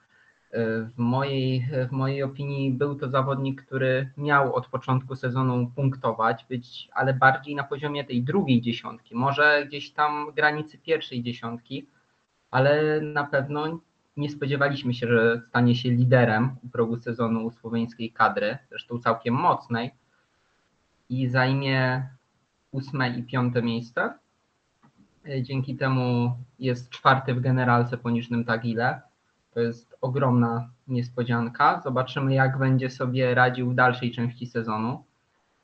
W 0.94 0.98
mojej, 0.98 1.68
w 1.88 1.92
mojej 1.92 2.22
opinii 2.22 2.72
był 2.72 2.94
to 2.94 3.08
zawodnik, 3.08 3.64
który 3.64 4.10
miał 4.16 4.54
od 4.54 4.66
początku 4.66 5.16
sezonu 5.16 5.72
punktować, 5.76 6.46
być, 6.48 6.88
ale 6.92 7.14
bardziej 7.14 7.54
na 7.54 7.64
poziomie 7.64 8.04
tej 8.04 8.22
drugiej 8.22 8.60
dziesiątki, 8.60 9.14
może 9.14 9.66
gdzieś 9.66 9.92
tam 9.92 10.32
granicy 10.34 10.78
pierwszej 10.78 11.22
dziesiątki, 11.22 11.86
ale 12.50 13.00
na 13.00 13.24
pewno 13.24 13.80
nie 14.16 14.30
spodziewaliśmy 14.30 14.94
się, 14.94 15.06
że 15.06 15.42
stanie 15.48 15.74
się 15.74 15.90
liderem 15.90 16.56
u 16.64 16.68
progu 16.68 16.96
sezonu 16.96 17.50
słoweńskiej 17.50 18.12
kadry, 18.12 18.58
zresztą 18.68 18.98
całkiem 18.98 19.34
mocnej 19.34 19.90
i 21.08 21.28
zajmie 21.28 22.08
ósme 22.70 23.10
i 23.10 23.22
piąte 23.22 23.62
miejsce. 23.62 24.18
Dzięki 25.42 25.76
temu 25.76 26.36
jest 26.58 26.90
czwarty 26.90 27.34
w 27.34 27.40
generalce 27.40 27.98
po 27.98 28.10
Niżnym 28.10 28.44
Tagile. 28.44 29.00
To 29.54 29.60
jest 29.60 29.96
ogromna 30.00 30.70
niespodzianka. 30.88 31.80
Zobaczymy, 31.84 32.34
jak 32.34 32.58
będzie 32.58 32.90
sobie 32.90 33.34
radził 33.34 33.70
w 33.70 33.74
dalszej 33.74 34.12
części 34.12 34.46
sezonu, 34.46 35.04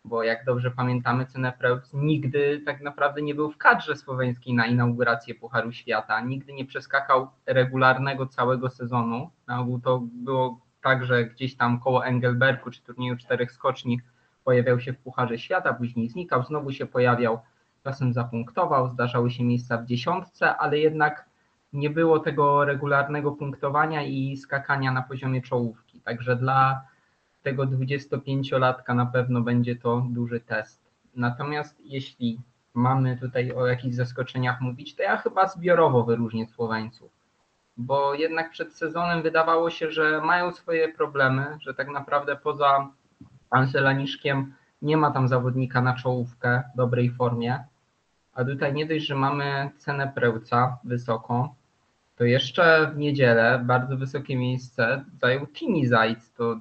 bo 0.04 0.22
jak 0.22 0.44
dobrze 0.44 0.70
pamiętamy, 0.70 1.26
Cenepreus 1.26 1.90
nigdy 1.92 2.62
tak 2.66 2.80
naprawdę 2.80 3.22
nie 3.22 3.34
był 3.34 3.50
w 3.50 3.58
kadrze 3.58 3.96
słoweńskiej 3.96 4.54
na 4.54 4.66
inaugurację 4.66 5.34
Pucharu 5.34 5.72
Świata. 5.72 6.20
Nigdy 6.20 6.52
nie 6.52 6.64
przeskakał 6.64 7.28
regularnego 7.46 8.26
całego 8.26 8.70
sezonu. 8.70 9.30
Na 9.46 9.60
ogół 9.60 9.80
to 9.80 10.02
było 10.12 10.60
tak, 10.82 11.04
że 11.04 11.24
gdzieś 11.24 11.56
tam 11.56 11.80
koło 11.80 12.06
Engelbergu 12.06 12.70
czy 12.70 12.82
turnieju 12.82 13.16
czterech 13.16 13.52
skoczni 13.52 14.00
pojawiał 14.44 14.80
się 14.80 14.92
w 14.92 14.98
Pucharze 14.98 15.38
Świata, 15.38 15.74
później 15.74 16.08
znikał, 16.08 16.44
znowu 16.44 16.72
się 16.72 16.86
pojawiał, 16.86 17.38
czasem 17.84 18.12
zapunktował, 18.12 18.88
zdarzały 18.88 19.30
się 19.30 19.44
miejsca 19.44 19.78
w 19.78 19.86
dziesiątce, 19.86 20.56
ale 20.56 20.78
jednak 20.78 21.24
nie 21.72 21.90
było 21.90 22.18
tego 22.18 22.64
regularnego 22.64 23.32
punktowania 23.32 24.02
i 24.02 24.36
skakania 24.36 24.92
na 24.92 25.02
poziomie 25.02 25.42
czołówki. 25.42 26.00
Także 26.00 26.36
dla 26.36 26.82
tego 27.42 27.62
25-latka 27.62 28.94
na 28.94 29.06
pewno 29.06 29.40
będzie 29.40 29.76
to 29.76 30.06
duży 30.10 30.40
test. 30.40 30.80
Natomiast 31.16 31.80
jeśli 31.84 32.40
mamy 32.74 33.16
tutaj 33.16 33.52
o 33.52 33.66
jakichś 33.66 33.94
zaskoczeniach 33.94 34.60
mówić, 34.60 34.94
to 34.94 35.02
ja 35.02 35.16
chyba 35.16 35.48
zbiorowo 35.48 36.04
wyróżnię 36.04 36.46
Słoweńców, 36.46 37.10
bo 37.76 38.14
jednak 38.14 38.50
przed 38.50 38.74
sezonem 38.74 39.22
wydawało 39.22 39.70
się, 39.70 39.90
że 39.90 40.20
mają 40.20 40.52
swoje 40.52 40.88
problemy, 40.88 41.56
że 41.60 41.74
tak 41.74 41.88
naprawdę 41.88 42.36
poza 42.36 42.88
Anselaniszkiem 43.50 44.54
nie 44.82 44.96
ma 44.96 45.10
tam 45.10 45.28
zawodnika 45.28 45.80
na 45.80 45.94
czołówkę 45.94 46.62
w 46.74 46.76
dobrej 46.76 47.10
formie. 47.10 47.64
A 48.34 48.44
tutaj 48.44 48.74
nie 48.74 48.86
dość, 48.86 49.06
że 49.06 49.14
mamy 49.14 49.70
cenę 49.78 50.12
Prełca 50.14 50.78
wysoką, 50.84 51.48
to 52.16 52.24
jeszcze 52.24 52.90
w 52.94 52.96
niedzielę 52.96 53.62
bardzo 53.64 53.96
wysokie 53.96 54.36
miejsce 54.36 55.04
zajął 55.20 55.46
Tini 55.46 55.86
Zajc. 55.86 56.32
To 56.32 56.60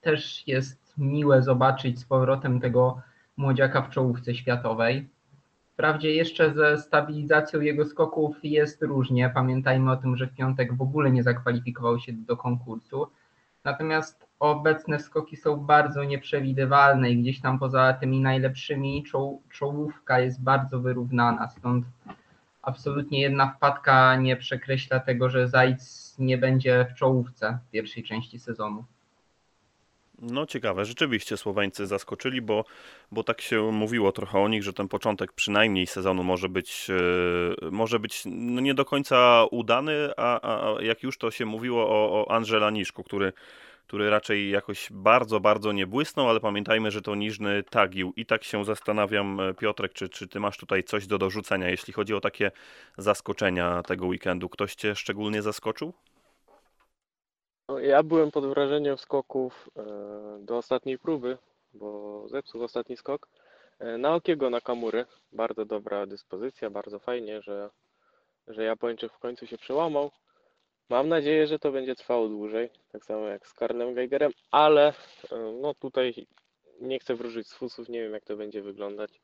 też 0.00 0.48
jest 0.48 0.94
miłe 0.98 1.42
zobaczyć 1.42 1.98
z 1.98 2.04
powrotem 2.04 2.60
tego 2.60 3.02
młodziaka 3.36 3.82
w 3.82 3.90
czołówce 3.90 4.34
światowej. 4.34 5.08
Wprawdzie 5.72 6.14
jeszcze 6.14 6.54
ze 6.54 6.78
stabilizacją 6.78 7.60
jego 7.60 7.84
skoków 7.84 8.36
jest 8.42 8.82
różnie. 8.82 9.30
Pamiętajmy 9.34 9.90
o 9.90 9.96
tym, 9.96 10.16
że 10.16 10.26
w 10.26 10.34
piątek 10.34 10.76
w 10.76 10.82
ogóle 10.82 11.10
nie 11.10 11.22
zakwalifikował 11.22 11.98
się 11.98 12.12
do 12.12 12.36
konkursu. 12.36 13.06
Natomiast 13.64 14.29
obecne 14.40 15.00
skoki 15.00 15.36
są 15.36 15.56
bardzo 15.56 16.04
nieprzewidywalne 16.04 17.10
i 17.10 17.18
gdzieś 17.22 17.40
tam 17.40 17.58
poza 17.58 17.92
tymi 17.92 18.20
najlepszymi 18.20 19.04
czołówka 19.50 20.20
jest 20.20 20.42
bardzo 20.42 20.80
wyrównana, 20.80 21.48
stąd 21.48 21.86
absolutnie 22.62 23.20
jedna 23.20 23.52
wpadka 23.56 24.16
nie 24.16 24.36
przekreśla 24.36 25.00
tego, 25.00 25.30
że 25.30 25.48
Zajc 25.48 26.14
nie 26.18 26.38
będzie 26.38 26.86
w 26.90 26.98
czołówce 26.98 27.58
w 27.68 27.70
pierwszej 27.70 28.02
części 28.02 28.38
sezonu. 28.38 28.84
No 30.22 30.46
ciekawe, 30.46 30.84
rzeczywiście 30.84 31.36
Słoweńcy 31.36 31.86
zaskoczyli, 31.86 32.42
bo, 32.42 32.64
bo 33.12 33.24
tak 33.24 33.40
się 33.40 33.72
mówiło 33.72 34.12
trochę 34.12 34.38
o 34.38 34.48
nich, 34.48 34.62
że 34.62 34.72
ten 34.72 34.88
początek 34.88 35.32
przynajmniej 35.32 35.86
sezonu 35.86 36.22
może 36.22 36.48
być, 36.48 36.88
yy, 36.88 37.70
może 37.70 37.98
być 37.98 38.22
no 38.26 38.60
nie 38.60 38.74
do 38.74 38.84
końca 38.84 39.44
udany, 39.50 40.10
a, 40.16 40.40
a 40.42 40.82
jak 40.82 41.02
już 41.02 41.18
to 41.18 41.30
się 41.30 41.46
mówiło 41.46 41.88
o, 41.88 42.24
o 42.24 42.30
Angela 42.30 42.70
Niszku, 42.70 43.04
który 43.04 43.32
który 43.90 44.10
raczej 44.10 44.50
jakoś 44.50 44.88
bardzo, 44.90 45.40
bardzo 45.40 45.72
nie 45.72 45.86
błysnął, 45.86 46.28
ale 46.28 46.40
pamiętajmy, 46.40 46.90
że 46.90 47.02
to 47.02 47.14
Niżny 47.14 47.62
Tagił. 47.62 48.12
I 48.16 48.26
tak 48.26 48.44
się 48.44 48.64
zastanawiam, 48.64 49.40
e, 49.40 49.54
Piotrek, 49.54 49.92
czy, 49.92 50.08
czy 50.08 50.28
ty 50.28 50.40
masz 50.40 50.58
tutaj 50.58 50.84
coś 50.84 51.06
do 51.06 51.18
dorzucenia, 51.18 51.68
jeśli 51.68 51.92
chodzi 51.92 52.14
o 52.14 52.20
takie 52.20 52.50
zaskoczenia 52.98 53.82
tego 53.82 54.06
weekendu? 54.06 54.48
Ktoś 54.48 54.74
cię 54.74 54.94
szczególnie 54.94 55.42
zaskoczył? 55.42 55.92
No, 57.68 57.78
ja 57.78 58.02
byłem 58.02 58.30
pod 58.30 58.46
wrażeniem 58.46 58.98
skoków 58.98 59.70
e, 59.76 59.82
do 60.44 60.56
ostatniej 60.56 60.98
próby, 60.98 61.38
bo 61.74 62.28
zepsuł 62.28 62.64
ostatni 62.64 62.96
skok. 62.96 63.28
E, 63.78 63.98
na 63.98 64.14
Okiego 64.14 64.50
na 64.50 64.60
Kamury. 64.60 65.06
Bardzo 65.32 65.64
dobra 65.64 66.06
dyspozycja, 66.06 66.70
bardzo 66.70 66.98
fajnie, 66.98 67.42
że, 67.42 67.70
że 68.46 68.64
Japończyk 68.64 69.12
w 69.12 69.18
końcu 69.18 69.46
się 69.46 69.58
przełamał. 69.58 70.10
Mam 70.90 71.08
nadzieję, 71.08 71.46
że 71.46 71.58
to 71.58 71.72
będzie 71.72 71.94
trwało 71.94 72.28
dłużej, 72.28 72.70
tak 72.92 73.04
samo 73.04 73.26
jak 73.26 73.46
z 73.46 73.54
Karlem 73.54 73.94
Geigerem, 73.94 74.32
ale 74.50 74.88
e, 74.88 74.92
no 75.62 75.74
tutaj 75.74 76.26
nie 76.80 76.98
chcę 76.98 77.14
wróżyć 77.14 77.48
z 77.48 77.54
fusów, 77.54 77.88
nie 77.88 78.02
wiem 78.02 78.12
jak 78.12 78.24
to 78.24 78.36
będzie 78.36 78.62
wyglądać. 78.62 79.20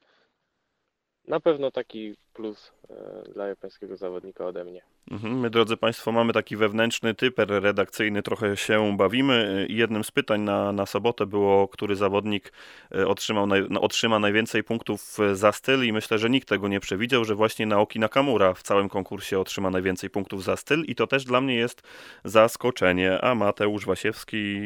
Na 1.28 1.40
pewno 1.40 1.70
taki 1.70 2.14
plus 2.34 2.72
e, 2.90 3.32
dla 3.34 3.46
japońskiego 3.46 3.96
zawodnika 3.96 4.46
ode 4.46 4.64
mnie. 4.64 4.82
Mhm, 5.10 5.40
my, 5.40 5.50
drodzy 5.50 5.76
Państwo, 5.76 6.12
mamy 6.12 6.32
taki 6.32 6.56
wewnętrzny 6.56 7.14
typer 7.14 7.48
redakcyjny, 7.48 8.22
trochę 8.22 8.56
się 8.56 8.96
bawimy. 8.96 9.66
Jednym 9.70 10.04
z 10.04 10.10
pytań 10.10 10.40
na, 10.40 10.72
na 10.72 10.86
sobotę 10.86 11.26
było, 11.26 11.68
który 11.68 11.96
zawodnik 11.96 12.52
e, 12.94 13.06
otrzymał 13.06 13.46
naj, 13.46 13.66
no, 13.70 13.80
otrzyma 13.80 14.18
najwięcej 14.18 14.64
punktów 14.64 15.20
e, 15.20 15.36
za 15.36 15.52
styl 15.52 15.84
i 15.84 15.92
myślę, 15.92 16.18
że 16.18 16.30
nikt 16.30 16.48
tego 16.48 16.68
nie 16.68 16.80
przewidział, 16.80 17.24
że 17.24 17.34
właśnie 17.34 17.66
Naoki 17.66 17.98
Nakamura 17.98 18.54
w 18.54 18.62
całym 18.62 18.88
konkursie 18.88 19.40
otrzyma 19.40 19.70
najwięcej 19.70 20.10
punktów 20.10 20.44
za 20.44 20.56
styl 20.56 20.84
i 20.84 20.94
to 20.94 21.06
też 21.06 21.24
dla 21.24 21.40
mnie 21.40 21.54
jest 21.54 21.82
zaskoczenie. 22.24 23.20
A 23.20 23.34
Mateusz 23.34 23.86
Wasiewski 23.86 24.60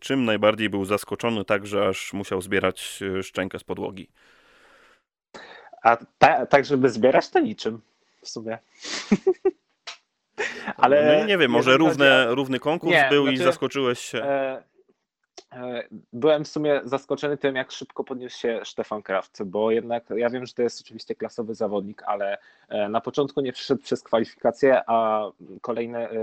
czym 0.00 0.24
najbardziej 0.24 0.70
był 0.70 0.84
zaskoczony 0.84 1.44
tak, 1.44 1.66
że 1.66 1.88
aż 1.88 2.12
musiał 2.12 2.42
zbierać 2.42 3.00
szczękę 3.22 3.58
z 3.58 3.64
podłogi? 3.64 4.08
A 5.82 5.96
ta, 6.18 6.46
tak, 6.46 6.64
żeby 6.64 6.90
zbierać, 6.90 7.28
to 7.28 7.40
niczym 7.40 7.80
w 8.22 8.28
sumie. 8.28 8.58
Ale 10.76 11.20
no, 11.20 11.26
nie 11.26 11.38
wiem, 11.38 11.50
może 11.50 11.76
równe, 11.76 12.34
równy 12.34 12.60
konkurs 12.60 12.92
nie, 12.92 13.08
był 13.10 13.22
znaczy, 13.22 13.34
i 13.34 13.44
zaskoczyłeś 13.44 13.98
się. 13.98 14.22
E, 14.22 14.62
e, 15.52 15.82
byłem 16.12 16.44
w 16.44 16.48
sumie 16.48 16.80
zaskoczony 16.84 17.36
tym, 17.36 17.56
jak 17.56 17.72
szybko 17.72 18.04
podniósł 18.04 18.38
się 18.38 18.60
Stefan 18.64 19.02
Kraft, 19.02 19.42
bo 19.42 19.70
jednak 19.70 20.04
ja 20.16 20.30
wiem, 20.30 20.46
że 20.46 20.54
to 20.54 20.62
jest 20.62 20.80
oczywiście 20.80 21.14
klasowy 21.14 21.54
zawodnik, 21.54 22.02
ale 22.06 22.38
e, 22.68 22.88
na 22.88 23.00
początku 23.00 23.40
nie 23.40 23.52
przyszedł 23.52 23.82
przez 23.82 24.02
kwalifikację, 24.02 24.82
a 24.86 25.28
kolejne 25.60 26.10
e, 26.10 26.14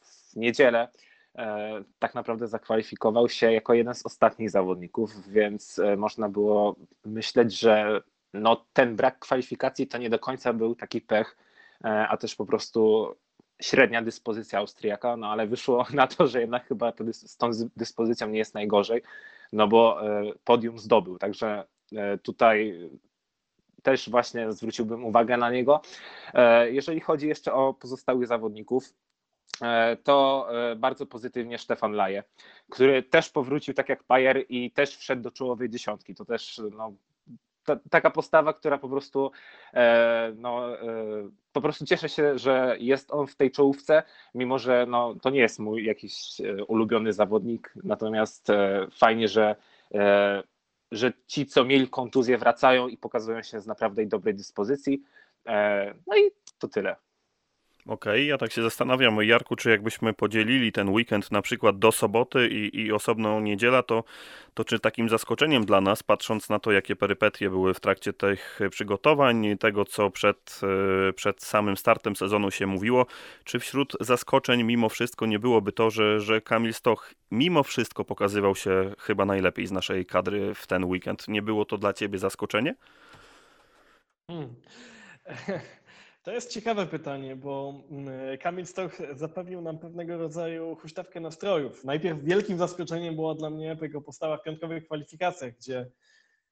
w 0.00 0.36
niedzielę 0.36 0.88
e, 1.34 1.82
tak 1.98 2.14
naprawdę 2.14 2.48
zakwalifikował 2.48 3.28
się 3.28 3.52
jako 3.52 3.74
jeden 3.74 3.94
z 3.94 4.06
ostatnich 4.06 4.50
zawodników, 4.50 5.28
więc 5.28 5.80
można 5.96 6.28
było 6.28 6.76
myśleć, 7.04 7.58
że 7.58 8.00
no, 8.40 8.66
ten 8.72 8.96
brak 8.96 9.18
kwalifikacji 9.18 9.86
to 9.86 9.98
nie 9.98 10.10
do 10.10 10.18
końca 10.18 10.52
był 10.52 10.74
taki 10.74 11.00
pech, 11.00 11.36
e, 11.84 12.08
a 12.08 12.16
też 12.16 12.34
po 12.34 12.46
prostu 12.46 13.14
średnia 13.62 14.02
dyspozycja 14.02 14.58
Austriaka, 14.58 15.16
no 15.16 15.30
ale 15.30 15.46
wyszło 15.46 15.86
na 15.94 16.06
to, 16.06 16.26
że 16.26 16.40
jednak 16.40 16.66
chyba 16.68 16.92
to 16.92 17.04
z 17.12 17.36
tą 17.36 17.50
dyspozycją 17.76 18.28
nie 18.28 18.38
jest 18.38 18.54
najgorzej, 18.54 19.02
no 19.52 19.68
bo 19.68 20.06
e, 20.06 20.32
podium 20.44 20.78
zdobył, 20.78 21.18
także 21.18 21.64
e, 21.96 22.18
tutaj 22.18 22.90
też 23.82 24.10
właśnie 24.10 24.52
zwróciłbym 24.52 25.04
uwagę 25.04 25.36
na 25.36 25.50
niego. 25.50 25.80
Jeżeli 26.70 27.00
chodzi 27.00 27.28
jeszcze 27.28 27.52
o 27.52 27.74
pozostałych 27.74 28.26
zawodników, 28.26 28.94
to 30.04 30.48
bardzo 30.76 31.06
pozytywnie 31.06 31.58
Stefan 31.58 31.92
Laje, 31.92 32.24
który 32.70 33.02
też 33.02 33.30
powrócił 33.30 33.74
tak 33.74 33.88
jak 33.88 34.04
Pajer 34.04 34.44
i 34.48 34.70
też 34.70 34.96
wszedł 34.96 35.22
do 35.22 35.30
czołowej 35.30 35.70
dziesiątki. 35.70 36.14
To 36.14 36.24
też 36.24 36.60
no, 36.76 36.92
ta, 37.66 37.76
taka 37.90 38.10
postawa, 38.10 38.52
która 38.52 38.78
po 38.78 38.88
prostu 38.88 39.30
e, 39.74 40.32
no, 40.36 40.80
e, 40.80 40.86
po 41.52 41.60
prostu 41.60 41.86
cieszę 41.86 42.08
się, 42.08 42.38
że 42.38 42.76
jest 42.80 43.10
on 43.12 43.26
w 43.26 43.36
tej 43.36 43.50
czołówce, 43.50 44.02
mimo 44.34 44.58
że 44.58 44.86
no, 44.88 45.14
to 45.22 45.30
nie 45.30 45.40
jest 45.40 45.58
mój 45.58 45.84
jakiś 45.84 46.40
e, 46.40 46.64
ulubiony 46.64 47.12
zawodnik, 47.12 47.74
natomiast 47.84 48.48
fajnie, 48.98 49.28
że 49.28 49.56
że 50.92 51.12
ci, 51.26 51.46
co 51.46 51.64
mieli 51.64 51.88
kontuzję, 51.88 52.38
wracają 52.38 52.88
i 52.88 52.96
pokazują 52.96 53.42
się 53.42 53.60
z 53.60 53.66
naprawdę 53.66 54.06
dobrej 54.06 54.34
dyspozycji. 54.34 55.02
No 56.06 56.16
i 56.16 56.30
to 56.58 56.68
tyle. 56.68 56.96
Okej, 57.86 58.26
ja 58.26 58.38
tak 58.38 58.52
się 58.52 58.62
zastanawiam, 58.62 59.24
Jarku, 59.24 59.56
czy 59.56 59.70
jakbyśmy 59.70 60.12
podzielili 60.12 60.72
ten 60.72 60.88
weekend 60.88 61.30
na 61.32 61.42
przykład 61.42 61.78
do 61.78 61.92
soboty 61.92 62.48
i, 62.48 62.80
i 62.80 62.92
osobną 62.92 63.40
niedziela, 63.40 63.82
to, 63.82 64.04
to 64.54 64.64
czy 64.64 64.78
takim 64.78 65.08
zaskoczeniem 65.08 65.64
dla 65.64 65.80
nas, 65.80 66.02
patrząc 66.02 66.48
na 66.48 66.58
to, 66.58 66.72
jakie 66.72 66.96
perypetie 66.96 67.50
były 67.50 67.74
w 67.74 67.80
trakcie 67.80 68.12
tych 68.12 68.60
przygotowań, 68.70 69.58
tego 69.58 69.84
co 69.84 70.10
przed, 70.10 70.60
e, 71.08 71.12
przed 71.12 71.42
samym 71.42 71.76
startem 71.76 72.16
sezonu 72.16 72.50
się 72.50 72.66
mówiło, 72.66 73.06
czy 73.44 73.58
wśród 73.58 73.96
zaskoczeń 74.00 74.62
mimo 74.62 74.88
wszystko 74.88 75.26
nie 75.26 75.38
byłoby 75.38 75.72
to, 75.72 75.90
że, 75.90 76.20
że 76.20 76.40
Kamil 76.40 76.74
Stoch 76.74 77.14
mimo 77.30 77.62
wszystko 77.62 78.04
pokazywał 78.04 78.56
się 78.56 78.94
chyba 78.98 79.24
najlepiej 79.24 79.66
z 79.66 79.72
naszej 79.72 80.06
kadry 80.06 80.54
w 80.54 80.66
ten 80.66 80.84
weekend? 80.84 81.28
Nie 81.28 81.42
było 81.42 81.64
to 81.64 81.78
dla 81.78 81.92
ciebie 81.92 82.18
zaskoczenie? 82.18 82.74
Hmm. 84.30 84.54
To 86.26 86.32
jest 86.32 86.50
ciekawe 86.50 86.86
pytanie, 86.86 87.36
bo 87.36 87.82
mm, 87.90 88.38
Kamil 88.38 88.66
Stoch 88.66 88.98
zapewnił 89.14 89.60
nam 89.60 89.78
pewnego 89.78 90.18
rodzaju 90.18 90.76
huśtawkę 90.76 91.20
nastrojów. 91.20 91.84
Najpierw 91.84 92.24
wielkim 92.24 92.58
zaskoczeniem 92.58 93.14
była 93.14 93.34
dla 93.34 93.50
mnie 93.50 93.76
jego 93.82 94.00
postawa 94.00 94.36
w 94.36 94.42
piątkowych 94.42 94.84
kwalifikacjach, 94.84 95.52
gdzie 95.56 95.90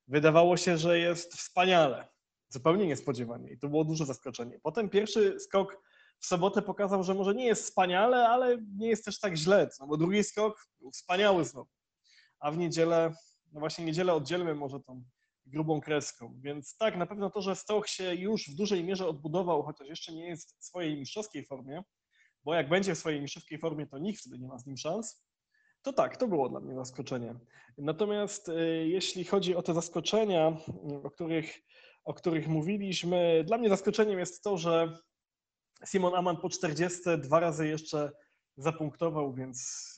wydawało 0.08 0.56
się, 0.56 0.78
że 0.78 0.98
jest 0.98 1.34
wspaniale. 1.34 2.08
Zupełnie 2.48 2.87
niespodziewanie 2.87 3.52
i 3.52 3.58
to 3.58 3.68
było 3.68 3.84
duże 3.84 4.06
zaskoczenie. 4.06 4.60
Potem 4.62 4.90
pierwszy 4.90 5.40
skok 5.40 5.82
w 6.18 6.26
sobotę 6.26 6.62
pokazał, 6.62 7.02
że 7.02 7.14
może 7.14 7.34
nie 7.34 7.46
jest 7.46 7.62
wspaniale, 7.62 8.28
ale 8.28 8.58
nie 8.78 8.88
jest 8.88 9.04
też 9.04 9.20
tak 9.20 9.37
źle, 9.37 9.68
no 9.80 9.87
bo 9.87 9.96
drugi 9.96 10.24
skok 10.24 10.68
był 10.80 10.90
wspaniały 10.90 11.44
znowu. 11.44 11.70
A 12.38 12.50
w 12.50 12.58
niedzielę, 12.58 13.14
no 13.52 13.60
właśnie 13.60 13.84
niedzielę 13.84 14.14
oddzielmy 14.14 14.54
może 14.54 14.80
tą 14.80 15.04
grubą 15.46 15.80
kreską. 15.80 16.40
Więc 16.40 16.76
tak, 16.76 16.96
na 16.96 17.07
pewno 17.07 17.30
to, 17.30 17.40
że 17.40 17.57
Stoch 17.57 17.88
się 17.88 18.14
już 18.14 18.48
w 18.48 18.54
dużej 18.54 18.85
mierze 18.85 19.09
odbudował, 19.09 19.62
chociaż 19.62 19.88
jeszcze 19.88 20.12
nie 20.12 20.28
jest 20.28 20.57
w 20.61 20.64
swojej 20.64 20.96
mistrzowskiej 20.96 21.46
formie, 21.46 21.83
bo 22.44 22.54
jak 22.54 22.68
będzie 22.68 22.94
w 22.94 22.98
swojej 22.98 23.20
mistrzowskiej 23.20 23.59
formie, 23.59 23.87
to 23.87 23.98
nikt 23.98 24.20
wtedy 24.20 24.38
nie 24.38 24.48
ma 24.48 24.59
z 24.59 24.66
nim 24.66 24.76
szans, 24.76 25.24
to 25.83 25.92
tak, 25.92 26.16
to 26.16 26.28
było 26.28 26.48
dla 26.48 26.61
mnie 26.61 26.74
zaskoczenie. 26.74 27.35
Natomiast 27.78 28.48
y, 28.48 28.87
jeśli 28.88 29.24
chodzi 29.24 29.57
o 29.57 29.62
te 29.62 29.74
zaskoczenia, 29.74 30.57
o 31.04 31.11
których, 31.11 31.62
o 32.04 32.14
których 32.14 32.48
mówiliśmy, 32.48 33.44
dla 33.46 33.59
mnie 33.59 33.68
zaskoczeniem 33.68 34.18
jest 34.18 34.42
to, 34.42 34.59
że 34.59 34.98
Simon 35.87 36.14
Aman 36.14 36.37
po 36.37 36.48
40 36.48 37.00
dwa 37.18 37.40
razy 37.40 37.68
jeszcze 37.68 38.12
zapunktował, 38.57 39.35
więc 39.35 39.90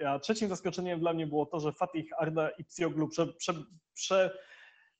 y, 0.00 0.08
a 0.08 0.18
trzecim 0.18 0.48
zaskoczeniem 0.48 1.00
dla 1.00 1.12
mnie 1.12 1.26
było 1.26 1.46
to, 1.46 1.60
że 1.60 1.72
Fatih 1.72 2.10
Arda 2.18 2.50
i 2.50 2.64
Psioglu 2.64 3.08
prze, 3.08 3.26
prze, 3.26 3.54
prze, 3.94 4.38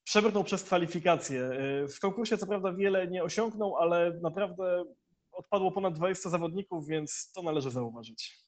przebrnął 0.05 0.45
przez 0.45 0.63
kwalifikacje. 0.63 1.41
Y, 1.85 1.89
W 1.89 2.01
konkursie 2.01 2.39
co 2.39 2.47
prawda 2.47 2.73
wiele 2.73 3.09
nie 3.09 3.23
osiągnął, 3.23 3.77
ale 3.77 4.19
naprawdę 4.23 4.85
odpadło 5.33 5.73
ponad 5.73 5.95
20 5.95 6.31
zawodników, 6.31 6.87
więc 6.87 7.33
to 7.35 7.43
należy 7.43 7.71
zauważyć. 7.71 8.44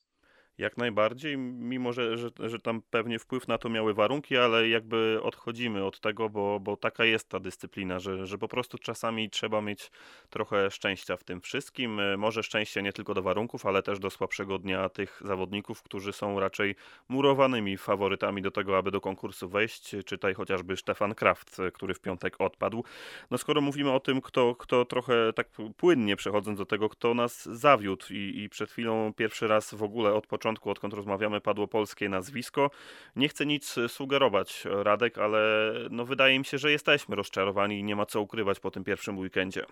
Jak 0.59 0.77
najbardziej, 0.77 1.39
mimo 1.39 1.93
że, 1.93 2.19
że, 2.19 2.31
że 2.39 2.59
tam 2.59 2.83
pewnie 2.91 3.19
wpływ 3.19 3.49
na 3.49 3.59
to 3.59 3.69
miały 3.69 3.95
warunki, 3.95 4.37
ale 4.37 4.69
jakby 4.69 5.21
odchodzimy 5.23 5.85
od 5.85 6.01
tego, 6.01 6.29
bo, 6.29 6.61
bo 6.61 6.77
taka 6.77 7.05
jest 7.05 7.29
ta 7.29 7.41
dyscyplina, 7.41 7.99
że, 7.99 8.27
że 8.27 8.39
po 8.39 8.49
prostu 8.49 8.79
czasami 8.79 9.31
trzeba 9.31 9.61
mieć 9.61 9.91
trochę 10.31 10.71
szczęścia 10.71 11.17
w 11.17 11.25
tym 11.25 11.41
wszystkim. 11.41 12.01
E, 12.01 12.17
Może 12.17 12.43
szczęścia 12.43 12.81
nie 12.81 12.93
tylko 12.93 13.15
do 13.15 13.23
warunków, 13.23 13.67
ale 13.67 13.83
też 13.83 13.99
do 13.99 14.11
słabszego 14.11 14.59
dnia 14.59 14.89
tych 14.89 15.23
zawodników, 15.25 15.83
którzy 15.83 16.13
są 16.13 16.41
raczej 16.41 16.75
murowanymi 17.09 17.79
faworytami 17.79 18.43
do 18.43 18.51
tego, 18.51 18.79
aby 18.79 18.91
do 18.91 19.01
konkursu 19.01 19.49
wejść. 19.49 19.97
Czytaj 20.07 20.35
chociażby 20.35 20.77
Stefan 20.77 21.15
Kraft, 21.15 21.61
e, 21.61 21.71
który 21.71 21.95
w 21.95 22.01
piątek 22.01 22.37
odpadł. 22.39 22.85
No 23.31 23.39
skoro 23.39 23.61
mówimy 23.61 23.93
o 23.93 24.01
tym, 24.01 24.21
kto, 24.21 24.55
kto 24.55 24.85
trochę 24.85 25.33
tak 25.33 25.49
płynnie 25.77 26.17
przechodząc 26.17 26.59
do 26.59 26.67
tego, 26.67 26.89
kto 26.89 27.15
nas 27.15 27.45
zawiódł 27.45 28.07
i, 28.11 28.43
i 28.43 28.49
przed 28.49 28.71
chwilą 28.71 29.13
pierwszy 29.15 29.47
raz 29.49 29.75
w 29.75 29.83
ogóle 29.83 30.15
od 30.15 30.27
początku, 30.27 30.46
odkąd 30.49 30.95
rozmawiamy, 30.95 31.41
padło 31.41 31.69
polskie 31.69 32.09
nazwisko. 32.09 32.71
Nie 33.17 33.29
chcę 33.29 33.47
nic 33.47 33.75
sugerować, 33.89 34.65
Radek, 34.71 35.19
ale 35.19 35.73
no 35.91 36.05
wydaje 36.05 36.39
mi 36.39 36.45
się, 36.45 36.59
że 36.59 36.71
jesteśmy 36.71 37.17
rozczarowani 37.17 37.81
i 37.81 37.85
nie 37.85 37.97
ma 37.97 38.07
co 38.07 38.21
ukrywać 38.21 38.61
po 38.61 38.71
tym 38.71 38.85
pierwszym 38.85 39.19
weekendzie. 39.19 39.67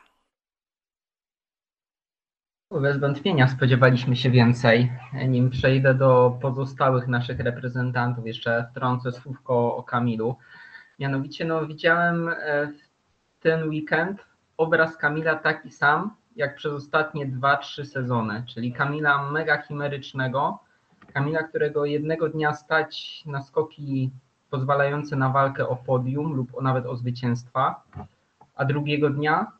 Bez 2.71 3.01
wątpienia 3.01 3.49
spodziewaliśmy 3.49 4.17
się 4.17 4.31
więcej. 4.31 4.93
Nim 5.29 5.51
przejdę 5.51 5.95
do 5.95 6.39
pozostałych 6.43 7.09
naszych 7.09 7.41
reprezentantów, 7.41 8.27
jeszcze 8.27 8.67
wtrącę 8.71 9.13
słówko 9.13 9.77
o 9.77 9.83
Kamilu. 9.83 10.37
Mianowicie, 10.99 11.45
no, 11.45 11.67
widziałem 11.67 12.29
e, 12.29 12.67
w 12.67 13.43
ten 13.43 13.69
weekend 13.69 14.25
obraz 14.57 14.97
Kamila 14.97 15.35
taki 15.35 15.71
sam, 15.71 16.17
jak 16.37 16.57
przez 16.57 16.73
ostatnie 16.73 17.27
2-3 17.27 17.85
sezony, 17.85 18.45
czyli 18.47 18.73
Kamila 18.73 19.31
mega 19.31 19.63
chimerycznego, 19.63 20.63
Kamila, 21.14 21.42
którego 21.42 21.85
jednego 21.85 22.29
dnia 22.29 22.55
stać 22.55 23.22
na 23.27 23.42
skoki 23.42 24.11
pozwalające 24.50 25.16
na 25.16 25.29
walkę 25.29 25.68
o 25.68 25.77
podium 25.77 26.33
lub 26.33 26.62
nawet 26.62 26.87
o 26.87 26.96
zwycięstwa, 26.96 27.83
a 28.55 28.64
drugiego 28.64 29.11
dnia 29.11 29.53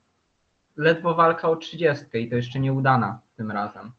ledwo 0.76 1.14
walka 1.14 1.48
o 1.48 1.56
30 1.56 2.04
i 2.14 2.30
to 2.30 2.36
jeszcze 2.36 2.60
nieudana 2.60 3.20
tym 3.36 3.50
razem. 3.50 3.92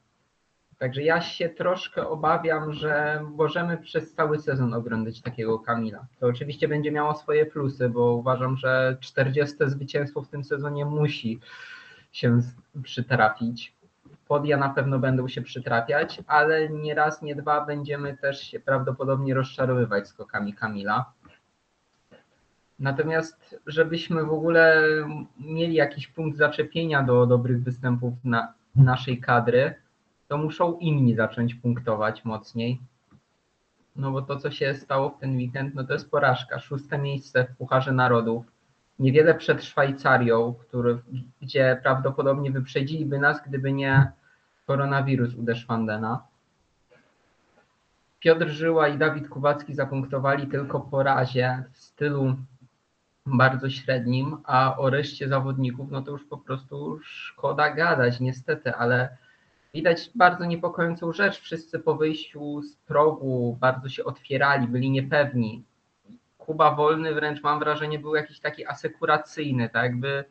Także 0.78 1.04
ja 1.04 1.22
się 1.22 1.50
troszkę 1.50 2.08
obawiam, 2.08 2.74
że 2.74 3.24
możemy 3.36 3.78
przez 3.78 4.14
cały 4.14 4.40
sezon 4.40 4.74
oglądać 4.74 5.22
takiego 5.22 5.60
Kamila. 5.60 6.06
To 6.20 6.28
oczywiście 6.28 6.68
będzie 6.68 6.92
miało 6.92 7.16
swoje 7.16 7.46
plusy, 7.46 7.90
bo 7.90 8.14
uważam, 8.14 8.58
że 8.58 8.98
40 9.00 9.56
zwycięstwo 9.60 10.22
w 10.22 10.30
tym 10.30 10.44
sezonie 10.44 10.86
musi 10.86 11.40
się 12.12 12.42
przytrafić. 12.84 13.75
Podia 14.28 14.58
na 14.58 14.70
pewno 14.70 15.00
będą 15.00 15.28
się 15.28 15.42
przytrafiać, 15.42 16.22
ale 16.28 16.70
nie 16.70 16.96
raz, 16.96 17.22
nie 17.22 17.36
dwa 17.36 17.66
będziemy 17.66 18.18
też 18.18 18.42
się 18.42 18.60
prawdopodobnie 18.60 19.34
rozczarowywać 19.34 20.08
skokami 20.08 20.54
Kamila. 20.54 21.06
Natomiast, 22.80 23.56
żebyśmy 23.68 24.24
w 24.24 24.34
ogóle 24.34 24.84
mieli 25.40 25.74
jakiś 25.74 26.08
punkt 26.08 26.38
zaczepienia 26.38 27.04
do 27.04 27.26
dobrych 27.26 27.64
występów 27.64 28.14
na 28.24 28.54
naszej 28.76 29.20
kadry, 29.20 29.76
to 30.28 30.38
muszą 30.38 30.78
inni 30.78 31.16
zacząć 31.16 31.56
punktować 31.56 32.26
mocniej. 32.26 32.80
No 33.96 34.12
bo 34.12 34.22
to, 34.22 34.40
co 34.40 34.52
się 34.52 34.74
stało 34.74 35.10
w 35.10 35.20
ten 35.20 35.36
weekend, 35.36 35.76
no 35.76 35.84
to 35.84 35.94
jest 35.94 36.12
porażka. 36.12 36.60
Szóste 36.60 36.98
miejsce 36.98 37.46
w 37.46 37.58
Pucharze 37.58 37.92
Narodów. 37.92 38.46
Niewiele 39.00 39.36
przed 39.36 39.64
Szwajcarią, 39.64 40.54
który, 40.54 40.98
gdzie 41.42 41.80
prawdopodobnie 41.84 42.52
wyprzedziliby 42.52 43.20
nas, 43.20 43.42
gdyby 43.48 43.72
nie 43.72 44.12
koronawirus 44.68 45.36
u 45.36 45.44
Deszwandena. 45.44 46.24
Piotr 48.20 48.48
Żyła 48.48 48.88
i 48.88 48.98
Dawid 48.98 49.30
Kuwacki 49.30 49.74
zapunktowali 49.74 50.48
tylko 50.48 50.80
po 50.80 51.04
razie 51.04 51.64
w 51.72 51.78
stylu 51.78 52.36
bardzo 53.26 53.70
średnim, 53.70 54.38
a 54.44 54.78
o 54.78 54.90
reszcie 54.90 55.28
zawodników, 55.28 55.92
no 55.92 56.02
to 56.02 56.12
już 56.12 56.26
po 56.26 56.38
prostu 56.38 57.00
szkoda 57.04 57.74
gadać, 57.74 58.20
niestety, 58.20 58.76
ale 58.76 59.18
widać 59.74 60.12
bardzo 60.16 60.46
niepokojącą 60.46 61.14
rzecz. 61.14 61.40
Wszyscy 61.40 61.80
po 61.80 61.96
wyjściu 61.96 62.62
z 62.62 62.76
progu 62.76 63.58
bardzo 63.60 63.90
się 63.90 64.04
otwierali, 64.04 64.68
byli 64.68 64.90
niepewni. 64.90 65.64
Kuba 66.46 66.72
Wolny 66.72 67.14
wręcz 67.14 67.44
mam 67.44 67.60
wrażenie 67.60 68.00
był 68.00 68.16
jakiś 68.16 68.40
taki 68.40 68.68
asekuracyjny, 68.68 69.70
tak 69.70 69.84
jakby 69.84 70.26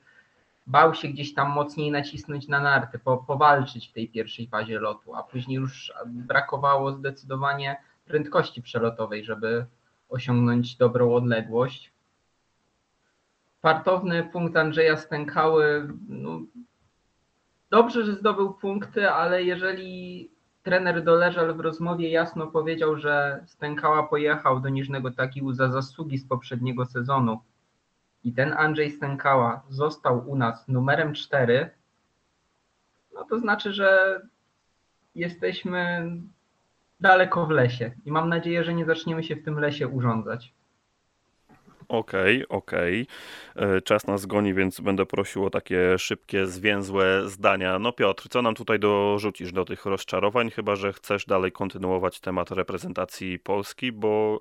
bał 0.67 0.95
się 0.95 1.09
gdzieś 1.09 1.35
tam 1.35 1.51
mocniej 1.51 1.91
nacisnąć 1.91 2.49
na 2.49 2.61
narty, 2.61 2.99
po, 2.99 3.17
powalczyć 3.17 3.89
w 3.89 3.93
tej 3.93 4.09
pierwszej 4.09 4.49
fazie 4.49 4.81
lotu, 4.81 5.15
a 5.15 5.23
później 5.23 5.57
już 5.57 5.93
brakowało 6.07 6.93
zdecydowanie 6.93 7.77
prędkości 8.07 8.63
przelotowej, 8.63 9.25
żeby 9.25 9.67
osiągnąć 10.09 10.77
dobrą 10.77 11.15
odległość. 11.15 11.93
Fartowny 13.63 14.25
punkt 14.25 14.57
Andrzeja 14.57 14.97
Stękały, 14.97 15.89
no, 16.09 16.41
dobrze, 17.71 18.05
że 18.05 18.13
zdobył 18.13 18.55
punkty, 18.55 19.11
ale 19.11 19.45
jeżeli 19.45 20.31
trener 20.65 21.05
Doleżal 21.05 21.55
w 21.55 21.61
rozmowie 21.61 22.11
jasno 22.11 22.47
powiedział, 22.47 22.97
że 22.97 23.45
Stękała 23.47 24.03
pojechał 24.03 24.61
do 24.61 24.69
Niżnego 24.69 25.11
Takiu 25.11 25.53
za 25.53 25.69
zasługi 25.69 26.19
z 26.19 26.29
poprzedniego 26.29 26.85
sezonu 26.85 27.41
i 28.25 28.33
ten 28.33 28.53
Andrzej 28.53 28.91
Stękała 28.91 29.63
został 29.69 30.31
u 30.31 30.37
nas 30.37 30.69
numerem 30.69 31.15
4, 31.15 31.71
no 33.15 33.25
to 33.25 33.39
znaczy, 33.39 33.73
że 33.73 34.21
jesteśmy 35.15 36.11
daleko 37.01 37.47
w 37.47 37.51
lesie 37.51 37.93
i 38.05 38.13
mam 38.13 38.29
nadzieję, 38.29 38.65
że 38.65 38.75
nie 38.75 38.85
zaczniemy 38.85 39.25
się 39.25 39.37
w 39.37 39.45
tym 39.45 39.59
lesie 39.59 39.89
urządzać. 39.89 40.55
Okej, 41.89 42.49
okej. 42.49 43.07
E, 43.57 43.81
Czas 43.81 44.07
nas 44.07 44.27
goni, 44.27 44.55
więc 44.55 44.81
będę 44.81 45.07
prosił 45.07 45.45
o 45.45 45.51
takie 45.51 45.99
szybkie, 45.99 46.47
zwięzłe 46.47 47.29
zdania. 47.29 47.79
No 47.79 47.93
Piotr, 47.93 48.29
co 48.29 48.43
nam 48.43 48.55
tutaj 48.55 48.79
dorzucisz 48.79 49.53
do 49.53 49.65
tych 49.65 49.87
rozczarowań? 49.87 50.51
Chyba, 50.51 50.77
że 50.77 50.93
chcesz 50.93 51.27
dalej 51.27 51.53
kontynuować 51.53 52.21
temat 52.21 52.51
reprezentacji 52.51 53.39
Polski, 53.39 53.93
bo 53.93 54.41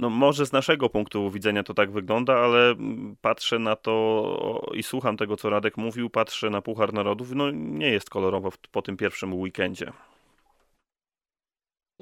no 0.00 0.10
może 0.10 0.46
z 0.46 0.52
naszego 0.52 0.88
punktu 0.88 1.30
widzenia 1.30 1.62
to 1.62 1.74
tak 1.74 1.90
wygląda, 1.90 2.38
ale 2.38 2.70
mm, 2.70 3.16
patrzę 3.20 3.58
na 3.58 3.76
to 3.76 4.66
i 4.74 4.82
słucham 4.82 5.16
tego, 5.16 5.36
co 5.36 5.50
Radek 5.50 5.76
mówił, 5.76 6.10
patrzę 6.10 6.50
na 6.50 6.62
Puchar 6.62 6.92
Narodów, 6.92 7.30
no 7.34 7.50
nie 7.50 7.90
jest 7.90 8.10
kolorowo 8.10 8.50
po 8.72 8.82
tym 8.82 8.96
pierwszym 8.96 9.34
weekendzie. 9.34 9.92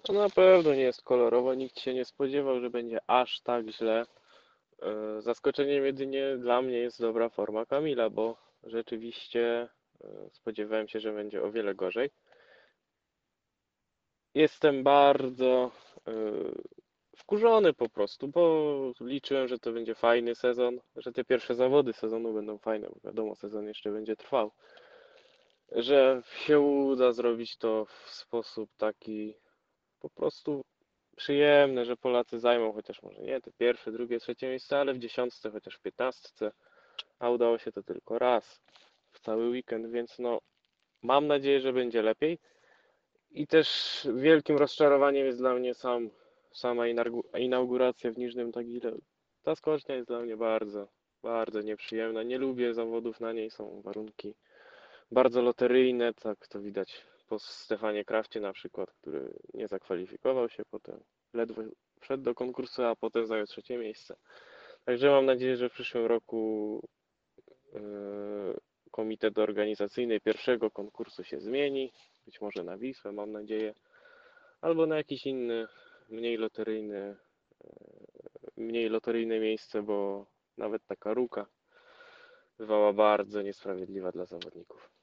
No 0.09 0.15
na 0.15 0.31
pewno 0.31 0.75
nie 0.75 0.83
jest 0.83 1.03
kolorowo, 1.03 1.55
nikt 1.55 1.81
się 1.81 1.95
nie 1.95 2.05
spodziewał, 2.05 2.61
że 2.61 2.71
będzie 2.71 2.99
aż 3.07 3.41
tak 3.41 3.69
źle. 3.69 4.07
E, 4.83 5.23
Zaskoczeniem 5.23 5.85
jedynie 5.85 6.37
dla 6.37 6.63
mnie 6.63 6.79
jest 6.79 7.01
dobra 7.01 7.29
forma 7.29 7.67
Kamila, 7.67 8.11
bo 8.11 8.37
rzeczywiście 8.63 9.69
e, 10.05 10.31
spodziewałem 10.33 10.89
się, 10.89 11.01
że 11.01 11.13
będzie 11.13 11.43
o 11.43 11.51
wiele 11.51 11.75
gorzej. 11.75 12.11
Jestem 14.35 14.83
bardzo 14.83 15.71
e, 16.09 16.13
wkurzony 17.17 17.73
po 17.73 17.89
prostu, 17.89 18.29
bo 18.29 18.93
liczyłem, 19.01 19.49
że 19.49 19.59
to 19.59 19.73
będzie 19.73 19.95
fajny 19.95 20.35
sezon, 20.35 20.81
że 20.97 21.13
te 21.13 21.25
pierwsze 21.25 21.55
zawody 21.55 21.93
sezonu 21.93 22.35
będą 22.35 22.59
fajne, 22.59 22.89
bo 22.89 22.97
wiadomo, 23.05 23.35
sezon 23.35 23.69
jeszcze 23.69 23.91
będzie 23.91 24.17
trwał. 24.17 24.51
Że 25.73 26.23
się 26.47 26.61
uda 26.61 27.13
zrobić 27.13 27.57
to 27.57 27.85
w 27.85 28.11
sposób 28.11 28.71
taki 28.77 29.35
po 30.01 30.11
prostu 30.11 30.65
przyjemne, 31.15 31.85
że 31.85 31.97
Polacy 31.97 32.39
zajmą 32.39 32.73
chociaż 32.73 33.03
może 33.03 33.23
nie 33.23 33.41
te 33.41 33.51
pierwsze, 33.53 33.93
drugie, 33.93 34.21
trzecie 34.21 34.49
miejsce, 34.49 34.79
ale 34.79 34.95
w 34.95 34.99
dziesiątce, 34.99 35.51
chociaż 35.51 35.75
w 35.75 35.81
piętnastce, 35.81 36.53
a 37.19 37.31
udało 37.31 37.59
się 37.59 37.73
to 37.73 37.83
tylko 37.83 38.19
raz 38.19 38.61
w 39.13 39.21
cały 39.21 39.49
weekend, 39.49 39.91
więc 39.91 40.19
no 40.19 40.41
mam 41.03 41.27
nadzieję, 41.27 41.61
że 41.61 41.73
będzie 41.73 42.03
lepiej. 42.03 42.39
I 43.31 43.47
też 43.47 43.69
wielkim 44.15 44.57
rozczarowaniem 44.57 45.27
jest 45.27 45.39
dla 45.39 45.55
mnie 45.55 45.75
sam, 45.75 46.11
sama 46.53 46.85
inauguracja 47.39 48.13
w 48.13 48.19
Niżnym 48.19 48.53
Tagile. 48.53 48.93
Ta 49.43 49.55
skocznia 49.55 49.95
jest 49.95 50.09
dla 50.09 50.21
mnie 50.21 50.37
bardzo, 50.37 50.89
bardzo 51.23 51.61
nieprzyjemna. 51.61 52.23
Nie 52.23 52.39
lubię 52.39 52.75
zawodów 52.75 53.21
na 53.21 53.33
niej, 53.33 53.51
są 53.51 53.83
warunki 53.83 54.35
bardzo 55.11 55.43
loteryjne, 55.43 56.15
tak 56.15 56.49
to 56.49 56.61
widać 56.61 57.05
po 57.29 57.39
Stefanie 57.39 58.05
Krafcie 58.05 58.41
na 58.41 58.53
przykład, 58.53 58.93
który 58.93 59.35
nie 59.55 59.69
zakwalifikował 59.69 60.49
się 60.49 60.65
potem, 60.65 61.01
ledwo 61.33 61.63
wszedł 62.01 62.23
do 62.23 62.35
konkursu, 62.35 62.83
a 62.83 62.97
potem 62.97 63.27
zajął 63.27 63.47
trzecie 63.47 63.79
miejsce. 63.79 64.17
Także 64.85 65.11
mam 65.11 65.27
nadzieję, 65.27 65.57
że 65.57 65.69
w 65.69 65.73
przyszłym 65.73 66.07
roku 66.07 66.81
yy, 67.73 67.81
komitet 68.91 69.39
organizacyjny 69.39 70.21
pierwszego 70.21 70.71
konkursu 70.71 71.25
się 71.25 71.41
zmieni, 71.41 71.93
być 72.27 72.41
może 72.41 72.65
na 72.65 72.79
Wisłę, 72.79 73.13
mam 73.13 73.33
nadzieję, 73.33 73.75
albo 74.61 74.87
na 74.87 74.97
jakiś 74.97 75.27
inny, 75.27 75.67
mniej 76.09 76.37
loteryjny, 76.37 77.17
yy, 77.65 77.71
mniej 78.57 78.89
loteryjne 78.89 79.41
miejsce, 79.41 79.83
bo 79.83 80.27
nawet 80.59 80.87
taka 80.87 81.15
ruka 81.15 81.47
bywała 82.59 82.93
bardzo 82.93 83.43
niesprawiedliwa 83.43 84.13
dla 84.13 84.25
zawodników. 84.25 84.94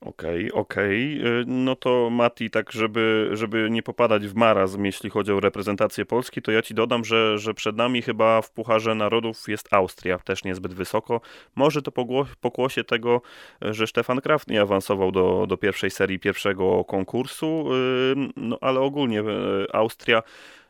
Okej, 0.00 0.52
okej. 0.52 1.26
Y, 1.26 1.44
No 1.46 1.76
to 1.76 2.10
Mati, 2.10 2.50
tak 2.50 2.72
żeby, 2.72 3.30
żeby 3.32 3.68
nie 3.70 3.82
popadać 3.82 4.26
w 4.26 4.34
marazm, 4.34 4.84
jeśli 4.84 5.10
chodzi 5.10 5.32
o 5.32 5.40
reprezentację 5.40 6.06
Polski, 6.06 6.42
to 6.42 6.52
ja 6.52 6.62
ci 6.62 6.74
dodam, 6.74 7.04
że, 7.04 7.38
że 7.38 7.54
przed 7.54 7.76
nami 7.76 8.02
chyba 8.02 8.42
w 8.42 8.50
Pucharze 8.50 8.94
Narodów 8.94 9.48
jest 9.48 9.72
Austria, 9.72 10.18
też 10.18 10.44
niezbyt 10.44 10.74
wysoko. 10.74 11.20
Może 11.54 11.82
to 11.82 11.92
pokłosie 12.40 12.84
tego, 12.84 13.22
że 13.62 13.86
Stefan 13.86 14.20
Kraft 14.20 14.48
nie 14.48 14.60
awansował 14.60 15.12
do, 15.12 15.46
do 15.48 15.56
pierwszej 15.56 15.90
serii 15.90 16.18
pierwszego 16.18 16.84
konkursu, 16.84 17.68
y, 17.72 18.14
no 18.36 18.58
ale 18.60 18.80
ogólnie 18.80 19.20
y, 19.20 19.24
Austria 19.72 20.22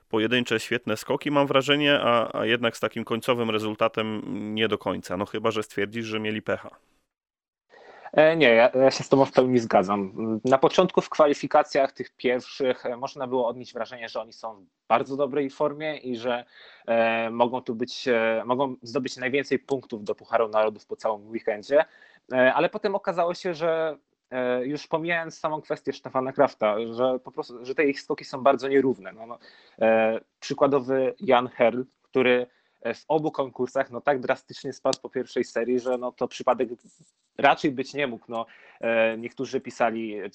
pojedyncze 0.08 0.60
świetne 0.60 0.96
skoki 0.96 1.30
mam 1.30 1.46
wrażenie, 1.46 2.00
a, 2.02 2.38
a 2.38 2.46
jednak 2.46 2.76
z 2.76 2.80
takim 2.80 3.04
końcowym 3.04 3.50
rezultatem 3.50 4.22
nie 4.54 4.68
do 4.68 4.78
końca. 4.78 5.16
No 5.16 5.26
chyba, 5.26 5.50
że 5.50 5.62
stwierdzisz, 5.62 6.06
że 6.06 6.20
mieli 6.20 6.42
pecha. 6.42 6.70
E, 8.12 8.36
Nie, 8.36 8.48
ja, 8.54 8.70
ja 8.74 8.90
się 8.90 9.04
z 9.04 9.08
Tobą 9.08 9.24
w 9.24 9.32
pełni 9.32 9.58
zgadzam. 9.58 10.12
Na 10.44 10.58
początku 10.58 11.00
w 11.00 11.08
kwalifikacjach 11.10 11.92
tych 11.92 12.10
pierwszych 12.16 12.86
e, 12.86 12.96
można 12.96 13.26
było 13.26 13.48
odnieść 13.48 13.72
wrażenie, 13.74 14.08
że 14.08 14.20
oni 14.20 14.32
są 14.32 14.54
w 14.54 14.88
bardzo 14.88 15.16
dobrej 15.16 15.50
formie 15.50 15.96
i 15.96 16.16
że 16.16 16.44
e, 16.86 17.30
mogą 17.30 17.60
tu 17.62 17.74
być, 17.74 18.08
e, 18.08 18.42
mogą 18.46 18.76
zdobyć 18.82 19.16
najwięcej 19.16 19.58
punktów 19.58 20.04
do 20.04 20.14
Pucharu 20.14 20.48
Narodów 20.48 20.86
po 20.86 20.96
całym 20.96 21.28
weekendzie, 21.30 21.84
e, 22.32 22.54
ale 22.54 22.68
potem 22.68 22.94
okazało 22.94 23.34
się, 23.34 23.54
że 23.54 23.98
e, 24.30 24.66
już 24.66 24.86
pomijając 24.86 25.38
samą 25.38 25.60
kwestię 25.60 25.92
Stefana 25.92 26.32
Krafta, 26.32 26.76
że 26.92 27.18
po 27.18 27.32
prostu, 27.32 27.64
że 27.64 27.74
te 27.74 27.84
ich 27.84 28.00
skoki 28.00 28.24
są 28.24 28.42
bardzo 28.42 28.68
nierówne. 28.68 29.12
No, 29.12 29.26
no, 29.26 29.38
przykładowy 30.40 31.14
Jan 31.20 31.48
Herl, 31.48 31.82
który 32.02 32.46
w 32.94 33.04
obu 33.08 33.30
konkursach 33.30 33.90
no, 33.90 34.00
tak 34.00 34.20
drastycznie 34.20 34.72
spadł 34.72 35.00
po 35.00 35.10
pierwszej 35.10 35.44
serii, 35.44 35.80
że 35.80 35.98
no, 35.98 36.12
to 36.12 36.28
przypadek 36.28 36.68
raczej 37.38 37.70
być 37.70 37.94
nie 37.94 38.06
mógł. 38.06 38.24
No, 38.28 38.46
e, 38.80 39.18
niektórzy 39.18 39.60
pisali 39.60 40.18
e, 40.18 40.30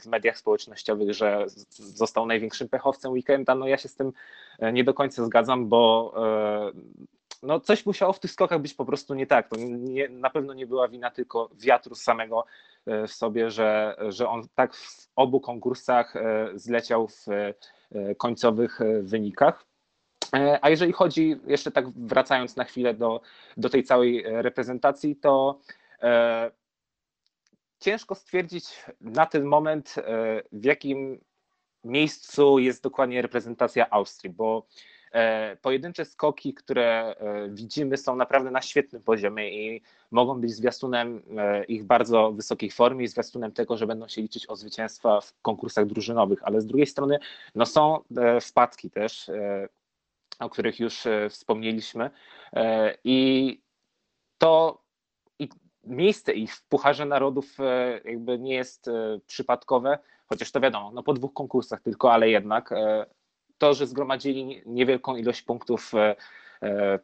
w 0.00 0.06
mediach 0.06 0.38
społecznościowych, 0.38 1.14
że 1.14 1.46
został 1.70 2.26
największym 2.26 2.68
pechowcem 2.68 3.12
weekenda. 3.12 3.54
No 3.54 3.68
ja 3.68 3.78
się 3.78 3.88
z 3.88 3.94
tym 3.94 4.12
e, 4.58 4.72
nie 4.72 4.84
do 4.84 4.94
końca 4.94 5.24
zgadzam, 5.24 5.68
bo 5.68 6.12
e, 6.16 6.72
no, 7.42 7.60
coś 7.60 7.86
musiało 7.86 8.12
w 8.12 8.20
tych 8.20 8.30
skokach 8.30 8.60
być 8.60 8.74
po 8.74 8.84
prostu 8.84 9.14
nie 9.14 9.26
tak. 9.26 9.48
To 9.48 9.56
nie, 9.58 10.08
na 10.08 10.30
pewno 10.30 10.54
nie 10.54 10.66
była 10.66 10.88
wina 10.88 11.10
tylko 11.10 11.50
wiatru 11.54 11.94
samego 11.94 12.44
e, 12.86 13.06
w 13.06 13.12
sobie, 13.12 13.50
że, 13.50 13.96
że 14.08 14.28
on 14.28 14.42
tak 14.54 14.74
w 14.74 15.08
obu 15.16 15.40
konkursach 15.40 16.16
e, 16.16 16.50
zleciał 16.54 17.08
w 17.08 17.28
e, 17.28 18.14
końcowych 18.14 18.80
e, 18.80 19.02
wynikach. 19.02 19.69
E, 20.34 20.58
A 20.62 20.70
jeżeli 20.70 20.92
chodzi, 20.92 21.36
jeszcze 21.46 21.70
tak 21.70 21.90
wracając 21.90 22.56
na 22.56 22.64
chwilę 22.64 22.94
do, 22.94 23.20
do 23.56 23.70
tej 23.70 23.84
całej 23.84 24.24
e, 24.24 24.42
reprezentacji, 24.42 25.16
to 25.16 25.58
e, 26.02 26.50
ciężko 27.80 28.14
stwierdzić 28.14 28.64
na 29.00 29.26
ten 29.26 29.44
moment, 29.44 29.94
e, 29.98 30.02
w 30.52 30.64
jakim 30.64 31.20
miejscu 31.84 32.58
jest 32.58 32.82
dokładnie 32.82 33.22
reprezentacja 33.22 33.90
Austrii, 33.90 34.32
bo 34.32 34.66
e, 35.12 35.56
pojedyncze 35.56 36.04
skoki, 36.04 36.54
które 36.54 37.16
e, 37.16 37.48
widzimy, 37.48 37.96
są 37.96 38.16
naprawdę 38.16 38.50
na 38.50 38.62
świetnym 38.62 39.02
poziomie 39.02 39.74
i 39.74 39.82
mogą 40.10 40.40
być 40.40 40.54
zwiastunem 40.54 41.22
ich 41.68 41.84
bardzo 41.84 42.32
wysokiej 42.32 42.70
formie 42.70 43.04
i 43.04 43.08
zwiastunem 43.08 43.52
tego, 43.52 43.76
że 43.76 43.86
będą 43.86 44.08
się 44.08 44.22
liczyć 44.22 44.50
o 44.50 44.56
zwycięstwa 44.56 45.20
w 45.20 45.40
konkursach 45.42 45.86
drużynowych, 45.86 46.38
ale 46.42 46.60
z 46.60 46.66
drugiej 46.66 46.86
strony 46.86 47.18
no, 47.54 47.66
są 47.66 48.00
wpadki 48.40 48.90
też, 48.90 49.30
o 50.40 50.50
których 50.50 50.80
już 50.80 51.06
e, 51.06 51.28
wspomnieliśmy 51.28 52.10
e, 52.52 52.94
i 53.04 53.60
to 54.38 54.82
i 55.38 55.48
miejsce 55.84 56.32
ich 56.32 56.54
w 56.54 56.62
Pucharze 56.62 57.04
Narodów 57.06 57.60
e, 57.60 58.00
jakby 58.04 58.38
nie 58.38 58.54
jest 58.54 58.90
przypadkowe, 59.26 59.98
chociaż 60.26 60.52
to 60.52 60.60
wiadomo, 60.60 60.90
no 60.90 61.02
po 61.02 61.12
dwóch 61.12 61.34
konkursach 61.34 61.80
tylko, 61.80 62.12
ale 62.12 62.30
jednak 62.30 62.74
to, 63.58 63.74
że 63.74 63.86
zgromadzili 63.86 64.62
niewielką 64.66 65.16
ilość 65.16 65.42
punktów, 65.42 65.92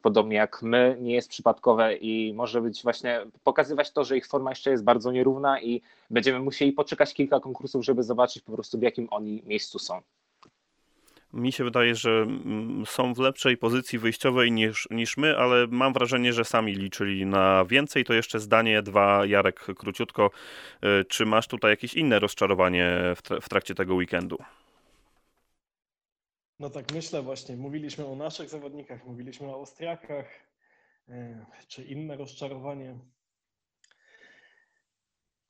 podobnie 0.03 0.37
jak 0.37 0.62
my, 0.62 0.96
nie 1.01 1.14
jest 1.14 1.29
przypadkowe 1.29 1.96
i 1.96 2.35
może 2.35 2.61
być 2.61 2.83
właśnie 2.83 3.27
pokazywać 3.44 3.92
to, 3.92 4.05
że 4.05 4.16
ich 4.16 4.27
forma 4.27 4.51
jeszcze 4.51 4.70
jest 4.70 4.85
bardzo 4.85 5.12
nierówna 5.12 5.61
i 5.61 5.83
będziemy 6.11 6.40
musieli 6.40 6.72
poczekać 6.72 7.14
kilka 7.14 7.40
konkursów, 7.40 7.85
żeby 7.85 8.03
zobaczyć 8.03 8.42
po 8.42 8.53
prostu 8.53 8.79
w 8.79 8.83
jakim 8.83 9.09
oni 9.11 9.42
miejscu 9.46 9.79
są. 9.79 10.03
Mi 11.33 11.53
się 11.53 11.65
wydaje, 11.65 11.95
że 11.95 12.11
mm, 12.11 12.87
są 12.87 13.15
w 13.15 13.19
lepszej 13.19 13.57
pozycji 13.57 13.99
wyjściowej 13.99 14.53
niż, 14.53 14.89
niż 14.91 15.17
my, 15.17 15.37
ale 15.37 15.67
mam 15.67 15.93
wrażenie, 15.93 16.33
że 16.33 16.45
sami 16.45 16.75
liczyli 16.75 17.27
na 17.27 17.65
więcej. 17.65 18.05
To 18.05 18.15
jeszcze 18.15 18.41
zdanie 18.41 18.83
dwa, 18.83 19.27
Jarek, 19.27 19.61
króciutko. 19.61 20.31
Y, 20.85 21.05
Czy 21.05 21.27
masz 21.27 21.47
tutaj 21.49 21.71
jakieś 21.71 21.95
inne 21.95 22.19
rozczarowanie 22.19 22.99
w, 23.17 23.23
tra- 23.23 23.41
w 23.41 23.49
trakcie 23.49 23.75
tego 23.75 23.95
weekendu? 23.95 24.39
No 26.59 26.71
tak 26.71 26.93
myślę 26.93 27.23
właśnie, 27.23 27.57
mówiliśmy 27.57 28.07
o 28.07 28.17
naszych 28.17 28.49
zawodnikach, 28.49 29.07
mówiliśmy 29.07 29.47
o 29.47 29.55
Austriakach, 29.55 30.27
e, 31.09 31.47
czy 31.69 31.83
inne 31.83 32.17
rozczarowanie. 32.17 32.99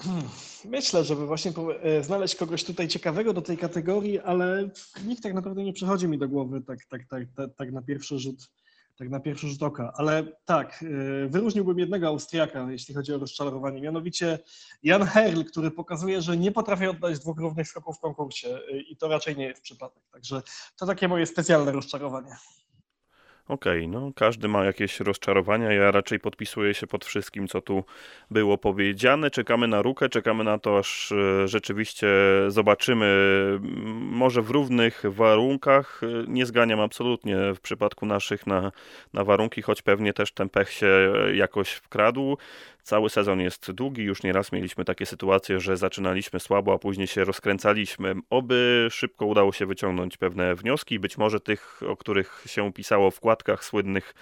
Myślę, 0.64 1.05
żeby 1.05 1.26
właśnie 1.26 1.53
e, 1.82 2.03
znaleźć 2.03 2.34
kogoś 2.34 2.64
tutaj 2.64 2.88
ciekawego 2.88 3.32
do 3.32 3.42
tej 3.42 3.59
kategorii, 3.59 4.20
ale 4.20 4.70
nikt 5.05 5.22
tak 5.22 5.34
naprawdę 5.34 5.64
nie 5.64 5.72
przychodzi 5.72 6.09
mi 6.09 6.18
do 6.18 6.28
głowy 6.28 6.62
tak, 6.62 6.78
tak, 6.84 7.07
tak, 7.11 7.22
tak, 7.36 7.51
tak 7.57 7.72
na 7.72 7.82
pierwszy 7.82 8.18
rzut, 8.18 8.51
tak 8.97 9.11
na 9.11 9.20
pierwszy 9.20 9.49
rzut 9.49 9.62
oka. 9.62 9.92
Ale 9.97 10.24
tak, 10.44 10.84
e, 11.24 11.28
wyróżniłbym 11.28 11.78
jednego 11.78 12.07
Austriaka, 12.07 12.70
jeśli 12.70 12.94
chodzi 12.94 13.14
o 13.14 13.18
rozczarowanie, 13.18 13.80
mianowicie 13.80 14.38
Jan 14.82 15.03
Herl, 15.03 15.42
który 15.44 15.70
pokazuje, 15.70 16.22
że 16.22 16.36
nie 16.36 16.53
potrafi 16.53 16.86
oddać 16.86 17.18
dwóch 17.18 17.38
równych 17.38 17.68
skoków 17.68 17.97
w 17.97 18.01
konkursie 18.01 18.49
e, 18.49 18.80
i 18.80 18.97
to 18.97 19.09
raczej 19.09 19.36
nie 19.36 19.47
jest 19.47 19.62
przypadek. 19.62 20.03
Także 20.12 20.42
to 20.76 20.86
takie 20.86 21.09
moje 21.09 21.26
specjalne 21.26 21.72
rozczarowanie. 21.72 22.36
Okej, 23.49 23.88
no 23.88 24.11
każdy 24.16 24.49
ma 24.49 24.64
jakieś 24.64 25.01
rozczarowania. 25.01 25.72
Ja 25.72 25.90
raczej 25.90 26.20
podpisuję 26.20 26.74
się 26.74 26.86
pod 26.86 27.05
wszystkim, 27.05 27.49
co 27.49 27.61
tu 27.62 27.84
było 28.30 28.59
powiedziane. 28.59 29.30
Czekamy 29.30 29.68
na 29.68 29.82
rukę, 29.82 30.09
czekamy 30.09 30.44
na 30.44 30.59
to, 30.59 30.78
aż 30.78 31.12
e, 31.12 31.49
rzeczywiście 31.49 32.09
zobaczymy, 32.49 33.07
może 34.01 34.42
w 34.42 34.51
równych 34.51 35.03
warunkach. 35.09 36.01
E, 36.03 36.24
Nie 36.28 36.47
zganiam 36.47 36.80
absolutnie 36.80 37.36
w 37.55 37.61
przypadku 37.61 38.07
naszych 38.07 38.47
na, 38.47 38.72
na 39.12 39.24
warunki, 39.24 39.62
choć 39.62 39.82
pewnie 39.82 40.12
też 40.12 40.32
ten 40.32 40.49
pech 40.49 40.72
się 40.72 40.86
e, 40.86 41.36
jakoś 41.36 41.70
wkradł. 41.72 42.36
Cały 42.87 43.11
sezon 43.11 43.41
jest 43.41 43.72
długi, 43.72 44.03
już 44.03 44.22
nieraz 44.22 44.53
mieliśmy 44.53 44.84
takie 44.84 45.07
sytuacje, 45.07 45.61
że 45.61 45.76
zaczynaliśmy 45.76 46.41
słabo, 46.41 46.74
a 46.74 46.78
później 46.78 47.07
się 47.07 47.24
rozkręcaliśmy. 47.24 48.14
Oby 48.30 48.89
szybko 48.91 49.26
udało 49.26 49.53
się 49.53 49.66
wyciągnąć 49.66 50.16
pewne 50.16 50.55
wnioski. 50.55 50.99
Być 50.99 51.18
może 51.18 51.41
tych, 51.41 51.80
o 51.89 51.97
których 51.97 52.45
się 52.47 52.72
pisało 52.72 53.11
w 53.11 53.14
wkładkach 53.14 53.64
słynnych, 53.64 54.14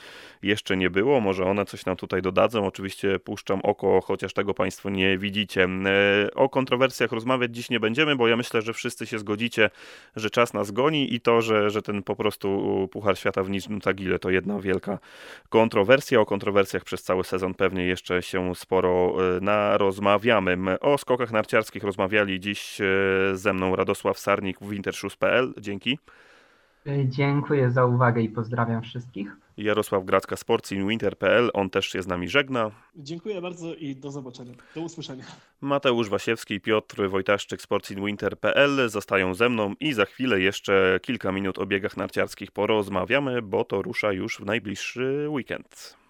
jeszcze 0.43 0.77
nie 0.77 0.91
było. 0.91 1.21
Może 1.21 1.45
one 1.45 1.65
coś 1.65 1.87
nam 1.87 1.97
tutaj 1.97 2.23
dodadzą. 2.23 2.67
Oczywiście 2.67 3.19
puszczam 3.19 3.61
oko, 3.63 4.01
chociaż 4.01 4.33
tego 4.33 4.55
Państwo 4.55 4.91
nie 4.91 5.19
widzicie. 5.19 5.65
E, 5.65 6.35
O 6.35 6.49
kontrowersjach 6.49 7.13
rozmawiać 7.13 7.55
dziś 7.55 7.71
nie 7.71 7.81
będziemy, 7.81 8.17
bo 8.17 8.29
ja 8.29 8.37
myślę, 8.37 8.63
że 8.63 8.73
wszyscy 8.73 9.07
się 9.07 9.19
zgodzicie, 9.19 9.71
że 10.17 10.31
czas 10.31 10.55
nas 10.55 10.71
goni 10.71 11.15
i 11.15 11.21
to, 11.21 11.43
że, 11.43 11.71
że 11.71 11.83
ten 11.83 12.03
po 12.03 12.17
prostu 12.17 12.89
Puchar 12.93 13.19
Świata 13.19 13.43
w 13.43 13.51
Niżnym 13.51 13.81
Tagile 13.81 14.19
to 14.19 14.31
jedna 14.31 14.61
wielka 14.61 14.99
kontrowersja. 15.49 16.21
O 16.21 16.27
kontrowersjach 16.27 16.85
przez 16.85 17.03
cały 17.03 17.25
sezon 17.25 17.55
pewnie 17.55 17.85
jeszcze 17.87 18.23
się 18.23 18.54
sporo 18.55 19.17
e, 19.37 19.41
narozmawiamy. 19.41 20.81
O 20.81 20.99
skokach 20.99 21.33
narciarskich 21.33 21.85
rozmawiali 21.85 22.41
dziś 22.41 22.81
e, 22.81 22.85
ze 23.33 23.53
mną 23.53 23.77
Radosław 23.77 24.19
Sarnik 24.19 24.59
w 24.61 24.69
wintershoes.pl. 24.69 25.55
Dzięki. 25.61 25.99
Y, 26.87 27.07
Dziękuję 27.09 27.71
za 27.71 27.85
uwagę 27.85 28.23
i 28.23 28.29
pozdrawiam 28.29 28.83
wszystkich. 28.83 29.37
Jarosław 29.57 30.05
Gracka 30.05 30.37
sportsinwinter.pl. 30.37 31.51
On 31.55 31.71
też 31.71 31.87
się 31.87 32.03
z 32.03 32.07
nami 32.07 32.29
żegna. 32.29 32.71
Dziękuję 32.97 33.41
bardzo 33.41 33.75
i 33.75 33.97
do 33.97 34.11
zobaczenia. 34.11 34.53
Do 34.75 34.81
usłyszenia. 34.81 35.25
Mateusz 35.61 36.09
Wasiewski 36.09 36.55
i 36.55 36.61
Piotr 36.61 37.09
Wojtaszczyk 37.09 37.63
sportsinwinter.pl 37.63 38.89
zostają 38.89 39.35
ze 39.35 39.49
mną 39.49 39.75
i 39.81 39.93
za 39.93 40.05
chwilę 40.05 40.41
jeszcze 40.41 41.01
kilka 41.03 41.33
minut 41.33 41.59
o 41.59 41.67
biegach 41.67 41.97
narciarskich 41.97 42.51
porozmawiamy, 42.51 43.43
bo 43.43 43.65
to 43.65 43.83
rusza 43.83 44.13
już 44.13 44.39
w 44.39 44.45
najbliższy 44.45 45.27
weekend. 45.29 46.04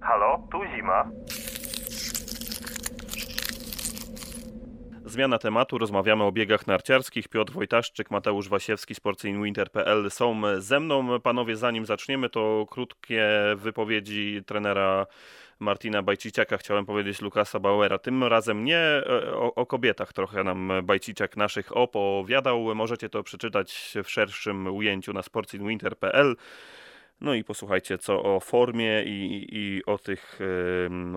Halo, 0.00 0.48
tu 0.50 0.58
zima. 0.76 1.10
Zmiana 5.04 5.38
tematu, 5.38 5.78
rozmawiamy 5.78 6.24
o 6.24 6.32
biegach 6.32 6.66
narciarskich. 6.66 7.28
Piotr 7.28 7.52
Wojtaszczyk, 7.52 8.10
Mateusz 8.10 8.48
Wasiewski, 8.48 8.94
sportsinwinter.pl 8.94 10.10
są 10.10 10.42
ze 10.58 10.80
mną. 10.80 11.20
Panowie, 11.20 11.56
zanim 11.56 11.86
zaczniemy, 11.86 12.30
to 12.30 12.66
krótkie 12.70 13.26
wypowiedzi 13.56 14.42
trenera 14.46 15.06
Martina 15.60 16.02
Bajciciaka, 16.02 16.56
chciałem 16.56 16.86
powiedzieć 16.86 17.20
Lukasa 17.20 17.60
Bauera. 17.60 17.98
Tym 17.98 18.24
razem 18.24 18.64
nie 18.64 18.78
e, 18.78 19.04
o, 19.34 19.54
o 19.54 19.66
kobietach 19.66 20.12
trochę 20.12 20.44
nam 20.44 20.72
Bajciciak 20.82 21.36
naszych 21.36 21.76
opowiadał. 21.76 22.74
Możecie 22.74 23.08
to 23.08 23.22
przeczytać 23.22 23.94
w 24.04 24.10
szerszym 24.10 24.66
ujęciu 24.66 25.12
na 25.12 25.22
sportsinwinter.pl. 25.22 26.36
No 27.20 27.34
i 27.34 27.44
posłuchajcie, 27.44 27.98
co 27.98 28.22
o 28.22 28.40
formie 28.40 29.02
i, 29.02 29.46
i 29.52 29.84
o, 29.84 29.98
tych, 29.98 30.38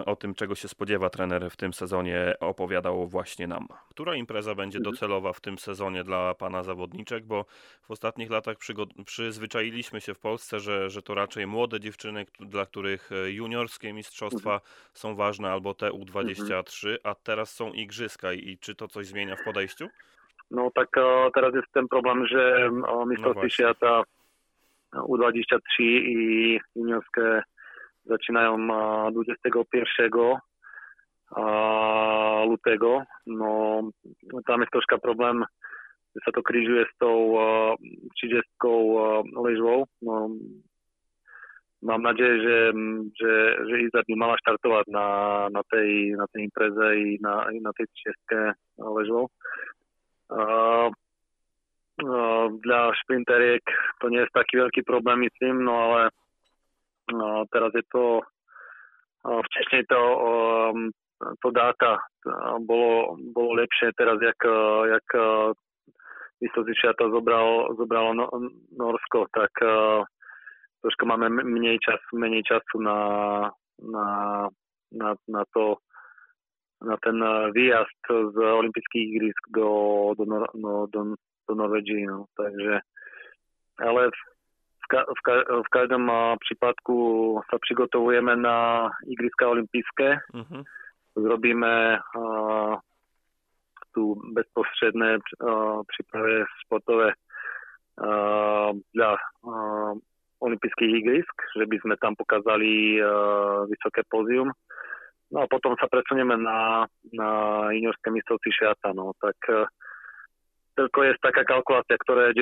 o 0.06 0.16
tym, 0.16 0.36
czego 0.36 0.56
się 0.56 0.68
spodziewa 0.68 1.10
trener 1.10 1.52
w 1.52 1.56
tym 1.56 1.74
sezonie, 1.74 2.36
opowiadał 2.39 3.08
właśnie 3.08 3.48
nam. 3.48 3.68
Która 3.89 4.16
impreza 4.16 4.56
będzie 4.56 4.80
docelowa 4.80 5.34
w 5.34 5.41
tym 5.41 5.58
sezonie 5.58 6.04
dla 6.04 6.34
pana 6.34 6.64
zawodniczek? 6.64 7.26
Bo 7.26 7.45
w 7.82 7.91
ostatnich 7.91 8.30
latach 8.30 8.58
przyzwyczailiśmy 9.06 10.02
się 10.02 10.14
w 10.14 10.20
Polsce, 10.20 10.60
że, 10.60 10.89
że 10.89 11.02
to 11.02 11.16
raczej 11.16 11.48
młode 11.48 11.80
dziewczyny, 11.80 12.26
dla 12.39 12.66
których 12.66 13.12
e, 13.12 13.32
juniorskie 13.32 13.93
mistrzostwa 13.93 14.62
są 14.93 15.16
ważne, 15.16 15.52
albo 15.52 15.74
te 15.74 15.89
U23, 15.89 16.95
a 17.04 17.16
teraz 17.16 17.54
są 17.54 17.72
igrzyska. 17.72 18.34
I 18.34 18.58
czy 18.58 18.76
to 18.76 18.88
coś 18.88 19.08
zmienia 19.08 19.36
w 19.36 19.43
podejściu? 19.43 19.88
No 20.52 20.72
tak 20.76 20.89
teraz 21.36 21.54
jest 21.54 21.72
ten 21.74 21.88
problem, 21.88 22.28
że 22.28 22.56
e, 22.66 23.06
mistrzostwie 23.06 23.34
właśnie. 23.34 23.50
świata 23.50 24.04
U23 25.06 25.84
i 25.86 26.20
juniorské 26.76 27.41
začínają 28.06 28.54
uh, 28.56 29.12
21 29.12 29.64
uh, 30.22 30.39
lutego. 32.45 33.04
No, 33.28 33.82
tam 34.48 34.62
je 34.62 34.68
troška 34.72 34.98
problém, 34.98 35.43
že 36.16 36.20
sa 36.26 36.32
to 36.32 36.41
križuje 36.41 36.88
s 36.88 36.93
tou 36.98 37.36
uh, 37.36 37.76
30 38.24 38.41
ležvou. 39.36 39.86
No, 40.02 40.32
mám 41.84 42.02
nádej, 42.02 42.41
že, 42.41 42.58
že, 43.22 43.34
že 43.70 43.76
Iza 43.86 44.02
by 44.08 44.14
mala 44.16 44.36
štartovať 44.41 44.86
na, 44.89 45.08
na, 45.52 45.62
tej, 45.70 46.16
na 46.16 46.26
tej 46.32 46.41
impreze 46.50 46.86
i 46.95 47.20
na, 47.22 47.52
i 47.54 47.60
na 47.60 47.72
tej 47.76 47.86
české 47.93 48.56
ležvou. 48.80 49.28
No, 51.98 52.54
dla 52.62 52.93
šprinteriek 52.93 53.66
to 53.98 54.14
nie 54.14 54.22
je 54.22 54.30
taký 54.30 54.62
veľký 54.62 54.86
problém, 54.86 55.26
myslím, 55.26 55.66
no 55.66 55.74
ale 55.74 56.02
no, 57.10 57.50
teraz 57.50 57.74
je 57.74 57.82
to, 57.89 58.22
včasne 59.26 59.82
to, 59.89 60.02
to 61.41 61.48
dáta 61.50 61.98
bolo, 62.62 63.18
bolo 63.34 63.58
lepšie 63.58 63.98
teraz, 63.98 64.22
jak, 64.22 64.38
jak 64.93 65.08
Vysozičiata 66.38 67.10
zobral, 67.10 67.74
zobralo 67.82 68.14
no, 68.14 68.30
Norsko, 68.78 69.26
tak 69.34 69.50
trošku 70.82 71.04
máme 71.04 71.30
menej 71.30 71.82
času, 71.82 72.16
menej 72.16 72.45
času 72.45 72.78
na, 72.80 73.00
na, 73.82 74.08
na, 74.93 75.10
na 75.28 75.43
to, 75.54 75.82
na 76.86 76.95
ten 77.02 77.18
e, 77.20 77.52
výjazd 77.52 78.04
z 78.08 78.36
olympijských 78.38 79.08
ihrisk 79.18 79.43
do, 79.52 79.68
do, 80.18 80.24
no, 80.56 80.88
do, 80.88 81.18
to 81.48 81.56
Norveží, 81.56 82.06
no, 82.06 82.26
takže, 82.38 82.80
ale 83.80 84.10
v, 84.84 84.88
ka, 84.88 85.04
v, 85.04 85.22
ka, 85.24 85.34
v 85.64 85.70
každém 85.70 86.12
případku 86.39 86.98
sa 87.50 87.58
přigotovujeme 87.62 88.36
na 88.36 88.89
igriska 89.08 89.50
olympijské, 89.50 90.20
uh-huh. 90.34 90.45
Mhm. 90.52 90.64
zrobíme 91.16 92.00
uh, 92.16 92.76
tu 93.93 94.16
bezprostředné 94.34 95.18
uh, 95.18 95.82
přípravy 95.88 96.43
sportové 96.66 97.08
uh, 97.08 98.72
dla 98.95 99.18
uh, 99.41 99.98
olympijských 100.39 100.91
igrisk, 101.02 101.36
že 101.58 101.66
by 101.66 101.78
sme 101.82 101.95
tam 101.98 102.14
pokazali 102.14 103.02
uh, 103.02 103.66
vysoké 103.66 104.06
pozium. 104.06 104.54
No 105.34 105.43
a 105.43 105.45
potom 105.50 105.74
sa 105.82 105.89
presunieme 105.89 106.38
na, 106.38 106.86
na 107.10 107.30
juniorské 107.74 108.14
mistrovství 108.14 108.52
šata. 108.54 108.93
No. 108.93 109.18
Tak 109.18 109.38
uh, 109.50 109.66
tylko 110.78 111.03
jest 111.03 111.21
taka 111.25 111.41
kalkulácia, 111.43 111.97
ktoré 111.97 112.38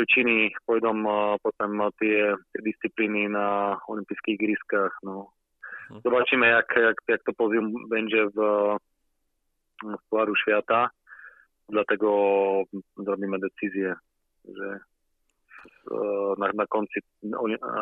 uh, 1.07 1.39
potom 1.39 1.71
uh, 1.79 1.91
tie, 1.99 2.35
tie 2.51 2.59
disciplíny 2.59 3.31
na 3.31 3.79
olympijských 3.87 4.35
igriskách. 4.35 4.91
No. 5.07 5.31
Mhm. 5.89 6.01
Zobačíme, 6.03 6.47
jak, 6.47 6.67
jak, 6.75 6.97
jak 7.07 7.23
to 7.23 7.31
pózium 7.33 7.73
będzie 7.89 8.27
w, 8.35 8.39
w 9.83 10.09
Pucharu 10.09 10.35
Świata. 10.35 10.89
Dlatego 11.69 12.09
zrobimy 12.97 13.39
decyzję, 13.39 13.95
że 14.45 14.79
e, 15.91 15.97
na, 16.37 16.49
na 16.53 16.65
końcu 16.67 16.99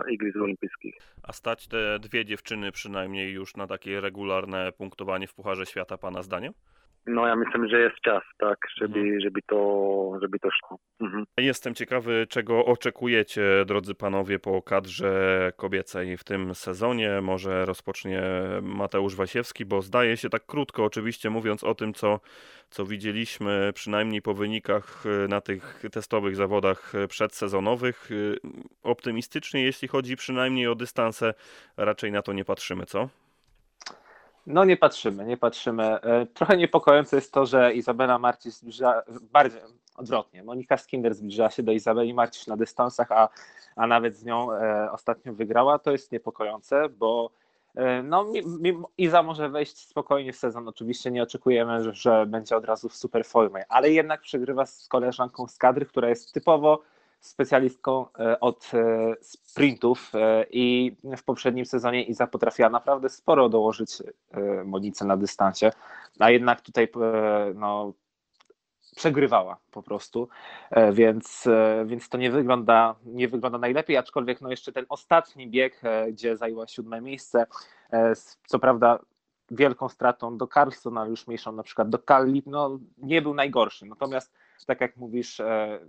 Igrzysk 0.09 0.37
Olimpijskich. 0.37 0.95
A 1.23 1.33
stać 1.33 1.67
te 1.67 1.99
dwie 1.99 2.25
dziewczyny 2.25 2.71
przynajmniej 2.71 3.33
już 3.33 3.55
na 3.55 3.67
takie 3.67 4.01
regularne 4.01 4.71
punktowanie 4.71 5.27
w 5.27 5.33
Pucharze 5.33 5.65
Świata, 5.65 5.97
pana 5.97 6.21
zdaniem? 6.21 6.53
No 7.05 7.27
ja 7.27 7.35
myślę, 7.35 7.67
że 7.69 7.79
jest 7.79 7.95
czas, 8.01 8.23
tak, 8.37 8.57
żeby, 8.77 8.99
Mhm. 8.99 9.21
żeby, 9.21 9.39
to, 9.47 10.11
żeby 10.21 10.39
to 10.39 10.49
szło. 10.51 10.77
Mhm. 11.01 11.25
Jestem 11.37 11.73
ciekawy, 11.75 12.27
czego 12.29 12.65
oczekujecie, 12.65 13.43
drodzy 13.65 13.95
panowie, 13.95 14.39
po 14.39 14.61
kadrze 14.61 15.51
kobiecej 15.57 16.17
w 16.17 16.23
tym 16.23 16.55
sezonie. 16.55 17.21
Może 17.21 17.65
rozpocznie 17.65 18.21
Mateusz 18.61 19.15
Wasiewski, 19.15 19.65
bo 19.65 19.81
zdaje 19.81 20.17
się 20.17 20.29
tak 20.29 20.45
krótko, 20.45 20.83
oczywiście 20.83 21.29
mówiąc 21.29 21.63
o 21.63 21.75
tym, 21.75 21.93
co, 21.93 22.19
co 22.69 22.85
widzieliśmy, 22.85 23.71
przynajmniej 23.75 24.21
po 24.21 24.33
wynikach 24.33 25.03
y, 25.05 25.27
na 25.27 25.41
tych 25.41 25.83
testowych 25.91 26.35
zawodach 26.35 26.93
przedsezonowych. 27.09 28.11
y, 28.11 28.37
Optymistycznie, 28.83 29.63
jeśli 29.63 29.87
chodzi 29.87 30.15
przynajmniej 30.15 30.67
o 30.67 30.75
dystanse, 30.75 31.33
raczej 31.77 32.11
na 32.11 32.21
to 32.21 32.33
nie 32.33 32.45
patrzymy, 32.45 32.85
co? 32.85 33.09
No 34.47 34.65
nie 34.65 34.77
patrzymy, 34.77 35.25
nie 35.25 35.37
patrzymy. 35.37 35.83
E, 35.83 36.25
trochę 36.25 36.57
niepokojące 36.57 37.15
jest 37.15 37.33
to, 37.33 37.45
że 37.45 37.73
Izabela 37.73 38.19
Marcisz 38.19 38.53
zbliża, 38.53 39.01
bardziej 39.31 39.61
odwrotnie, 39.95 40.43
Monika 40.43 40.77
Skinder 40.77 41.15
zbliżyła 41.15 41.49
się 41.49 41.63
do 41.63 41.71
Izabeli 41.71 42.13
Marcisz 42.13 42.47
na 42.47 42.57
dystansach, 42.57 43.11
a, 43.11 43.29
a 43.75 43.87
nawet 43.87 44.15
z 44.15 44.25
nią 44.25 44.51
e, 44.51 44.91
ostatnio 44.91 45.33
wygrała. 45.33 45.79
To 45.79 45.91
jest 45.91 46.11
niepokojące, 46.11 46.89
bo 46.89 47.29
e, 47.75 48.03
no, 48.03 48.25
Iza 48.97 49.23
może 49.23 49.49
wejść 49.49 49.77
spokojnie 49.77 50.33
w 50.33 50.37
sezon. 50.37 50.67
Oczywiście 50.67 51.11
nie 51.11 51.23
oczekujemy, 51.23 51.93
że 51.93 52.25
będzie 52.25 52.57
od 52.57 52.65
razu 52.65 52.89
w 52.89 52.95
super 52.95 53.25
formie, 53.25 53.65
ale 53.69 53.91
jednak 53.91 54.21
przegrywa 54.21 54.65
z 54.65 54.87
koleżanką 54.87 55.47
z 55.47 55.57
kadry, 55.57 55.85
która 55.85 56.09
jest 56.09 56.33
typowo 56.33 56.81
specjalistką 57.23 58.05
e, 58.19 58.39
od 58.39 58.71
e, 58.73 59.13
sprintów 59.21 60.11
e, 60.15 60.45
i 60.51 60.95
w 61.17 61.23
poprzednim 61.23 61.65
sezonie 61.65 62.03
Iza 62.03 62.27
potrafiła 62.27 62.69
naprawdę 62.69 63.09
sporo 63.09 63.49
dołożyć 63.49 63.89
Monice 64.65 65.05
na 65.05 65.17
dystansie, 65.17 65.71
a 66.19 66.29
jednak 66.29 66.61
tutaj 66.61 66.87
no, 67.55 67.93
przegrywała 68.95 69.57
po 69.71 69.83
prostu, 69.83 70.27
więc, 70.93 71.47
więc 71.85 72.09
to 72.09 72.17
nie 72.17 72.31
wygląda, 72.31 72.95
nie 73.05 73.27
wygląda 73.27 73.57
najlepiej, 73.57 73.97
aczkolwiek 73.97 74.41
no 74.41 74.49
jeszcze 74.49 74.71
ten 74.71 74.85
ostatni 74.89 75.47
bieg, 75.47 75.81
gdzie 76.11 76.37
zajęła 76.37 76.67
siódme 76.67 77.01
miejsce, 77.01 77.45
co 78.47 78.59
prawda 78.59 78.99
wielką 79.51 79.89
stratą 79.89 80.37
do 80.37 80.47
Carlsona, 80.47 81.05
już 81.05 81.27
mniejszą 81.27 81.51
na 81.51 81.63
przykład 81.63 81.89
do 81.89 81.99
Kalli, 81.99 82.43
no 82.45 82.79
nie 82.97 83.21
był 83.21 83.33
najgorszy, 83.33 83.85
natomiast 83.85 84.33
tak 84.65 84.81
jak 84.81 84.97
mówisz, 84.97 85.39
e, 85.39 85.79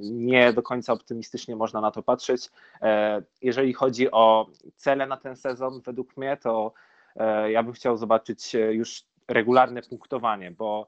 nie 0.00 0.52
do 0.52 0.62
końca 0.62 0.92
optymistycznie 0.92 1.56
można 1.56 1.80
na 1.80 1.90
to 1.90 2.02
patrzeć. 2.02 2.50
E, 2.82 3.22
jeżeli 3.42 3.72
chodzi 3.72 4.10
o 4.10 4.46
cele 4.76 5.06
na 5.06 5.16
ten 5.16 5.36
sezon, 5.36 5.80
według 5.80 6.16
mnie, 6.16 6.36
to 6.36 6.72
e, 7.16 7.52
ja 7.52 7.62
bym 7.62 7.72
chciał 7.72 7.96
zobaczyć 7.96 8.54
już 8.70 9.02
regularne 9.28 9.82
punktowanie, 9.82 10.50
bo 10.50 10.86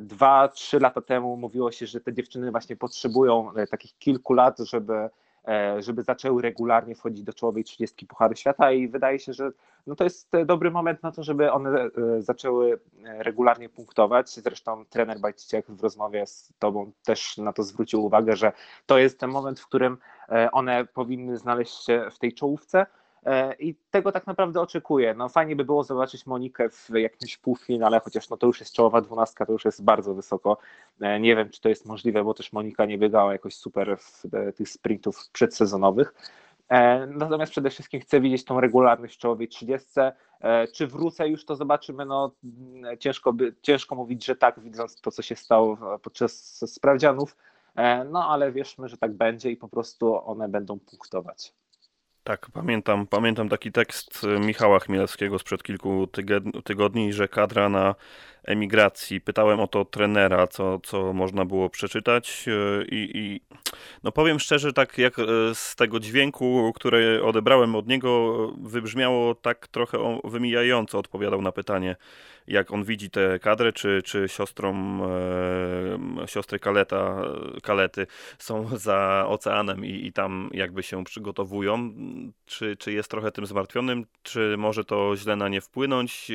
dwa, 0.00 0.48
trzy 0.48 0.80
lata 0.80 1.00
temu 1.00 1.36
mówiło 1.36 1.72
się, 1.72 1.86
że 1.86 2.00
te 2.00 2.12
dziewczyny 2.12 2.50
właśnie 2.50 2.76
potrzebują 2.76 3.52
takich 3.70 3.98
kilku 3.98 4.32
lat, 4.32 4.58
żeby 4.58 5.10
żeby 5.78 6.02
zaczęły 6.02 6.42
regularnie 6.42 6.94
wchodzić 6.94 7.24
do 7.24 7.32
czołowej 7.32 7.64
30 7.64 8.06
Pucharu 8.06 8.34
Świata 8.36 8.72
i 8.72 8.88
wydaje 8.88 9.18
się, 9.18 9.32
że 9.32 9.50
no 9.86 9.94
to 9.96 10.04
jest 10.04 10.30
dobry 10.46 10.70
moment 10.70 11.02
na 11.02 11.12
to, 11.12 11.22
żeby 11.22 11.52
one 11.52 11.70
e, 11.80 11.90
zaczęły 12.22 12.80
regularnie 13.02 13.68
punktować. 13.68 14.30
Zresztą 14.30 14.84
trener 14.84 15.20
Bajciciek 15.20 15.66
w 15.70 15.82
rozmowie 15.82 16.26
z 16.26 16.52
tobą 16.58 16.92
też 17.04 17.38
na 17.38 17.52
to 17.52 17.62
zwrócił 17.62 18.04
uwagę, 18.04 18.36
że 18.36 18.52
to 18.86 18.98
jest 18.98 19.20
ten 19.20 19.30
moment, 19.30 19.60
w 19.60 19.66
którym 19.66 19.98
e, 20.28 20.50
one 20.50 20.84
powinny 20.84 21.38
znaleźć 21.38 21.84
się 21.84 22.08
w 22.12 22.18
tej 22.18 22.32
czołówce. 22.32 22.86
E, 23.24 23.54
I 23.54 23.74
tego 23.90 24.12
tak 24.12 24.26
naprawdę 24.26 24.60
oczekuję. 24.60 25.14
No 25.14 25.28
fajnie 25.28 25.56
by 25.56 25.64
było 25.64 25.84
zobaczyć 25.84 26.26
Monikę 26.26 26.68
w 26.68 26.90
jakimś 26.94 27.36
półfinale, 27.36 28.00
chociaż 28.00 28.30
no 28.30 28.36
to 28.36 28.46
już 28.46 28.60
jest 28.60 28.74
czołowa 28.74 29.00
dwunastka, 29.00 29.46
to 29.46 29.52
już 29.52 29.64
jest 29.64 29.84
bardzo 29.84 30.14
wysoko. 30.14 30.58
E, 31.00 31.20
nie 31.20 31.36
wiem, 31.36 31.50
czy 31.50 31.60
to 31.60 31.68
jest 31.68 31.86
możliwe, 31.86 32.24
bo 32.24 32.34
też 32.34 32.52
Monika 32.52 32.84
nie 32.84 32.98
biegała 32.98 33.32
jakoś 33.32 33.54
super 33.54 33.98
w 33.98 34.22
tych 34.56 34.68
sprintów 34.68 35.30
przedsezonowych. 35.32 36.14
E, 36.68 37.06
natomiast 37.06 37.52
przede 37.52 37.70
wszystkim 37.70 38.00
chcę 38.00 38.20
widzieć 38.20 38.44
tą 38.44 38.60
regularność 38.60 39.18
czołowej 39.18 39.48
30. 39.48 39.88
Czy 40.74 40.86
wrócę 40.86 41.28
już, 41.28 41.44
to 41.44 41.56
zobaczymy. 41.56 42.06
No, 42.06 42.32
ciężko, 42.98 43.32
by, 43.32 43.54
ciężko 43.62 43.94
mówić, 43.94 44.24
że 44.24 44.36
tak, 44.36 44.60
widząc 44.60 45.00
to, 45.00 45.10
co 45.10 45.22
się 45.22 45.36
stało 45.36 45.78
podczas 46.02 46.64
sprawdzianów. 46.74 47.36
No 48.10 48.28
ale 48.28 48.52
wierzmy, 48.52 48.88
że 48.88 48.96
tak 48.96 49.12
będzie 49.12 49.50
i 49.50 49.56
po 49.56 49.68
prostu 49.68 50.28
one 50.28 50.48
będą 50.48 50.78
punktować. 50.78 51.54
Tak, 52.24 52.50
pamiętam, 52.52 53.06
pamiętam 53.06 53.48
taki 53.48 53.72
tekst 53.72 54.26
Michała 54.40 54.78
Chmielewskiego 54.80 55.38
sprzed 55.38 55.62
kilku 55.62 56.08
tygodni, 56.64 57.12
że 57.12 57.28
kadra 57.28 57.68
na 57.68 57.94
emigracji. 58.44 59.20
Pytałem 59.20 59.60
o 59.60 59.66
to 59.66 59.84
trenera, 59.84 60.46
co, 60.46 60.80
co 60.82 61.12
można 61.12 61.44
było 61.44 61.70
przeczytać 61.70 62.44
e, 62.48 62.84
i, 62.84 63.10
i 63.14 63.40
no 64.02 64.12
powiem 64.12 64.40
szczerze, 64.40 64.72
tak 64.72 64.98
jak 64.98 65.18
e, 65.18 65.24
z 65.54 65.76
tego 65.76 66.00
dźwięku, 66.00 66.72
który 66.76 67.24
odebrałem 67.24 67.74
od 67.74 67.86
niego, 67.86 68.34
wybrzmiało 68.62 69.34
tak 69.34 69.68
trochę 69.68 70.20
wymijająco, 70.24 70.98
odpowiadał 70.98 71.42
na 71.42 71.52
pytanie, 71.52 71.96
jak 72.46 72.70
on 72.70 72.84
widzi 72.84 73.10
tę 73.10 73.38
kadrę, 73.38 73.72
czy, 73.72 74.02
czy 74.04 74.28
siostrą, 74.28 75.00
e, 76.22 76.28
siostry 76.28 76.58
Kaleta, 76.58 77.22
Kalety 77.62 78.06
są 78.38 78.68
za 78.78 79.24
oceanem 79.28 79.84
i, 79.84 80.06
i 80.06 80.12
tam 80.12 80.50
jakby 80.52 80.82
się 80.82 81.04
przygotowują, 81.04 81.94
czy, 82.46 82.76
czy 82.76 82.92
jest 82.92 83.10
trochę 83.10 83.32
tym 83.32 83.46
zmartwionym, 83.46 84.06
czy 84.22 84.54
może 84.58 84.84
to 84.84 85.16
źle 85.16 85.36
na 85.36 85.48
nie 85.48 85.60
wpłynąć, 85.60 86.30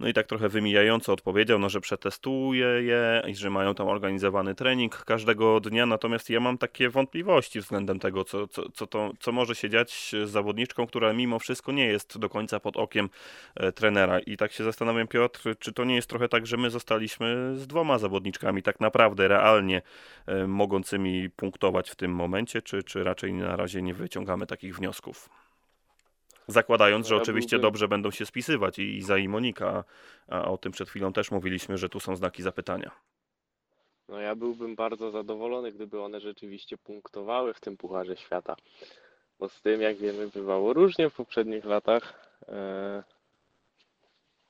no 0.00 0.08
i 0.08 0.12
tak 0.12 0.26
trochę 0.26 0.48
wymijająco 0.48 1.12
odpowiedział 1.12 1.25
powiedział, 1.26 1.58
no, 1.58 1.68
że 1.68 1.80
przetestuje 1.80 2.66
je 2.66 3.22
i 3.28 3.34
że 3.34 3.50
mają 3.50 3.74
tam 3.74 3.88
organizowany 3.88 4.54
trening 4.54 5.04
każdego 5.04 5.60
dnia, 5.60 5.86
natomiast 5.86 6.30
ja 6.30 6.40
mam 6.40 6.58
takie 6.58 6.88
wątpliwości 6.88 7.60
względem 7.60 7.98
tego, 7.98 8.24
co, 8.24 8.48
co, 8.48 8.70
co, 8.70 8.86
to, 8.86 9.12
co 9.20 9.32
może 9.32 9.54
się 9.54 9.70
dziać 9.70 10.14
z 10.24 10.30
zawodniczką, 10.30 10.86
która 10.86 11.12
mimo 11.12 11.38
wszystko 11.38 11.72
nie 11.72 11.86
jest 11.86 12.18
do 12.18 12.28
końca 12.28 12.60
pod 12.60 12.76
okiem 12.76 13.08
e, 13.54 13.72
trenera. 13.72 14.18
I 14.18 14.36
tak 14.36 14.52
się 14.52 14.64
zastanawiam, 14.64 15.08
Piotr, 15.08 15.42
czy 15.58 15.72
to 15.72 15.84
nie 15.84 15.94
jest 15.94 16.08
trochę 16.08 16.28
tak, 16.28 16.46
że 16.46 16.56
my 16.56 16.70
zostaliśmy 16.70 17.52
z 17.56 17.66
dwoma 17.66 17.98
zawodniczkami 17.98 18.62
tak 18.62 18.80
naprawdę 18.80 19.28
realnie 19.28 19.82
e, 20.26 20.46
mogącymi 20.46 21.30
punktować 21.30 21.90
w 21.90 21.96
tym 21.96 22.14
momencie, 22.14 22.62
czy, 22.62 22.82
czy 22.82 23.04
raczej 23.04 23.32
na 23.32 23.56
razie 23.56 23.82
nie 23.82 23.94
wyciągamy 23.94 24.46
takich 24.46 24.76
wniosków? 24.76 25.45
Zakładając, 26.48 27.06
że 27.06 27.16
oczywiście 27.16 27.58
dobrze 27.58 27.88
będą 27.88 28.10
się 28.10 28.26
spisywać 28.26 28.78
i 28.78 28.96
Iza 28.96 29.18
i 29.18 29.28
Monika, 29.28 29.84
a 30.28 30.50
o 30.50 30.58
tym 30.58 30.72
przed 30.72 30.88
chwilą 30.88 31.12
też 31.12 31.30
mówiliśmy, 31.30 31.78
że 31.78 31.88
tu 31.88 32.00
są 32.00 32.16
znaki 32.16 32.42
zapytania. 32.42 32.90
No 34.08 34.20
ja 34.20 34.34
byłbym 34.34 34.76
bardzo 34.76 35.10
zadowolony, 35.10 35.72
gdyby 35.72 36.02
one 36.02 36.20
rzeczywiście 36.20 36.78
punktowały 36.78 37.54
w 37.54 37.60
tym 37.60 37.76
Pucharze 37.76 38.16
Świata. 38.16 38.56
Bo 39.38 39.48
z 39.48 39.62
tym, 39.62 39.80
jak 39.80 39.96
wiemy, 39.96 40.28
bywało 40.28 40.72
różnie 40.72 41.10
w 41.10 41.14
poprzednich 41.14 41.64
latach. 41.64 42.14
E, 42.48 43.02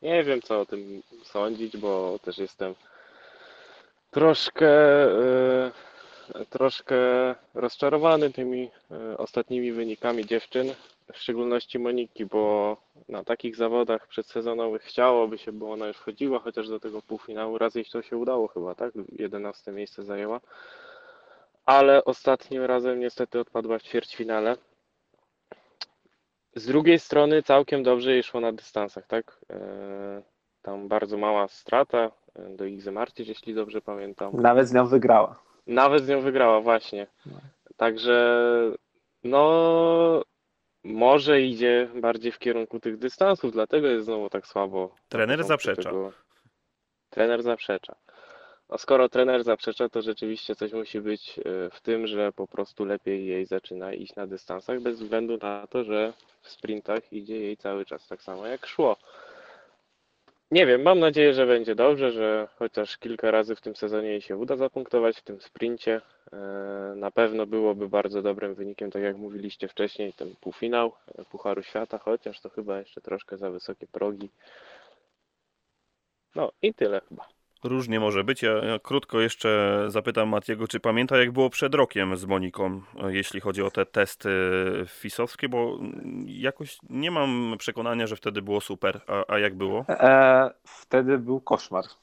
nie 0.03 0.25
wiem, 0.25 0.43
co 0.43 0.61
o 0.61 0.67
tym 0.67 1.03
sądzić, 1.23 1.77
bo 1.77 2.19
też 2.23 2.39
jestem 2.39 2.75
troszkę, 4.11 4.69
e, 5.05 5.71
troszkę 6.51 6.97
rozczarowany 7.55 8.33
tymi 8.33 8.71
e, 8.91 9.19
ostatnimi 9.19 9.73
wynikami 9.73 10.27
dziewczyn 10.27 10.75
w 11.13 11.19
szczególności 11.19 11.79
Moniki, 11.79 12.27
bo 12.27 12.77
na 13.09 13.25
takich 13.25 13.57
zawodach 13.57 14.07
przedsezonowych 14.07 14.83
chciałoby 14.83 15.39
się, 15.39 15.53
bo 15.53 15.73
ona 15.73 15.87
już 15.87 15.97
wchodziła 15.97 16.39
chociaż 16.39 16.69
do 16.69 16.81
tego 16.81 17.03
półfinału. 17.03 17.59
Raz 17.59 17.75
jej 17.75 17.85
to 17.85 18.03
się 18.03 18.17
udało 18.17 18.49
chyba, 18.49 18.75
tak? 18.75 18.93
11 19.19 19.73
miejsce 19.73 20.03
zajęła. 20.03 20.41
Ale 21.67 22.05
ostatnim 22.05 22.63
razem 22.63 23.01
niestety 23.01 23.41
odpadła 23.41 23.79
w 23.79 23.83
ćwierćfinale. 23.83 24.57
Z 26.55 26.67
drugiej 26.67 26.99
strony 26.99 27.43
całkiem 27.43 27.83
dobrze 27.83 28.13
jej 28.13 28.23
szło 28.23 28.41
na 28.41 28.53
dystansach, 28.53 29.07
tak? 29.07 29.41
E, 29.51 30.23
tam 30.63 30.89
bardzo 30.89 31.19
mała 31.19 31.49
strata 31.49 32.11
e, 32.35 32.49
do 32.57 32.65
Izy 32.65 32.93
Marcisz, 32.93 33.29
jeśli 33.29 33.55
dobrze 33.55 33.81
pamiętam. 33.81 34.31
Nawet 34.41 34.69
z 34.69 34.73
nią 34.73 34.87
wygrała. 34.87 35.46
Nawet 35.67 36.05
z 36.05 36.09
nią 36.09 36.21
wygrała, 36.21 36.61
właśnie. 36.61 37.07
No. 37.27 37.41
Także 37.77 38.41
no 39.25 40.23
może 40.85 41.41
idzie 41.41 41.89
bardziej 41.95 42.33
w 42.33 42.39
kierunku 42.39 42.81
tych 42.81 42.99
dystansów, 42.99 43.53
dlatego 43.53 43.87
jest 43.87 44.05
znowu 44.05 44.31
tak 44.31 44.47
słabo. 44.47 44.95
Trener 45.09 45.45
zaprzecza. 45.45 45.83
Tego... 45.83 46.13
Trener 47.11 47.43
zaprzecza. 47.43 47.97
A 48.69 48.79
skoro 48.79 49.09
trener 49.09 49.45
zaprzecza, 49.45 49.89
to 49.89 50.03
rzeczywiście 50.03 50.55
coś 50.55 50.73
musi 50.73 51.01
być 51.01 51.39
e, 51.39 51.43
w 51.71 51.81
tym, 51.81 52.07
że 52.07 52.33
po 52.33 52.47
prostu 52.47 52.85
lepiej 52.85 53.27
jej 53.27 53.47
zaczyna 53.47 53.93
iść 53.93 54.15
na 54.15 54.27
dystansach, 54.27 54.81
bez 54.81 55.01
względu 55.01 55.39
na 55.43 55.67
to, 55.67 55.85
że 55.85 56.13
w 56.43 56.49
sprintach 56.49 57.13
idzie 57.13 57.41
jej 57.41 57.57
cały 57.57 57.85
czas 57.85 58.09
tak 58.09 58.23
samo 58.23 58.47
jak 58.47 58.67
szło. 58.67 58.97
Nie 60.51 60.67
wiem, 60.67 60.83
mam 60.83 60.99
nadzieję, 60.99 61.35
że 61.35 61.47
będzie 61.47 61.75
dobrze, 61.75 62.13
że 62.13 62.49
chociaż 62.57 62.99
kilka 62.99 63.31
razy 63.31 63.57
w 63.57 63.61
tym 63.61 63.77
sezonie 63.77 64.09
jej 64.09 64.21
się 64.21 64.37
uda 64.37 64.57
zapunktować 64.57 65.19
w 65.19 65.23
tym 65.23 65.41
sprincie. 65.41 66.01
E, 66.33 66.37
na 66.97 67.11
pewno 67.11 67.47
byłoby 67.47 67.89
bardzo 67.89 68.23
dobrym 68.23 68.55
wynikiem, 68.55 68.91
tak 68.91 69.03
jak 69.03 69.17
mówiliście 69.17 69.69
wcześniej, 69.69 70.13
ten 70.13 70.37
półfinał 70.41 70.93
e, 71.19 71.25
Pucharu 71.25 71.63
Świata, 71.63 71.99
chociaż 71.99 72.41
to 72.41 72.51
chyba 72.51 72.79
jeszcze 72.79 73.01
troszkę 73.01 73.37
za 73.37 73.51
wysokie 73.51 73.87
progi. 73.87 74.31
No 76.35 76.53
i 76.63 76.75
tyle 76.75 77.01
chyba. 77.09 77.36
Różnie 77.67 78.01
może 78.01 78.25
być. 78.25 78.43
Ja, 78.43 78.53
ja, 78.53 78.79
krótko 78.79 79.21
jeszcze 79.21 79.85
zapytam 79.89 80.29
Matiego, 80.29 80.69
czy 80.69 80.81
pamięta 80.81 81.17
jak 81.17 81.33
było 81.33 81.51
przed 81.51 81.75
rokiem 81.75 82.17
z 82.17 82.25
Moniką, 82.25 82.81
jeśli 83.09 83.41
chodzi 83.41 83.63
o 83.63 83.71
te 83.71 83.87
testy 83.87 84.31
fisowskie, 84.87 85.49
bo 85.49 85.79
jakoś 86.27 86.79
nie 86.91 87.11
mam 87.11 87.55
przekonania, 87.59 88.07
że 88.07 88.17
wtedy 88.17 88.43
było 88.43 88.61
super. 88.61 89.01
A, 89.07 89.35
a 89.35 89.39
jak 89.39 89.55
było? 89.55 89.85
E, 89.89 90.51
wtedy 90.65 91.19
był 91.19 91.41
koszmar. 91.41 91.85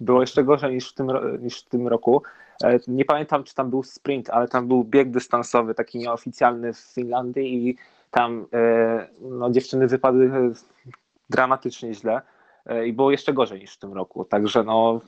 Było 0.00 0.20
jeszcze 0.20 0.44
gorzej 0.44 0.74
niż 0.74 0.90
w 0.90 0.94
tym, 0.94 1.08
niż 1.40 1.60
w 1.60 1.68
tym 1.68 1.88
roku. 1.88 2.22
E, 2.64 2.78
nie 2.88 3.04
pamiętam, 3.04 3.44
czy 3.44 3.54
tam 3.54 3.70
był 3.70 3.82
sprint, 3.82 4.30
ale 4.30 4.48
tam 4.48 4.68
był 4.68 4.84
bieg 4.84 5.10
dystansowy, 5.10 5.74
taki 5.74 5.98
nieoficjalny 5.98 6.72
w 6.72 6.78
Finlandii 6.78 7.68
i 7.68 7.76
tam 8.10 8.46
e, 8.52 9.08
no, 9.20 9.50
dziewczyny 9.50 9.86
wypadły 9.86 10.52
dramatycznie 11.30 11.94
źle 11.94 12.14
e, 12.16 12.22
i 12.86 12.92
było 12.92 13.10
jeszcze 13.10 13.32
gorzej 13.32 13.60
niż 13.60 13.74
w 13.74 13.78
tym 13.78 13.92
roku. 13.92 14.24
Także 14.24 14.64
no, 14.64 15.00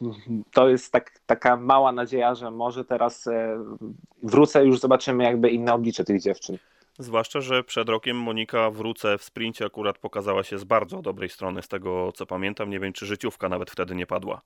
to 0.52 0.68
jest 0.68 0.92
tak, 0.92 1.20
taka 1.26 1.56
mała 1.56 1.92
nadzieja, 1.92 2.34
że 2.34 2.50
może 2.50 2.84
teraz 2.84 3.26
e, 3.26 3.64
wrócę 4.22 4.64
już 4.64 4.80
zobaczymy 4.80 5.24
jakby 5.24 5.50
inne 5.50 5.74
oblicze 5.74 6.04
tych 6.04 6.20
dziewczyn. 6.20 6.58
Zwłaszcza, 6.98 7.40
że 7.40 7.64
przed 7.64 7.88
rokiem 7.88 8.16
Monika 8.16 8.70
wrócę 8.70 9.18
w 9.18 9.24
sprincie 9.24 9.64
akurat 9.66 9.98
pokazała 9.98 10.42
się 10.42 10.58
z 10.58 10.64
bardzo 10.64 11.02
dobrej 11.02 11.28
strony, 11.28 11.62
z 11.62 11.68
tego 11.68 12.12
co 12.12 12.26
pamiętam. 12.26 12.70
Nie 12.70 12.80
wiem, 12.80 12.92
czy 12.92 13.06
życiówka 13.06 13.48
nawet 13.48 13.70
wtedy 13.70 13.94
nie 13.94 14.06
padła. 14.06 14.40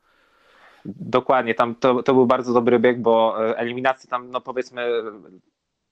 Dokładnie, 0.84 1.54
tam 1.54 1.74
to, 1.74 2.02
to 2.02 2.14
był 2.14 2.26
bardzo 2.26 2.52
dobry 2.52 2.78
bieg, 2.78 3.02
bo 3.02 3.46
e, 3.48 3.58
eliminacja 3.58 4.10
tam, 4.10 4.30
no 4.30 4.40
powiedzmy, 4.40 5.02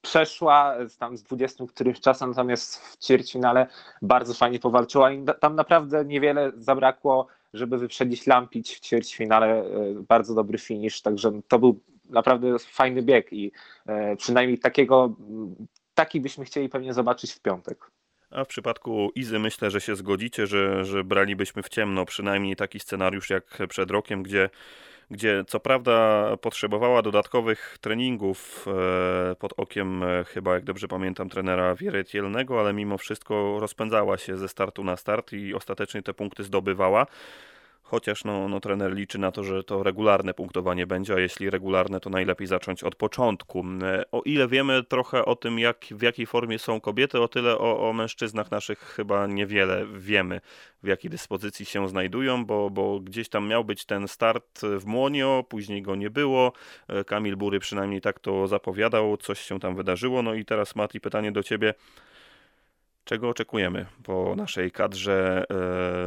przeszła 0.07 0.75
tam 0.99 1.17
z 1.17 1.23
20 1.23 1.65
którymś 1.67 2.01
czasem, 2.01 2.29
natomiast 2.29 2.79
w 2.79 3.05
ćwierćfinale 3.05 3.67
bardzo 4.03 4.35
fajnie 4.35 4.59
powalczyła 4.59 5.13
i 5.13 5.25
tam 5.41 5.57
naprawdę 5.57 6.05
niewiele 6.05 6.53
zabrakło, 6.57 7.27
żeby 7.55 7.79
wyprzedzić 7.79 8.27
Lampić 8.27 8.75
w 8.77 8.81
ćwierćfinale. 8.81 9.47
E, 9.47 9.65
bardzo 10.09 10.35
dobry 10.35 10.59
finish, 10.59 11.03
także 11.03 11.41
to 11.49 11.59
był 11.59 11.81
naprawdę 12.11 12.59
fajny 12.59 13.03
bieg 13.03 13.33
i 13.33 13.53
e, 13.87 14.17
przynajmniej 14.17 14.59
takiego, 14.59 15.17
taki 15.95 16.21
byśmy 16.21 16.45
chcieli 16.45 16.69
pewnie 16.69 16.95
zobaczyć 16.95 17.33
w 17.33 17.41
piątek. 17.41 17.91
A 18.31 18.45
w 18.45 18.49
przypadku 18.49 19.11
Izy 19.15 19.39
myślę, 19.39 19.71
że 19.71 19.81
się 19.81 19.97
zgodzicie, 19.97 20.47
że, 20.47 20.85
że 20.85 21.05
bralibyśmy 21.05 21.63
w 21.63 21.69
ciemno 21.69 22.05
przynajmniej 22.05 22.57
taki 22.57 22.81
scenariusz 22.81 23.31
jak 23.31 23.59
przed 23.69 23.91
rokiem, 23.91 24.23
gdzie 24.23 24.51
gdzie 25.11 25.45
co 25.47 25.61
prawda 25.61 26.27
potrzebowała 26.37 27.03
dodatkowych 27.03 27.79
treningów 27.81 28.67
e, 29.31 29.35
pod 29.35 29.53
okiem 29.57 30.03
e, 30.03 30.25
chyba, 30.25 30.55
jak 30.55 30.65
dobrze 30.65 30.89
pamiętam, 30.89 31.29
trenera 31.29 31.75
Wieretielnego, 31.75 32.61
ale 32.61 32.73
mimo 32.73 32.99
wszystko 32.99 33.57
rozpędzała 33.61 34.19
się 34.19 34.37
ze 34.37 34.49
startu 34.49 34.85
na 34.85 34.97
start 34.97 35.33
i 35.33 35.55
ostatecznie 35.55 36.03
te 36.03 36.15
punkty 36.15 36.45
zdobywała. 36.45 37.07
Chociaż 37.89 38.25
no, 38.25 38.49
no, 38.49 38.61
trener 38.61 38.95
liczy 38.95 39.19
na 39.19 39.33
to, 39.33 39.45
że 39.45 39.65
to 39.65 39.83
regularne 39.83 40.35
punktowanie 40.35 40.87
będzie, 40.87 41.15
a 41.15 41.21
jeśli 41.21 41.51
regularne, 41.51 42.01
to 42.01 42.11
najlepiej 42.11 42.47
zacząć 42.47 42.85
od 42.85 42.95
początku. 42.95 43.65
E, 43.83 44.11
o 44.11 44.23
ile 44.23 44.49
wiemy 44.49 44.85
trochę 44.85 45.25
o 45.25 45.37
tym, 45.37 45.59
jak, 45.59 45.85
w 45.91 46.03
jakiej 46.03 46.27
formie 46.27 46.59
są 46.59 46.81
kobiety, 46.81 47.21
o 47.21 47.29
tyle 47.29 47.59
o, 47.59 47.89
o 47.89 47.93
mężczyznach 47.93 48.51
naszych 48.51 48.79
chyba 48.79 49.27
niewiele 49.27 49.87
wiemy, 49.87 50.41
w 50.83 50.87
jakiej 50.87 51.11
dyspozycji 51.11 51.67
się 51.67 51.89
znajdują, 51.89 52.45
bo, 52.45 52.71
bo 52.71 53.01
gdzieś 53.01 53.29
tam 53.29 53.49
miał 53.49 53.65
być 53.65 53.85
ten 53.85 54.09
start 54.09 54.61
w 54.63 54.87
Młonio, 54.87 55.45
później 55.49 55.83
go 55.83 55.97
nie 55.97 56.11
było. 56.11 56.53
E, 56.89 57.05
Kamil 57.05 57.37
Bury 57.37 57.61
przynajmniej 57.61 58.01
tak 58.01 58.21
to 58.21 58.47
zapowiadał, 58.47 59.17
coś 59.17 59.41
się 59.41 59.61
tam 59.61 59.77
wydarzyło. 59.77 60.23
No 60.23 60.35
i 60.35 60.45
teraz 60.45 60.77
Mati, 60.77 61.01
pytanie 61.01 61.33
do 61.33 61.43
ciebie. 61.43 61.75
Czego 63.07 63.29
oczekujemy 63.29 63.87
po 64.05 64.35
naszej 64.37 64.71
kadrze 64.71 65.45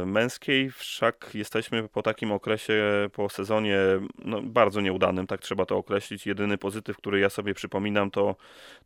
e, 0.02 0.06
męskiej? 0.06 0.70
Wszak 0.70 1.30
jesteśmy 1.34 1.88
po 1.88 2.02
takim 2.02 2.32
okresie, 2.32 3.08
po 3.12 3.28
sezonie 3.28 3.78
no, 4.24 4.42
bardzo 4.42 4.80
nieudanym, 4.80 5.26
tak 5.26 5.40
trzeba 5.40 5.66
to 5.66 5.76
określić. 5.76 6.26
Jedyny 6.26 6.58
pozytyw, 6.58 6.96
który 6.96 7.20
ja 7.20 7.30
sobie 7.30 7.54
przypominam, 7.54 8.10
to, 8.10 8.36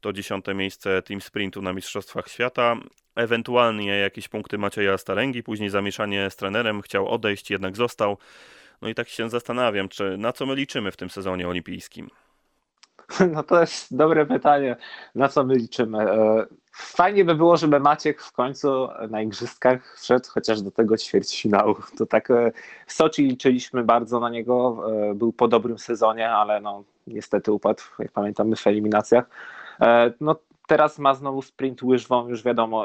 to 0.01 0.13
dziesiąte 0.13 0.55
miejsce 0.55 1.03
Team 1.03 1.21
Sprintu 1.21 1.63
na 1.63 1.73
Mistrzostwach 1.73 2.29
Świata. 2.29 2.77
Ewentualnie 3.17 3.99
jakieś 3.99 4.29
punkty 4.29 4.59
Macieja 4.59 4.99
Staręgi, 4.99 5.43
później 5.43 5.71
zamieszanie 5.71 6.31
z 6.31 6.37
trenerem, 6.37 6.83
chciał 6.83 7.09
odejść, 7.09 7.51
jednak 7.51 7.77
został. 7.77 8.19
No 8.83 8.89
i 8.89 8.95
tak 8.95 9.09
się 9.09 9.31
zastanawiam, 9.31 9.89
czy 9.89 10.19
na 10.19 10.33
co 10.33 10.47
my 10.47 10.55
liczymy 10.55 10.91
w 10.91 10.97
tym 10.97 11.11
sezonie 11.11 11.49
olimpijskim? 11.49 12.11
No 13.33 13.43
to 13.43 13.61
jest 13.61 13.97
dobre 13.97 14.27
pytanie, 14.27 14.77
na 15.15 15.29
co 15.29 15.45
my 15.45 15.55
liczymy. 15.55 16.07
E, 16.75 16.97
fajnie 16.97 17.25
by 17.25 17.35
było, 17.35 17.57
żeby 17.57 17.81
Maciek 17.81 18.23
w 18.23 18.33
końcu 18.33 18.89
na 19.11 19.23
igrzyskach 19.23 19.97
wszedł 19.99 20.29
chociaż 20.31 20.63
do 20.63 20.71
tego 20.71 20.97
ćwierćfinału. 20.97 21.75
To 21.99 22.07
tak 22.07 22.31
e, 22.31 22.53
w 22.87 22.93
Soczi 22.93 23.27
liczyliśmy 23.27 23.85
bardzo 23.85 24.21
na 24.21 24.31
niego, 24.31 24.85
e, 25.11 25.15
był 25.15 25.33
po 25.33 25.49
dobrym 25.49 25.79
sezonie, 25.79 26.31
ale 26.31 26.61
no 26.61 26.85
niestety 27.07 27.53
upadł, 27.53 27.83
jak 27.99 28.13
pamiętamy, 28.13 28.57
w 28.57 28.67
eliminacjach. 28.67 29.25
No 30.21 30.37
teraz 30.67 30.99
ma 30.99 31.15
znowu 31.15 31.43
sprint 31.43 31.83
łyżwą, 31.83 32.29
już 32.29 32.43
wiadomo 32.43 32.85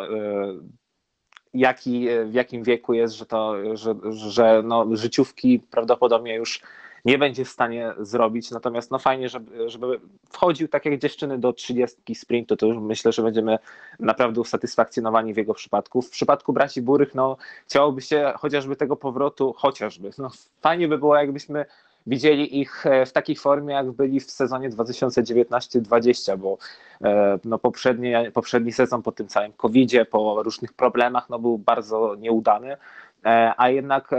jaki, 1.54 2.08
w 2.26 2.34
jakim 2.34 2.64
wieku 2.64 2.94
jest, 2.94 3.14
że 3.14 3.26
to, 3.26 3.56
że, 3.78 3.96
że 4.10 4.62
no, 4.66 4.86
życiówki 4.92 5.60
prawdopodobnie 5.60 6.36
już 6.36 6.62
nie 7.06 7.18
będzie 7.18 7.46
w 7.46 7.50
stanie 7.50 7.94
zrobić. 8.00 8.52
Natomiast 8.52 8.92
no 8.92 9.00
fajnie, 9.00 9.30
żeby, 9.30 9.70
żeby 9.70 10.00
wchodził 10.30 10.68
tak 10.68 10.86
jak 10.86 11.00
dziewczyny 11.00 11.38
do 11.38 11.54
30 11.54 12.16
sprintu, 12.16 12.56
to 12.56 12.66
już 12.66 12.78
myślę, 12.78 13.12
że 13.12 13.24
będziemy 13.24 13.60
naprawdę 14.00 14.42
usatysfakcjonowani 14.42 15.34
w 15.34 15.38
jego 15.38 15.54
przypadku. 15.54 16.02
W 16.02 16.10
przypadku 16.10 16.54
braci 16.54 16.82
Burych, 16.82 17.16
no 17.16 17.38
chciałoby 17.68 18.02
się 18.02 18.34
chociażby 18.36 18.76
tego 18.76 18.96
powrotu, 18.96 19.54
chociażby. 19.58 20.10
No, 20.18 20.30
fajnie 20.62 20.88
by 20.88 20.98
było, 20.98 21.16
jakbyśmy 21.16 21.66
widzieli 22.08 22.60
ich 22.60 22.86
e, 22.86 23.06
w 23.06 23.12
takiej 23.12 23.36
formie, 23.36 23.74
jak 23.74 23.92
byli 23.92 24.20
w 24.20 24.32
sezonie 24.32 24.70
2019-20, 24.70 26.38
bo 26.38 26.58
e, 27.02 27.40
no, 27.46 27.60
poprzedni, 27.60 28.14
poprzedni 28.34 28.72
sezon 28.72 29.02
po 29.02 29.12
tym 29.12 29.28
całym 29.28 29.54
COVID-zie, 29.54 30.06
po 30.06 30.44
różnych 30.44 30.74
problemach, 30.74 31.30
no, 31.30 31.40
był 31.40 31.58
bardzo 31.58 32.16
nieudany, 32.16 32.78
e, 33.26 33.54
a 33.58 33.70
jednak 33.70 34.12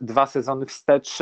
dwa 0.00 0.26
sezony 0.26 0.66
wstecz 0.66 1.18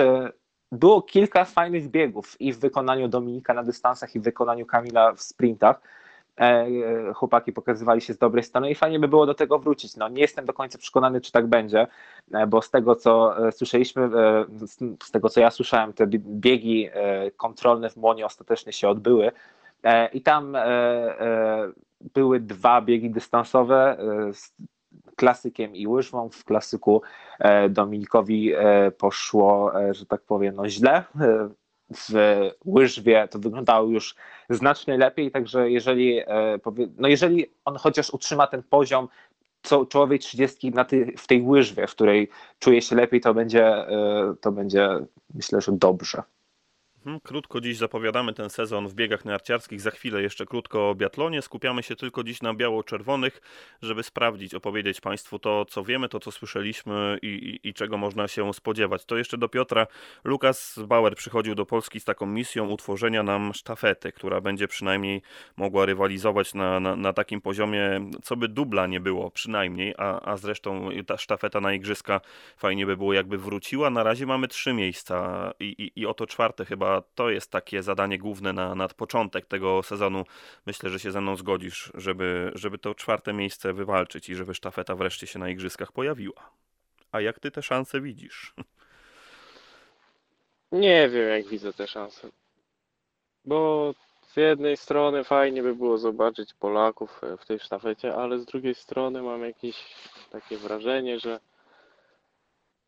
było 0.72 1.02
kilka 1.02 1.44
fajnych 1.44 1.88
biegów 1.88 2.40
i 2.40 2.52
w 2.52 2.58
wykonaniu 2.58 3.08
Dominika 3.08 3.54
na 3.54 3.62
dystansach 3.62 4.14
i 4.14 4.20
w 4.20 4.22
wykonaniu 4.22 4.66
Kamila 4.66 5.12
w 5.12 5.22
sprintach. 5.22 5.80
E, 6.40 6.44
e, 6.44 7.12
chłopaki 7.14 7.52
pokazywali 7.52 8.00
się 8.00 8.14
z 8.14 8.18
dobrej 8.18 8.44
strony 8.44 8.70
i 8.70 8.74
fajnie 8.74 8.98
by 8.98 9.08
było 9.08 9.26
do 9.26 9.34
tego 9.34 9.58
wrócić. 9.58 9.96
No, 9.96 10.08
nie 10.08 10.20
jestem 10.20 10.46
do 10.46 10.52
końca 10.52 10.78
przekonany, 10.78 11.20
czy 11.20 11.32
tak 11.32 11.46
będzie, 11.46 11.86
e, 12.32 12.46
bo 12.46 12.62
z 12.62 12.70
tego 12.70 12.96
co 12.96 13.34
słyszeliśmy, 13.50 14.10
z 15.04 15.10
tego 15.10 15.28
co 15.28 15.40
ja 15.40 15.50
słyszałem, 15.50 15.92
te 15.92 16.06
biegi 16.06 16.88
kontrolne 17.36 17.90
w 17.90 17.96
Młonie 17.96 18.26
ostatecznie 18.26 18.72
się 18.72 18.88
odbyły 18.88 19.32
i 20.12 20.22
tam 20.22 20.56
były 22.14 22.40
dwa 22.40 22.82
biegi 22.82 23.10
dystansowe 23.10 23.96
klasykiem 25.16 25.76
i 25.76 25.86
łyżwą. 25.86 26.28
W 26.28 26.44
klasyku 26.44 27.02
e, 27.38 27.68
Dominikowi 27.68 28.52
e, 28.54 28.90
poszło, 28.90 29.80
e, 29.80 29.94
że 29.94 30.06
tak 30.06 30.22
powiem, 30.22 30.54
no 30.54 30.68
źle. 30.68 31.04
W 32.08 32.12
łyżwie 32.66 33.28
to 33.30 33.38
wyglądało 33.38 33.88
już 33.88 34.14
znacznie 34.50 34.98
lepiej, 34.98 35.30
także 35.30 35.70
jeżeli, 35.70 36.20
no 36.96 37.08
jeżeli 37.08 37.46
on 37.64 37.76
chociaż 37.76 38.10
utrzyma 38.10 38.46
ten 38.46 38.62
poziom 38.62 39.08
czołowej 39.88 40.18
trzydziestki 40.18 40.70
na 40.70 40.84
tej, 40.84 41.16
w 41.16 41.26
tej 41.26 41.42
łyżwie, 41.42 41.86
w 41.86 41.94
której 41.94 42.28
czuje 42.58 42.82
się 42.82 42.96
lepiej, 42.96 43.20
to 43.20 43.34
będzie, 43.34 43.86
to 44.40 44.52
będzie 44.52 44.88
myślę, 45.34 45.60
że 45.60 45.72
dobrze. 45.72 46.22
Mhm, 47.06 47.20
krótko 47.20 47.60
dziś 47.60 47.76
zapowiadamy 47.76 48.32
ten 48.32 48.50
sezon 48.50 48.88
w 48.88 48.94
biegach 48.94 49.24
narciarskich. 49.24 49.80
Za 49.80 49.90
chwilę 49.90 50.22
jeszcze 50.22 50.46
krótko 50.46 50.90
o 50.90 50.94
biatlonie. 50.94 51.42
Skupiamy 51.42 51.82
się 51.82 51.96
tylko 51.96 52.24
dziś 52.24 52.42
na 52.42 52.54
biało-czerwonych, 52.54 53.40
żeby 53.82 54.02
sprawdzić, 54.02 54.54
opowiedzieć 54.54 55.00
Państwu 55.00 55.38
to, 55.38 55.64
co 55.64 55.84
wiemy, 55.84 56.08
to, 56.08 56.20
co 56.20 56.30
słyszeliśmy 56.30 57.18
i, 57.22 57.26
i, 57.26 57.68
i, 57.68 57.74
czego 57.74 57.98
można 57.98 58.28
się 58.28 58.54
spodziewać. 58.54 59.04
To 59.04 59.16
jeszcze 59.16 59.38
do 59.38 59.48
Piotra. 59.48 59.86
Lukas 60.24 60.78
Bauer 60.86 61.16
przychodził 61.16 61.54
do 61.54 61.66
Polski 61.66 62.00
z 62.00 62.04
taką 62.04 62.26
misją 62.26 62.68
utworzenia 62.68 63.22
nam 63.22 63.54
sztafety, 63.54 64.12
która 64.12 64.40
będzie 64.40 64.68
przynajmniej 64.68 65.22
mogła 65.56 65.86
rywalizować 65.86 66.54
na, 66.54 66.80
na, 66.80 66.96
na 66.96 67.12
takim 67.12 67.40
poziomie, 67.40 68.10
co 68.22 68.36
by 68.36 68.48
dubla 68.48 68.86
nie 68.86 69.00
było 69.00 69.30
przynajmniej, 69.30 69.94
a, 69.98 70.20
a 70.20 70.36
zresztą 70.36 70.88
ta 71.06 71.18
sztafeta 71.18 71.60
na 71.60 71.72
igrzyska 71.72 72.20
fajnie 72.56 72.86
by 72.86 72.96
było, 72.96 73.12
jakby 73.12 73.38
wróciła. 73.38 73.90
Na 73.90 74.02
razie 74.02 74.26
mamy 74.26 74.48
trzy 74.48 74.72
miejsca 74.72 75.50
i, 75.60 75.64
i, 75.64 76.00
i 76.00 76.06
oto 76.06 76.26
czwarte 76.26 76.64
chyba 76.64 76.91
to 77.14 77.30
jest 77.30 77.50
takie 77.50 77.82
zadanie 77.82 78.18
główne 78.18 78.52
na, 78.52 78.74
na 78.74 78.88
początek 78.88 79.46
tego 79.46 79.82
sezonu. 79.82 80.24
Myślę, 80.66 80.90
że 80.90 80.98
się 80.98 81.12
ze 81.12 81.20
mną 81.20 81.36
zgodzisz, 81.36 81.92
żeby, 81.94 82.52
żeby 82.54 82.78
to 82.78 82.94
czwarte 82.94 83.32
miejsce 83.32 83.72
wywalczyć 83.72 84.28
i 84.28 84.34
żeby 84.34 84.54
sztafeta 84.54 84.94
wreszcie 84.94 85.26
się 85.26 85.38
na 85.38 85.48
igrzyskach 85.48 85.92
pojawiła. 85.92 86.50
A 87.12 87.20
jak 87.20 87.40
ty 87.40 87.50
te 87.50 87.62
szanse 87.62 88.00
widzisz? 88.00 88.54
Nie 90.72 91.08
wiem, 91.08 91.28
jak 91.28 91.46
widzę 91.48 91.72
te 91.72 91.86
szanse. 91.86 92.28
Bo 93.44 93.94
z 94.32 94.36
jednej 94.36 94.76
strony 94.76 95.24
fajnie 95.24 95.62
by 95.62 95.74
było 95.74 95.98
zobaczyć 95.98 96.54
Polaków 96.54 97.20
w 97.38 97.46
tej 97.46 97.58
sztafecie, 97.58 98.14
ale 98.14 98.38
z 98.38 98.44
drugiej 98.44 98.74
strony 98.74 99.22
mam 99.22 99.42
jakieś 99.42 99.94
takie 100.30 100.56
wrażenie, 100.56 101.18
że 101.18 101.40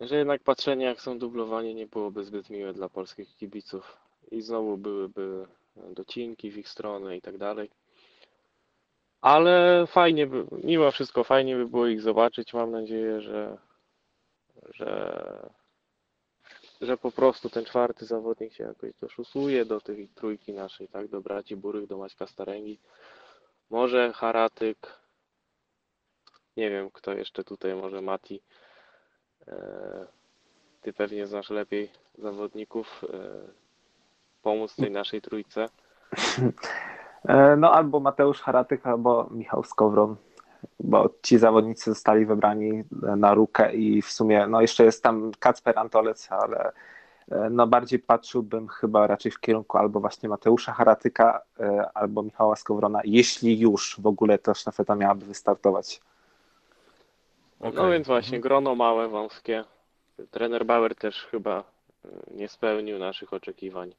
że 0.06 0.16
jednak 0.16 0.42
patrzenie 0.42 0.84
jak 0.84 1.00
są 1.00 1.18
dublowani 1.18 1.74
nie 1.74 1.86
byłoby 1.86 2.24
zbyt 2.24 2.50
miłe 2.50 2.72
dla 2.72 2.88
polskich 2.88 3.36
kibiców 3.36 3.96
i 4.30 4.42
znowu 4.42 4.76
byłyby 4.76 5.46
docinki 5.76 6.50
w 6.50 6.58
ich 6.58 6.68
stronę 6.68 7.16
i 7.16 7.20
tak 7.20 7.38
dalej. 7.38 7.70
Ale 9.20 9.86
fajnie 9.86 10.26
by, 10.26 10.44
mimo 10.64 10.90
wszystko 10.90 11.24
fajnie 11.24 11.56
by 11.56 11.66
było 11.66 11.86
ich 11.86 12.00
zobaczyć. 12.00 12.54
Mam 12.54 12.70
nadzieję, 12.70 13.20
że, 13.20 13.58
że, 14.74 15.50
że 16.80 16.96
po 16.96 17.12
prostu 17.12 17.50
ten 17.50 17.64
czwarty 17.64 18.06
zawodnik 18.06 18.52
się 18.52 18.64
jakoś 18.64 18.90
doszusuje 19.00 19.64
do 19.64 19.80
tej 19.80 20.08
trójki 20.08 20.52
naszej, 20.52 20.88
tak? 20.88 21.08
Do 21.08 21.20
braci 21.20 21.56
Burych, 21.56 21.86
do 21.86 21.98
Maćka 21.98 22.26
Staręgi. 22.26 22.78
Może 23.70 24.12
Haratyk, 24.12 24.98
nie 26.56 26.70
wiem 26.70 26.90
kto 26.90 27.12
jeszcze 27.12 27.44
tutaj, 27.44 27.74
może 27.74 28.02
Mati 28.02 28.42
Ty 30.82 30.92
pewnie 30.92 31.26
znasz 31.26 31.50
lepiej 31.50 31.90
zawodników. 32.18 33.04
e, 33.12 33.18
Pomóc 34.42 34.76
tej 34.76 34.90
naszej 34.90 35.22
trójce. 35.22 35.68
E, 37.28 37.56
No 37.56 37.72
albo 37.72 38.00
Mateusz 38.00 38.40
Haratyk, 38.40 38.86
albo 38.86 39.28
Michał 39.30 39.64
Skowron, 39.64 40.16
bo 40.80 41.10
ci 41.22 41.38
zawodnicy 41.38 41.90
zostali 41.90 42.26
wybrani 42.26 42.84
na 43.16 43.34
rukę 43.34 43.74
i 43.74 44.02
w 44.02 44.10
sumie, 44.12 44.46
no 44.46 44.60
jeszcze 44.60 44.84
jest 44.84 45.02
tam 45.02 45.32
Kacper 45.38 45.78
Antolec, 45.78 46.28
ale 46.32 46.72
e, 47.30 47.50
no 47.50 47.66
bardziej 47.66 47.98
patrzyłbym 47.98 48.68
chyba 48.68 49.06
raczej 49.06 49.32
w 49.32 49.40
kierunku 49.40 49.78
albo 49.78 50.00
właśnie 50.00 50.28
Mateusza 50.28 50.72
Haratyka, 50.72 51.40
e, 51.60 51.88
albo 51.94 52.22
Michała 52.22 52.56
Skowrona, 52.56 53.00
jeśli 53.04 53.60
już 53.60 53.96
w 54.00 54.06
ogóle 54.06 54.38
ta 54.38 54.54
sztafeta 54.54 54.94
miałaby 54.94 55.26
wystartować. 55.26 56.00
No 57.64 57.70
Okej. 57.70 57.92
więc 57.92 58.06
właśnie, 58.06 58.40
grono 58.40 58.74
małe, 58.74 59.08
wąskie. 59.08 59.64
Trener 60.30 60.66
Bauer 60.66 60.94
też 60.94 61.26
chyba 61.26 61.64
e, 62.04 62.08
nie 62.30 62.48
spełnił 62.48 62.98
naszych 62.98 63.32
oczekiwań. 63.32 63.94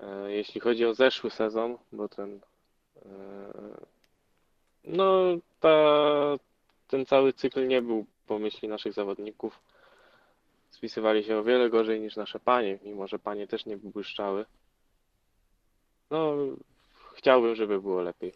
E, 0.00 0.32
Jeśli 0.32 0.60
chodzi 0.60 0.86
o 0.86 0.94
zeszły 0.94 1.30
sezon, 1.30 1.78
bo 1.92 2.08
ten 2.08 2.40
e, 2.96 3.10
no 4.84 5.22
ta, 5.60 5.78
ten 6.88 7.06
cały 7.06 7.32
cykl 7.32 7.66
nie 7.68 7.82
był 7.82 8.06
po 8.26 8.38
myśli 8.38 8.68
naszych 8.68 8.92
zawodników. 8.92 9.60
Spisywali 10.70 11.24
się 11.24 11.38
o 11.38 11.44
wiele 11.44 11.70
gorzej 11.70 12.00
niż 12.00 12.16
nasze 12.16 12.40
panie, 12.40 12.78
mimo 12.82 13.06
że 13.06 13.18
panie 13.18 13.46
też 13.46 13.66
nie 13.66 13.76
błyszczały. 13.76 14.44
No, 16.10 16.34
chciałbym, 17.14 17.54
żeby 17.54 17.80
było 17.80 18.02
lepiej. 18.02 18.32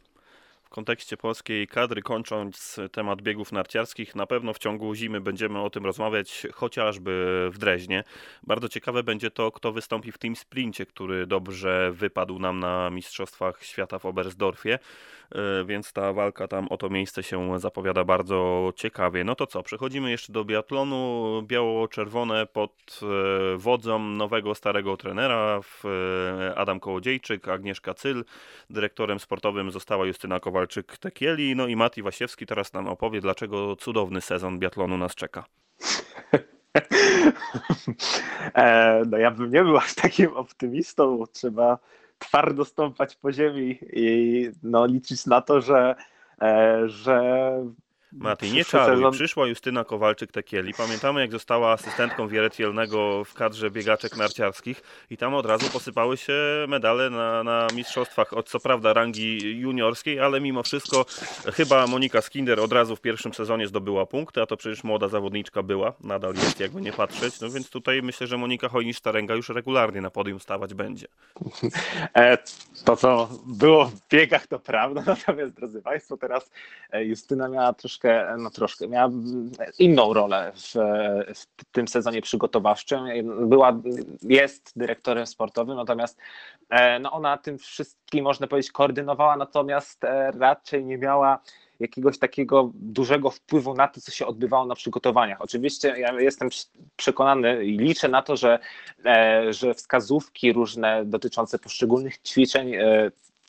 Kontekście 0.74 1.16
polskiej 1.16 1.66
kadry, 1.66 2.02
kończąc 2.02 2.80
temat 2.92 3.22
biegów 3.22 3.52
narciarskich, 3.52 4.14
na 4.14 4.26
pewno 4.26 4.52
w 4.52 4.58
ciągu 4.58 4.94
zimy 4.94 5.20
będziemy 5.20 5.60
o 5.60 5.70
tym 5.70 5.84
rozmawiać, 5.84 6.46
chociażby 6.54 7.48
w 7.52 7.58
Dreźnie. 7.58 8.04
Bardzo 8.42 8.68
ciekawe 8.68 9.02
będzie 9.02 9.30
to, 9.30 9.52
kto 9.52 9.72
wystąpi 9.72 10.12
w 10.12 10.18
tym 10.18 10.36
sprincie, 10.36 10.86
który 10.86 11.26
dobrze 11.26 11.92
wypadł 11.92 12.38
nam 12.38 12.60
na 12.60 12.90
Mistrzostwach 12.90 13.64
Świata 13.64 13.98
w 13.98 14.06
Oberstdorfie, 14.06 14.78
E, 15.34 15.64
więc 15.64 15.92
ta 15.92 16.12
walka 16.12 16.48
tam 16.48 16.68
o 16.68 16.76
to 16.76 16.90
miejsce 16.90 17.22
się 17.22 17.60
zapowiada 17.60 18.04
bardzo 18.04 18.72
ciekawie. 18.76 19.24
No 19.24 19.34
to 19.34 19.46
co, 19.46 19.62
przechodzimy 19.62 20.10
jeszcze 20.10 20.32
do 20.32 20.44
biatlonu. 20.44 21.42
Biało-czerwone 21.46 22.46
pod 22.46 23.00
e, 23.02 23.56
wodzą 23.56 23.98
nowego, 23.98 24.54
starego 24.54 24.96
trenera 24.96 25.60
e, 25.84 26.54
Adam 26.54 26.80
Kołodziejczyk, 26.80 27.48
Agnieszka 27.48 27.94
Cyl. 27.94 28.24
Dyrektorem 28.70 29.20
sportowym 29.20 29.70
została 29.70 30.06
Justyna 30.06 30.40
Kowalczyk-Tekieli. 30.64 31.56
No 31.56 31.66
i 31.66 31.76
Mati 31.76 32.02
Wasiewski 32.02 32.46
teraz 32.46 32.72
nam 32.72 32.88
opowie, 32.88 33.20
dlaczego 33.20 33.76
cudowny 33.76 34.20
sezon 34.20 34.58
biatlonu 34.58 34.96
nas 34.96 35.14
czeka. 35.14 35.44
E, 38.54 39.02
No 39.10 39.18
ja 39.18 39.30
bym 39.30 39.50
nie 39.50 39.62
był 39.64 39.76
aż 39.76 39.94
takim 39.94 40.32
optymistą, 40.32 41.18
bo 41.18 41.26
trzeba 41.26 41.78
twardo 42.18 42.64
stąpać 42.64 43.16
po 43.16 43.32
ziemi 43.32 43.78
i 43.92 44.50
no, 44.62 44.86
liczyć 44.86 45.26
na 45.26 45.40
to, 45.40 45.60
że, 45.60 45.94
e, 46.42 46.82
że 46.88 47.50
Mati, 48.18 48.52
nie 48.52 48.64
czaruj. 48.64 49.12
Przyszła 49.12 49.46
Justyna 49.46 49.84
Kowalczyk-Tekieli. 49.84 50.72
Pamiętamy, 50.76 51.20
jak 51.20 51.32
została 51.32 51.72
asystentką 51.72 52.28
Wieretielnego 52.28 53.24
w 53.24 53.34
kadrze 53.34 53.70
biegaczek 53.70 54.16
narciarskich 54.16 54.82
i 55.10 55.16
tam 55.16 55.34
od 55.34 55.46
razu 55.46 55.70
posypały 55.70 56.16
się 56.16 56.32
medale 56.68 57.10
na, 57.10 57.44
na 57.44 57.66
mistrzostwach, 57.74 58.32
od 58.32 58.48
co 58.48 58.60
prawda 58.60 58.92
rangi 58.92 59.58
juniorskiej, 59.60 60.20
ale 60.20 60.40
mimo 60.40 60.62
wszystko 60.62 61.06
chyba 61.54 61.86
Monika 61.86 62.22
Skinder 62.22 62.60
od 62.60 62.72
razu 62.72 62.96
w 62.96 63.00
pierwszym 63.00 63.34
sezonie 63.34 63.66
zdobyła 63.66 64.06
punkty, 64.06 64.42
a 64.42 64.46
to 64.46 64.56
przecież 64.56 64.84
młoda 64.84 65.08
zawodniczka 65.08 65.62
była, 65.62 65.92
nadal 66.00 66.34
jest, 66.34 66.60
jakby 66.60 66.80
nie 66.80 66.92
patrzeć. 66.92 67.40
No 67.40 67.50
więc 67.50 67.70
tutaj 67.70 68.02
myślę, 68.02 68.26
że 68.26 68.36
Monika 68.38 68.68
Hojnisz-Staręga 68.68 69.36
już 69.36 69.48
regularnie 69.48 70.00
na 70.00 70.10
podium 70.10 70.40
stawać 70.40 70.74
będzie. 70.74 71.06
E, 72.16 72.38
To, 72.84 72.96
co 72.96 73.28
było 73.46 73.84
w 73.84 74.08
biegach, 74.10 74.46
to 74.46 74.58
prawda, 74.58 75.02
natomiast 75.16 75.54
drodzy 75.54 75.82
Państwo, 75.82 76.16
teraz 76.16 76.50
e, 76.90 77.04
Justyna 77.04 77.48
miała 77.48 77.72
troszkę, 77.72 78.03
no 78.38 78.50
troszkę, 78.50 78.88
miała 78.88 79.10
inną 79.78 80.14
rolę 80.14 80.52
w, 80.54 80.74
w 81.34 81.64
tym 81.72 81.88
sezonie 81.88 82.22
przygotowawczym. 82.22 83.00
Była, 83.48 83.80
jest 84.22 84.72
dyrektorem 84.76 85.26
sportowym, 85.26 85.76
natomiast 85.76 86.18
e, 86.70 86.98
no 86.98 87.12
ona 87.12 87.36
tym 87.36 87.58
wszystkim, 87.58 88.24
można 88.24 88.46
powiedzieć, 88.46 88.72
koordynowała, 88.72 89.36
natomiast 89.36 90.04
e, 90.04 90.30
raczej 90.30 90.84
nie 90.84 90.98
miała 90.98 91.38
jakiegoś 91.80 92.18
takiego 92.18 92.70
dużego 92.74 93.30
wpływu 93.30 93.74
na 93.74 93.88
to, 93.88 94.00
co 94.00 94.12
się 94.12 94.26
odbywało 94.26 94.66
na 94.66 94.74
przygotowaniach. 94.74 95.40
Oczywiście 95.40 95.88
ja 95.98 96.20
jestem 96.20 96.48
przekonany 96.96 97.64
i 97.64 97.78
liczę 97.78 98.08
na 98.08 98.22
to, 98.22 98.36
że 98.36 98.58
e, 99.04 99.52
że 99.52 99.74
wskazówki 99.74 100.52
różne 100.52 101.04
dotyczące 101.04 101.58
poszczególnych 101.58 102.22
ćwiczeń 102.22 102.72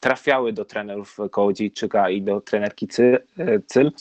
trafiały 0.06 0.54
do 0.54 0.66
trenerów 0.66 1.18
Kołodziejczyka 1.32 2.10
i 2.10 2.22
do 2.22 2.42
trenerki 2.42 2.88
Cy- 2.88 3.20
Cyl 3.66 3.92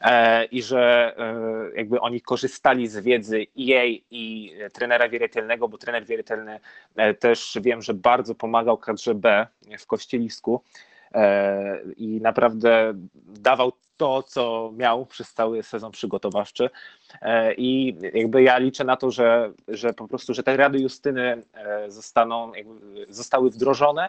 e, 0.00 0.44
i 0.44 0.62
że 0.62 1.14
e, 1.18 1.76
jakby 1.76 2.00
oni 2.00 2.20
korzystali 2.20 2.88
z 2.88 2.98
wiedzy 2.98 3.42
i 3.42 3.66
jej 3.66 4.04
i 4.10 4.52
trenera 4.72 5.08
wieritelnego, 5.08 5.68
bo 5.68 5.78
trener 5.78 6.04
wieritelny 6.06 6.60
e, 6.96 7.14
też 7.14 7.58
wiem, 7.62 7.82
że 7.82 7.94
bardzo 7.94 8.34
pomagał 8.34 8.78
kadrze 8.78 9.14
B 9.14 9.46
w 9.78 9.86
Kościelisku 9.86 10.62
i 11.96 12.20
naprawdę 12.22 12.92
dawał 13.26 13.72
to, 13.96 14.22
co 14.22 14.72
miał 14.76 15.06
przez 15.06 15.32
cały 15.34 15.62
sezon 15.62 15.92
przygotowawczy. 15.92 16.70
I 17.56 17.96
jakby 18.14 18.42
ja 18.42 18.58
liczę 18.58 18.84
na 18.84 18.96
to, 18.96 19.10
że, 19.10 19.52
że 19.68 19.92
po 19.92 20.08
prostu, 20.08 20.34
że 20.34 20.42
te 20.42 20.56
rady 20.56 20.78
Justyny 20.78 21.42
zostaną, 21.88 22.52
zostały 23.08 23.50
wdrożone. 23.50 24.08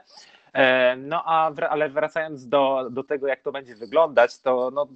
E, 0.54 0.96
No 0.96 1.24
a 1.26 1.52
ale 1.70 1.90
wracając 1.90 2.48
do, 2.48 2.88
do 2.92 3.04
tego, 3.04 3.28
jak 3.28 3.42
to 3.42 3.52
będzie 3.52 3.76
wyglądać, 3.76 4.40
to 4.40 4.72
no, 4.74 4.88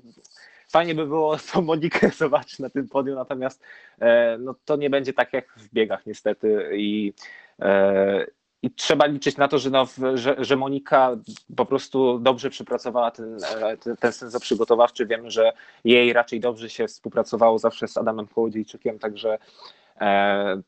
fajnie 0.69 0.95
by 0.95 1.05
było 1.05 1.37
tą 1.53 1.61
Monikę 1.61 2.09
zobaczyć 2.09 2.59
na 2.59 2.69
tym 2.69 2.87
podium, 2.87 3.15
natomiast 3.15 3.63
e, 3.99 4.37
no, 4.37 4.55
to 4.65 4.75
nie 4.75 4.89
będzie 4.89 5.13
tak 5.13 5.33
jak 5.33 5.53
w 5.57 5.73
biegach 5.73 6.05
niestety 6.05 6.69
i 6.73 7.13
e, 7.59 8.25
i 8.61 8.71
trzeba 8.71 9.05
liczyć 9.05 9.37
na 9.37 9.47
to, 9.47 9.57
że, 9.57 9.69
no, 9.69 9.87
że, 10.13 10.35
że 10.39 10.55
Monika 10.55 11.17
po 11.55 11.65
prostu 11.65 12.19
dobrze 12.19 12.49
przepracowała 12.49 13.11
ten, 13.11 13.37
ten, 13.83 13.97
ten 13.97 14.11
sezon 14.11 14.41
przygotowawczy. 14.41 15.05
Wiemy, 15.05 15.31
że 15.31 15.53
jej 15.83 16.13
raczej 16.13 16.39
dobrze 16.39 16.69
się 16.69 16.87
współpracowało 16.87 17.59
zawsze 17.59 17.87
z 17.87 17.97
Adamem 17.97 18.27
Kołodziejczykiem, 18.27 18.99
także 18.99 19.37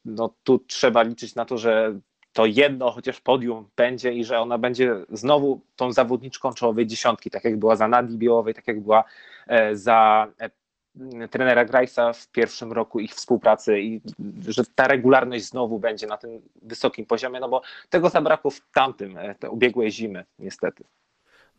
no, 0.06 0.34
tu 0.44 0.60
trzeba 0.60 1.02
liczyć 1.02 1.36
na 1.36 1.46
to, 1.46 1.58
że 1.58 2.00
to 2.38 2.46
jedno 2.46 2.92
chociaż 2.92 3.22
podium 3.22 3.70
będzie 3.76 4.14
i 4.14 4.24
że 4.24 4.40
ona 4.40 4.58
będzie 4.58 4.96
znowu 5.10 5.62
tą 5.76 5.92
zawodniczką 5.92 6.54
czołowej 6.54 6.88
dziesiątki, 6.88 7.30
tak 7.30 7.44
jak 7.44 7.58
była 7.58 7.76
za 7.76 7.88
Nadii 7.88 8.18
Białowej, 8.18 8.54
tak 8.54 8.68
jak 8.68 8.80
była 8.80 9.04
e, 9.48 9.76
za 9.76 10.28
e, 10.40 11.28
trenera 11.28 11.66
Grajsa 11.66 12.14
w 12.14 12.28
pierwszym 12.28 12.72
roku 12.72 13.00
ich 13.00 13.14
współpracy 13.14 13.80
i 13.82 14.02
że 14.48 14.64
ta 14.76 14.88
regularność 14.88 15.46
znowu 15.46 15.80
będzie 15.80 16.08
na 16.08 16.18
tym 16.18 16.42
wysokim 16.62 17.06
poziomie, 17.06 17.40
no 17.40 17.50
bo 17.50 17.62
tego 17.90 18.10
zabrakło 18.10 18.52
w 18.52 18.62
tamtym, 18.74 19.18
e, 19.18 19.36
te 19.36 19.50
ubiegłej 19.50 19.92
zimy 19.92 20.26
niestety. 20.40 20.84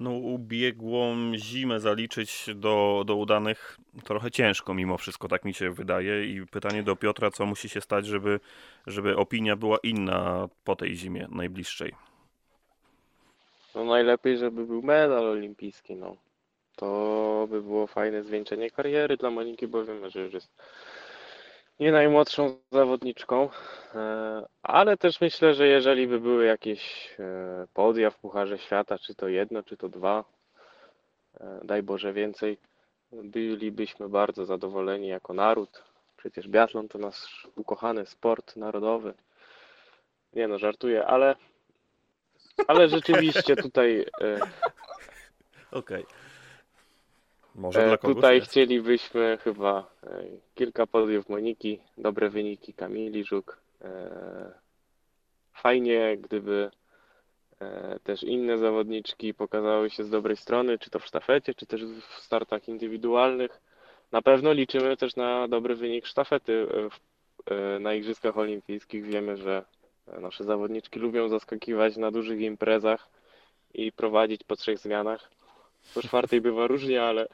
No, 0.01 0.11
ubiegłą 0.11 1.33
zimę 1.37 1.81
zaliczyć 1.81 2.47
do, 2.55 3.05
do 3.07 3.17
udanych 3.17 3.79
trochę 4.05 4.31
ciężko 4.31 4.75
mimo 4.75 4.99
wszystko, 4.99 5.29
tak 5.29 5.45
mi 5.45 5.55
się 5.55 5.71
wydaje. 5.71 6.27
I 6.27 6.47
pytanie 6.47 6.83
do 6.83 6.97
Piotra, 6.97 7.31
co 7.31 7.47
musi 7.47 7.69
się 7.69 7.81
stać, 7.81 8.07
żeby, 8.07 8.41
żeby 8.87 9.17
opinia 9.17 9.57
była 9.57 9.79
inna 9.83 10.49
po 10.65 10.77
tej 10.77 10.95
zimie 10.95 11.29
najbliższej. 11.31 11.95
No 13.75 13.85
najlepiej, 13.85 14.39
żeby 14.39 14.67
był 14.67 14.83
medal 14.83 15.27
olimpijski, 15.27 15.95
no. 15.95 16.17
To 16.77 17.47
by 17.51 17.63
było 17.63 17.87
fajne 17.87 18.23
zwieńczenie 18.23 18.71
kariery 18.71 19.17
dla 19.17 19.31
Moniki, 19.31 19.67
bo 19.67 19.85
wiemy, 19.85 20.11
że 20.11 20.21
już 20.21 20.35
jest 20.35 20.51
nie 21.81 21.93
najmłodszą 21.93 22.59
zawodniczką, 22.73 23.49
e, 23.95 24.47
ale 24.63 24.97
też 24.97 25.21
myślę, 25.21 25.55
że 25.55 25.67
jeżeli 25.67 26.07
by 26.07 26.21
były 26.21 26.45
jakieś 26.45 27.11
e, 27.19 27.67
podia 27.75 28.11
w 28.11 28.19
Pucharze 28.19 28.59
Świata, 28.59 28.99
czy 28.99 29.15
to 29.15 29.29
jedno, 29.29 29.63
czy 29.63 29.77
to 29.77 29.89
dwa, 29.89 30.25
e, 31.41 31.61
daj 31.65 31.83
Boże 31.83 32.13
więcej, 32.13 32.59
bylibyśmy 33.13 34.09
bardzo 34.09 34.47
zadowoleni 34.47 35.09
jako 35.09 35.33
naród. 35.33 35.83
Przecież 36.17 36.49
biatlon 36.49 36.89
to 36.89 36.99
nasz 36.99 37.49
ukochany 37.57 38.07
sport 38.07 38.57
narodowy. 38.57 39.15
Nie 40.33 40.49
no, 40.49 40.59
żartuję, 40.59 41.07
ale 41.07 41.37
ale 42.67 42.89
rzeczywiście 42.99 43.57
tutaj, 43.57 44.07
Okej. 45.71 46.07
Może 47.59 47.85
e, 47.85 47.89
dla 47.89 47.97
kogoś 47.97 48.17
tutaj 48.17 48.41
chcielibyśmy 48.41 49.39
chyba 49.45 49.91
e, 50.07 50.25
kilka 50.55 50.87
podiów 50.87 51.29
Moniki, 51.29 51.81
dobre 51.99 52.31
wyniki 52.31 52.75
Kamili 52.75 53.25
Żuk. 53.25 53.61
E, 53.83 54.69
Fajnie, 55.53 56.17
gdyby 56.21 56.71
też 58.05 58.23
inne 58.23 58.59
zawodniczki 58.59 59.35
pokazały 59.35 59.91
się 59.91 60.05
z 60.05 60.11
dobrej 60.11 60.37
strony, 60.37 60.79
czy 60.79 60.91
to 60.91 60.99
w 60.99 61.07
sztafecie, 61.07 61.55
czy 61.55 61.67
też 61.67 61.85
w 61.85 62.03
startach 62.03 62.69
indywidualnych. 62.69 63.61
Na 64.13 64.23
pewno 64.23 64.53
liczymy 64.53 64.97
też 64.97 65.17
na 65.17 65.49
dobry 65.49 65.75
wynik 65.75 66.07
sztafety 66.07 66.67
na 67.81 67.95
Igrzyskach 67.95 68.39
Olimpijskich. 68.39 69.05
Wiemy, 69.05 69.37
że 69.37 69.65
nasze 70.21 70.45
zawodniczki 70.45 71.01
lubią 71.01 71.29
zaskakiwać 71.29 71.97
na 71.97 72.11
dużych 72.11 72.41
imprezach 72.41 73.09
i 73.75 73.93
prowadzić 73.93 74.45
po 74.45 74.57
trzech 74.57 74.79
zmianach. 74.79 75.31
Po 75.95 76.03
czwartej 76.03 76.41
bywa 76.41 76.67
różnie, 76.67 77.03
ale, 77.03 77.29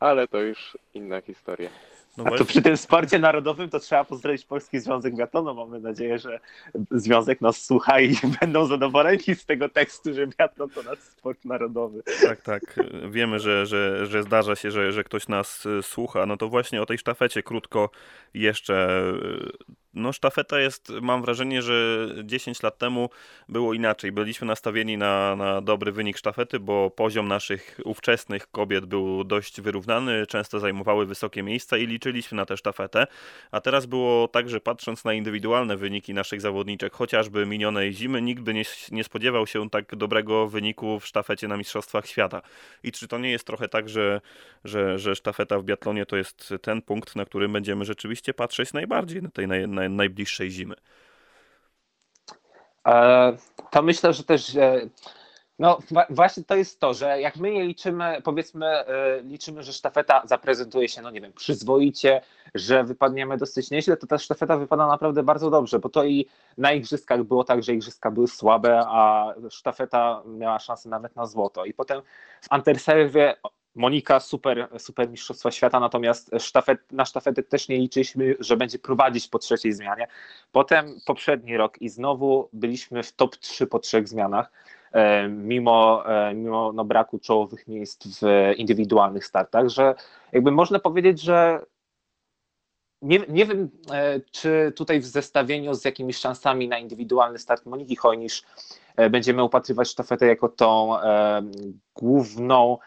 ale 0.00 0.28
to 0.28 0.40
już 0.40 0.78
inna 0.94 1.20
historia. 1.20 1.70
No 2.16 2.24
A 2.24 2.38
to 2.38 2.44
przy 2.44 2.62
tym 2.62 2.76
sporcie 2.76 3.18
narodowym 3.18 3.70
to 3.70 3.80
trzeba 3.80 4.04
pozdrowić 4.04 4.44
Polski 4.44 4.80
Związek 4.80 5.16
Biatlonu. 5.16 5.54
Mamy 5.54 5.80
nadzieję, 5.80 6.18
że 6.18 6.40
związek 6.90 7.40
nas 7.40 7.64
słucha 7.64 8.00
i 8.00 8.16
będą 8.40 8.66
zadowoleni 8.66 9.34
z 9.34 9.46
tego 9.46 9.68
tekstu, 9.68 10.14
że 10.14 10.26
biatlon 10.26 10.70
to 10.70 10.82
nasz 10.82 10.98
sport 10.98 11.44
narodowy. 11.44 12.02
Tak, 12.22 12.42
tak. 12.42 12.62
Wiemy, 13.10 13.38
że, 13.38 13.66
że, 13.66 14.06
że 14.06 14.22
zdarza 14.22 14.56
się, 14.56 14.70
że, 14.70 14.92
że 14.92 15.04
ktoś 15.04 15.28
nas 15.28 15.66
y, 15.66 15.82
słucha. 15.82 16.26
No 16.26 16.36
to 16.36 16.48
właśnie 16.48 16.82
o 16.82 16.86
tej 16.86 16.98
sztafecie 16.98 17.42
krótko 17.42 17.90
jeszcze 18.34 19.02
y, 19.14 19.52
no, 19.94 20.12
sztafeta 20.12 20.60
jest, 20.60 20.92
mam 21.02 21.22
wrażenie, 21.22 21.62
że 21.62 22.08
10 22.24 22.62
lat 22.62 22.78
temu 22.78 23.10
było 23.48 23.74
inaczej. 23.74 24.12
Byliśmy 24.12 24.46
nastawieni 24.46 24.96
na, 24.98 25.36
na 25.36 25.60
dobry 25.60 25.92
wynik 25.92 26.18
sztafety, 26.18 26.60
bo 26.60 26.90
poziom 26.90 27.28
naszych 27.28 27.80
ówczesnych 27.84 28.50
kobiet 28.50 28.86
był 28.86 29.24
dość 29.24 29.60
wyrównany, 29.60 30.26
często 30.26 30.60
zajmowały 30.60 31.06
wysokie 31.06 31.42
miejsca 31.42 31.76
i 31.76 31.86
liczyliśmy 31.86 32.36
na 32.36 32.46
tę 32.46 32.56
sztafetę. 32.56 33.06
A 33.50 33.60
teraz 33.60 33.86
było 33.86 34.28
tak, 34.28 34.48
że 34.48 34.60
patrząc 34.60 35.04
na 35.04 35.12
indywidualne 35.12 35.76
wyniki 35.76 36.14
naszych 36.14 36.40
zawodniczek, 36.40 36.92
chociażby 36.92 37.46
minionej 37.46 37.92
zimy, 37.92 38.22
nikt 38.22 38.42
by 38.42 38.54
nie, 38.54 38.64
nie 38.90 39.04
spodziewał 39.04 39.46
się 39.46 39.70
tak 39.70 39.96
dobrego 39.96 40.48
wyniku 40.48 41.00
w 41.00 41.06
sztafecie 41.06 41.48
na 41.48 41.56
Mistrzostwach 41.56 42.06
Świata. 42.06 42.42
I 42.82 42.92
czy 42.92 43.08
to 43.08 43.18
nie 43.18 43.30
jest 43.30 43.46
trochę 43.46 43.68
tak, 43.68 43.88
że, 43.88 44.20
że, 44.64 44.98
że 44.98 45.16
sztafeta 45.16 45.58
w 45.58 45.64
biatlonie 45.64 46.06
to 46.06 46.16
jest 46.16 46.54
ten 46.62 46.82
punkt, 46.82 47.16
na 47.16 47.24
którym 47.24 47.52
będziemy 47.52 47.84
rzeczywiście 47.84 48.34
patrzeć 48.34 48.72
najbardziej 48.72 49.22
na 49.22 49.30
tej 49.30 49.48
na, 49.48 49.79
najbliższej 49.88 50.50
zimy? 50.50 50.74
E, 52.86 53.36
to 53.70 53.82
myślę, 53.82 54.12
że 54.12 54.24
też 54.24 54.56
no 55.60 55.78
właśnie 56.10 56.44
to 56.44 56.54
jest 56.54 56.80
to, 56.80 56.94
że 56.94 57.20
jak 57.20 57.36
my 57.36 57.52
je 57.52 57.64
liczymy, 57.64 58.22
powiedzmy, 58.24 58.66
e, 58.66 59.22
liczymy, 59.22 59.62
że 59.62 59.72
sztafeta 59.72 60.22
zaprezentuje 60.24 60.88
się, 60.88 61.02
no 61.02 61.10
nie 61.10 61.20
wiem, 61.20 61.32
przyzwoicie, 61.32 62.20
że 62.54 62.84
wypadniemy 62.84 63.36
dosyć 63.36 63.70
nieźle, 63.70 63.96
to 63.96 64.06
ta 64.06 64.18
sztafeta 64.18 64.56
wypada 64.56 64.86
naprawdę 64.86 65.22
bardzo 65.22 65.50
dobrze, 65.50 65.78
bo 65.78 65.88
to 65.88 66.04
i 66.04 66.26
na 66.58 66.72
igrzyskach 66.72 67.22
było 67.22 67.44
tak, 67.44 67.62
że 67.62 67.74
igrzyska 67.74 68.10
były 68.10 68.28
słabe, 68.28 68.82
a 68.86 69.34
sztafeta 69.50 70.22
miała 70.26 70.58
szansę 70.58 70.88
nawet 70.88 71.16
na 71.16 71.26
złoto. 71.26 71.64
I 71.64 71.74
potem 71.74 72.02
w 72.40 72.46
Anterserwie 72.50 73.34
Monika 73.74 74.20
super, 74.20 74.68
super 74.78 75.10
mistrzostwa 75.10 75.50
świata, 75.50 75.80
natomiast 75.80 76.30
sztafet, 76.38 76.92
na 76.92 77.04
sztafety 77.04 77.42
też 77.42 77.68
nie 77.68 77.78
liczyliśmy, 77.78 78.36
że 78.40 78.56
będzie 78.56 78.78
prowadzić 78.78 79.28
po 79.28 79.38
trzeciej 79.38 79.72
zmianie. 79.72 80.06
Potem 80.52 81.00
poprzedni 81.06 81.56
rok 81.56 81.82
i 81.82 81.88
znowu 81.88 82.48
byliśmy 82.52 83.02
w 83.02 83.12
top 83.12 83.36
3 83.36 83.66
po 83.66 83.78
trzech 83.78 84.08
zmianach, 84.08 84.52
e, 84.92 85.28
mimo, 85.28 86.02
e, 86.06 86.34
mimo 86.34 86.72
no 86.72 86.84
braku 86.84 87.18
czołowych 87.18 87.68
miejsc 87.68 88.20
w 88.22 88.52
indywidualnych 88.56 89.26
startach, 89.26 89.68
że 89.68 89.94
jakby 90.32 90.50
można 90.50 90.78
powiedzieć, 90.78 91.20
że 91.20 91.64
nie, 93.02 93.18
nie 93.28 93.46
wiem, 93.46 93.70
e, 93.90 94.20
czy 94.20 94.72
tutaj 94.76 95.00
w 95.00 95.06
zestawieniu 95.06 95.74
z 95.74 95.84
jakimiś 95.84 96.16
szansami 96.16 96.68
na 96.68 96.78
indywidualny 96.78 97.38
start 97.38 97.66
Moniki 97.66 97.96
Hojnisz 97.96 98.42
będziemy 99.10 99.44
upatrywać 99.44 99.88
sztafetę 99.88 100.26
jako 100.26 100.48
tą 100.48 100.96
główną 101.94 102.78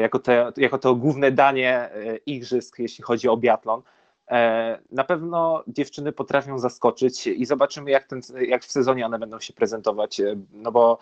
jako, 0.00 0.18
te, 0.18 0.52
jako 0.56 0.78
to 0.78 0.94
główne 0.94 1.32
danie 1.32 1.70
e, 1.70 2.16
igrzysk, 2.16 2.78
jeśli 2.78 3.04
chodzi 3.04 3.28
o 3.28 3.36
biatlon. 3.36 3.82
E, 4.30 4.78
na 4.90 5.04
pewno 5.04 5.62
dziewczyny 5.66 6.12
potrafią 6.12 6.58
zaskoczyć 6.58 7.26
i 7.26 7.46
zobaczymy, 7.46 7.90
jak, 7.90 8.06
ten, 8.06 8.20
jak 8.48 8.64
w 8.64 8.72
sezonie 8.72 9.06
one 9.06 9.18
będą 9.18 9.40
się 9.40 9.52
prezentować. 9.52 10.20
No 10.52 10.72
bo 10.72 10.98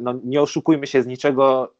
no, 0.00 0.14
nie 0.24 0.42
oszukujmy 0.42 0.86
się 0.86 1.02
z 1.02 1.06
niczego, 1.06 1.74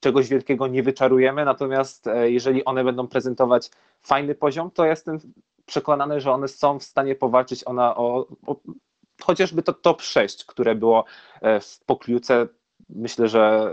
czegoś 0.00 0.28
wielkiego 0.28 0.66
nie 0.66 0.82
wyczarujemy, 0.82 1.44
natomiast 1.44 2.06
jeżeli 2.22 2.64
one 2.64 2.84
będą 2.84 3.08
prezentować 3.08 3.70
fajny 4.02 4.34
poziom, 4.34 4.70
to 4.70 4.84
jestem 4.84 5.18
przekonany, 5.66 6.20
że 6.20 6.32
one 6.32 6.48
są 6.48 6.78
w 6.78 6.84
stanie 6.84 7.14
powalczyć 7.14 7.66
ona 7.66 7.96
o, 7.96 8.26
o 8.46 8.56
chociażby 9.22 9.62
to 9.62 9.72
top 9.72 10.02
6, 10.02 10.44
które 10.44 10.74
było 10.74 11.04
w 11.42 11.84
pokliuce. 11.86 12.48
Myślę, 12.88 13.28
że 13.28 13.72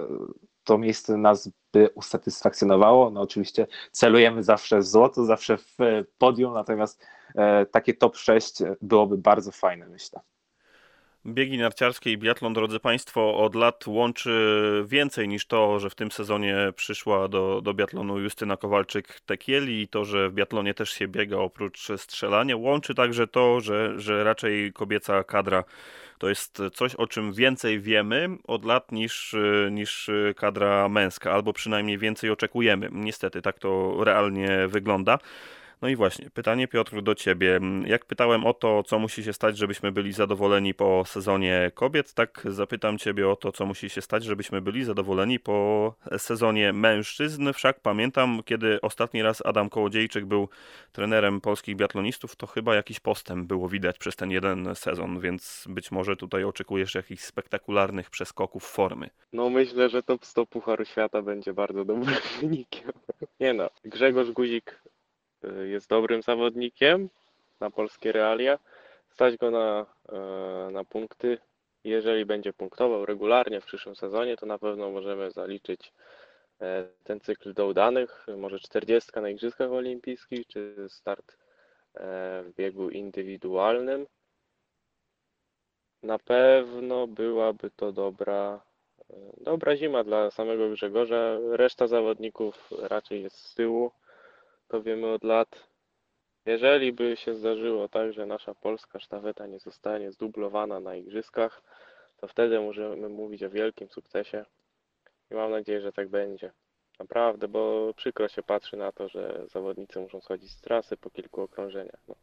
to 0.68 0.78
miejsce 0.78 1.18
nas 1.18 1.50
by 1.74 1.90
usatysfakcjonowało. 1.96 3.10
No 3.10 3.22
oczywiście 3.22 3.68
celujemy 3.92 4.44
zawsze 4.44 4.80
w 4.80 4.86
złoto, 4.86 5.26
zawsze 5.26 5.58
w 5.58 5.78
podium, 6.18 6.54
natomiast 6.54 7.06
e, 7.36 7.66
takie 7.66 7.94
top 7.94 8.18
6 8.18 8.64
byłoby 8.82 9.18
bardzo 9.18 9.52
fajne, 9.52 9.88
myślę. 9.88 10.20
Biegi 11.26 11.58
narciarskie 11.58 12.12
i 12.12 12.18
biatlon, 12.18 12.54
drodzy 12.54 12.80
Państwo, 12.80 13.38
od 13.38 13.56
lat 13.56 13.88
łączy 13.88 14.84
więcej 14.88 15.28
niż 15.28 15.48
to, 15.48 15.80
że 15.80 15.90
w 15.90 15.96
tym 15.96 16.12
sezonie 16.12 16.58
przyszła 16.76 17.28
do, 17.28 17.62
do 17.62 17.74
biatlonu 17.74 18.20
Justyna 18.20 18.56
Kowalczyk-Tekieli 18.56 19.82
i 19.82 19.88
to, 19.88 20.06
że 20.06 20.30
w 20.30 20.34
biatlonie 20.34 20.74
też 20.74 20.90
się 20.90 21.08
biega 21.08 21.38
oprócz 21.38 21.92
strzelania. 21.98 22.58
Łączy 22.58 22.96
także 22.96 23.28
to, 23.28 23.60
że, 23.60 24.00
że 24.00 24.24
raczej 24.24 24.74
kobieca 24.74 25.24
kadra 25.24 25.64
to 26.18 26.30
jest 26.30 26.62
coś, 26.74 26.96
o 26.96 27.08
czym 27.08 27.34
więcej 27.34 27.80
wiemy 27.80 28.30
od 28.48 28.66
lat 28.66 28.92
niż, 28.92 29.36
niż 29.72 30.10
kadra 30.36 30.90
męska, 30.90 31.32
albo 31.32 31.54
przynajmniej 31.54 31.98
więcej 31.98 32.30
oczekujemy. 32.30 32.90
Niestety 32.92 33.42
tak 33.42 33.60
to 33.60 34.04
realnie 34.04 34.68
wygląda. 34.68 35.20
No 35.82 35.88
i 35.88 35.96
właśnie, 35.96 36.30
pytanie 36.30 36.68
Piotr 36.68 37.02
do 37.02 37.16
Ciebie. 37.16 37.60
Jak 37.86 38.06
pytałem 38.06 38.46
o 38.46 38.54
to, 38.54 38.84
co 38.84 39.00
musi 39.00 39.24
się 39.24 39.34
stać, 39.34 39.58
żebyśmy 39.58 39.92
byli 39.92 40.14
zadowoleni 40.14 40.74
po 40.74 41.04
sezonie 41.06 41.72
kobiet, 41.74 42.14
tak 42.14 42.44
zapytam 42.46 42.98
Ciebie 42.98 43.30
o 43.30 43.36
to, 43.36 43.52
co 43.52 43.66
musi 43.66 43.90
się 43.90 44.02
stać, 44.02 44.24
żebyśmy 44.24 44.62
byli 44.62 44.84
zadowoleni 44.84 45.40
po 45.40 45.94
sezonie 46.18 46.74
mężczyzn. 46.74 47.54
Wszak 47.54 47.80
pamiętam, 47.80 48.42
kiedy 48.46 48.82
ostatni 48.82 49.22
raz 49.22 49.46
Adam 49.46 49.70
Kołodziejczyk 49.70 50.26
był 50.26 50.50
trenerem 50.92 51.42
polskich 51.42 51.76
biatlonistów, 51.76 52.36
to 52.36 52.48
chyba 52.48 52.76
jakiś 52.76 53.00
postęp 53.00 53.48
było 53.48 53.70
widać 53.70 53.98
przez 53.98 54.16
ten 54.16 54.32
jeden 54.32 54.76
sezon, 54.76 55.20
więc 55.20 55.66
być 55.70 55.92
może 55.92 56.16
tutaj 56.16 56.44
oczekujesz 56.44 56.96
jakichś 56.96 57.24
spektakularnych 57.24 58.10
przeskoków 58.10 58.64
formy. 58.64 59.10
No 59.34 59.50
myślę, 59.50 59.90
że 59.90 60.04
top 60.04 60.26
100 60.26 60.46
Pucharu 60.46 60.86
Świata 60.86 61.22
będzie 61.22 61.54
bardzo 61.54 61.86
dobrym 61.86 62.16
wynikiem. 62.42 62.92
Nie 63.40 63.54
no, 63.54 63.70
Grzegorz 63.84 64.32
Guzik 64.32 64.80
jest 65.66 65.90
dobrym 65.90 66.22
zawodnikiem 66.22 67.10
na 67.60 67.72
polskie 67.72 68.12
realia. 68.12 68.60
Stać 69.10 69.38
go 69.38 69.52
na, 69.52 69.86
e, 70.10 70.72
na 70.72 70.84
punkty. 70.84 71.38
Jeżeli 71.84 72.26
będzie 72.26 72.54
punktował 72.54 73.06
regularnie 73.06 73.62
w 73.62 73.66
przyszłym 73.66 73.96
sezonie, 73.96 74.38
to 74.38 74.46
na 74.46 74.60
pewno 74.60 74.92
możemy 74.92 75.32
zaliczyć 75.32 75.94
e, 76.62 76.88
ten 77.04 77.20
cykl 77.20 77.54
do 77.54 77.68
udanych. 77.68 78.26
Może 78.38 78.60
40 78.60 79.12
na 79.22 79.30
Igrzyskach 79.30 79.72
Olimpijskich, 79.72 80.48
czy 80.48 80.76
start 80.90 81.32
e, 81.32 82.44
w 82.44 82.54
biegu 82.58 82.90
indywidualnym. 82.90 84.08
Na 86.04 86.20
pewno 86.20 87.08
byłaby 87.08 87.72
to 87.76 87.92
dobra, 87.92 88.62
dobra 89.38 89.76
zima 89.76 90.04
dla 90.04 90.32
samego 90.32 90.70
Grzegorza. 90.70 91.38
Reszta 91.52 91.88
zawodników 91.88 92.70
raczej 92.80 93.24
jest 93.24 93.38
z 93.38 93.56
tyłu 93.56 93.92
to 94.68 94.82
wiemy 94.82 95.08
od 95.08 95.24
lat. 95.24 95.68
Jeżeli 96.46 96.94
by 96.94 97.18
się 97.18 97.36
zdarzyło 97.36 97.90
tak, 97.90 98.14
że 98.14 98.26
nasza 98.26 98.56
polska 98.56 99.00
sztafeta 99.00 99.48
nie 99.48 99.60
zostanie 99.60 100.12
zdublowana 100.12 100.80
na 100.80 100.96
igrzyskach, 100.96 101.62
to 102.18 102.28
wtedy 102.28 102.60
możemy 102.60 103.10
mówić 103.10 103.44
o 103.44 103.50
wielkim 103.50 103.90
sukcesie 103.90 104.46
i 105.32 105.36
mam 105.36 105.52
nadzieję, 105.52 105.82
że 105.82 105.92
tak 105.92 106.08
będzie. 106.10 106.52
Naprawdę, 107.00 107.48
bo 107.48 107.94
przykro 107.94 108.28
się 108.28 108.44
patrzy 108.44 108.78
na 108.78 108.92
to, 108.92 109.10
że 109.10 109.44
zawodnicy 109.48 110.00
muszą 110.00 110.22
schodzić 110.22 110.52
z 110.52 110.62
trasy 110.62 110.98
po 110.98 111.10
kilku 111.10 111.42
okrążeniach. 111.42 112.00
No, 112.08 112.16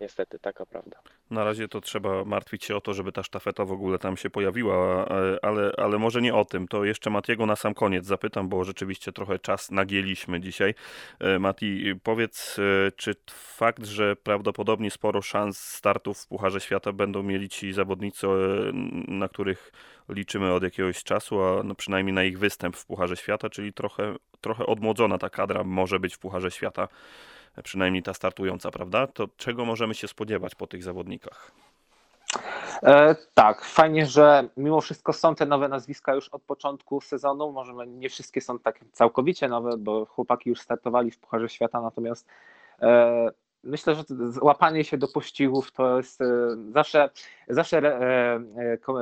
niestety, 0.00 0.38
taka 0.38 0.66
prawda. 0.66 0.98
Na 1.30 1.44
razie 1.44 1.68
to 1.68 1.80
trzeba 1.80 2.24
martwić 2.24 2.64
się 2.64 2.76
o 2.76 2.80
to, 2.80 2.94
żeby 2.94 3.12
ta 3.12 3.22
sztafeta 3.22 3.64
w 3.64 3.72
ogóle 3.72 3.98
tam 3.98 4.16
się 4.16 4.30
pojawiła, 4.30 5.06
e, 5.06 5.44
ale, 5.44 5.72
ale 5.76 5.98
może 5.98 6.22
nie 6.22 6.34
o 6.34 6.44
tym. 6.44 6.68
To 6.68 6.84
jeszcze 6.84 7.10
Matiego 7.10 7.46
na 7.46 7.56
sam 7.56 7.74
koniec 7.74 8.06
zapytam, 8.06 8.48
bo 8.48 8.64
rzeczywiście 8.64 9.12
trochę 9.12 9.38
czas 9.38 9.70
nagieliśmy 9.70 10.40
dzisiaj. 10.40 10.74
E, 11.20 11.38
Mati, 11.38 11.94
powiedz, 12.02 12.58
e, 12.58 12.92
czy 12.92 13.14
fakt, 13.30 13.84
że 13.84 14.16
prawdopodobnie 14.16 14.90
sporo 14.90 15.22
szans 15.22 15.58
startów 15.58 16.18
w 16.18 16.26
Pucharze 16.26 16.60
Świata 16.60 16.92
będą 16.92 17.22
mieli 17.22 17.48
ci 17.48 17.72
zawodnicy, 17.72 18.26
na 19.08 19.28
których 19.28 19.72
liczymy 20.08 20.52
od 20.52 20.62
jakiegoś 20.62 21.04
czasu, 21.04 21.42
a 21.42 21.62
no 21.62 21.74
przynajmniej 21.74 22.14
na 22.14 22.24
ich 22.24 22.38
występ 22.38 22.76
w 22.76 22.86
Pucharze 22.86 23.16
Świata, 23.16 23.50
czyli 23.50 23.72
trochę, 23.72 24.14
trochę 24.40 24.66
odmłodzona 24.66 25.18
ta 25.18 25.30
kadra 25.30 25.64
może 25.64 26.00
być 26.00 26.14
w 26.14 26.18
Pucharze 26.18 26.50
Świata 26.50 26.88
przynajmniej 27.62 28.02
ta 28.02 28.14
startująca, 28.14 28.70
prawda? 28.70 29.06
To 29.06 29.28
czego 29.36 29.64
możemy 29.64 29.94
się 29.94 30.08
spodziewać 30.08 30.54
po 30.54 30.66
tych 30.66 30.82
zawodnikach? 30.82 31.50
E, 32.82 33.16
tak, 33.34 33.64
fajnie, 33.64 34.06
że 34.06 34.48
mimo 34.56 34.80
wszystko 34.80 35.12
są 35.12 35.34
te 35.34 35.46
nowe 35.46 35.68
nazwiska 35.68 36.14
już 36.14 36.28
od 36.28 36.42
początku 36.42 37.00
sezonu. 37.00 37.52
Może 37.52 37.72
nie 37.86 38.08
wszystkie 38.08 38.40
są 38.40 38.58
tak 38.58 38.80
całkowicie 38.92 39.48
nowe, 39.48 39.76
bo 39.78 40.06
chłopaki 40.06 40.50
już 40.50 40.60
startowali 40.60 41.10
w 41.10 41.18
Pucharze 41.18 41.48
Świata, 41.48 41.80
natomiast 41.80 42.26
e, 42.82 43.30
myślę, 43.64 43.94
że 43.94 44.02
łapanie 44.42 44.84
się 44.84 44.98
do 44.98 45.08
pościgów 45.08 45.72
to 45.72 45.96
jest 45.96 46.20
e, 46.20 46.26
zawsze, 46.72 47.10
zawsze 47.48 47.78
e, 47.78 48.40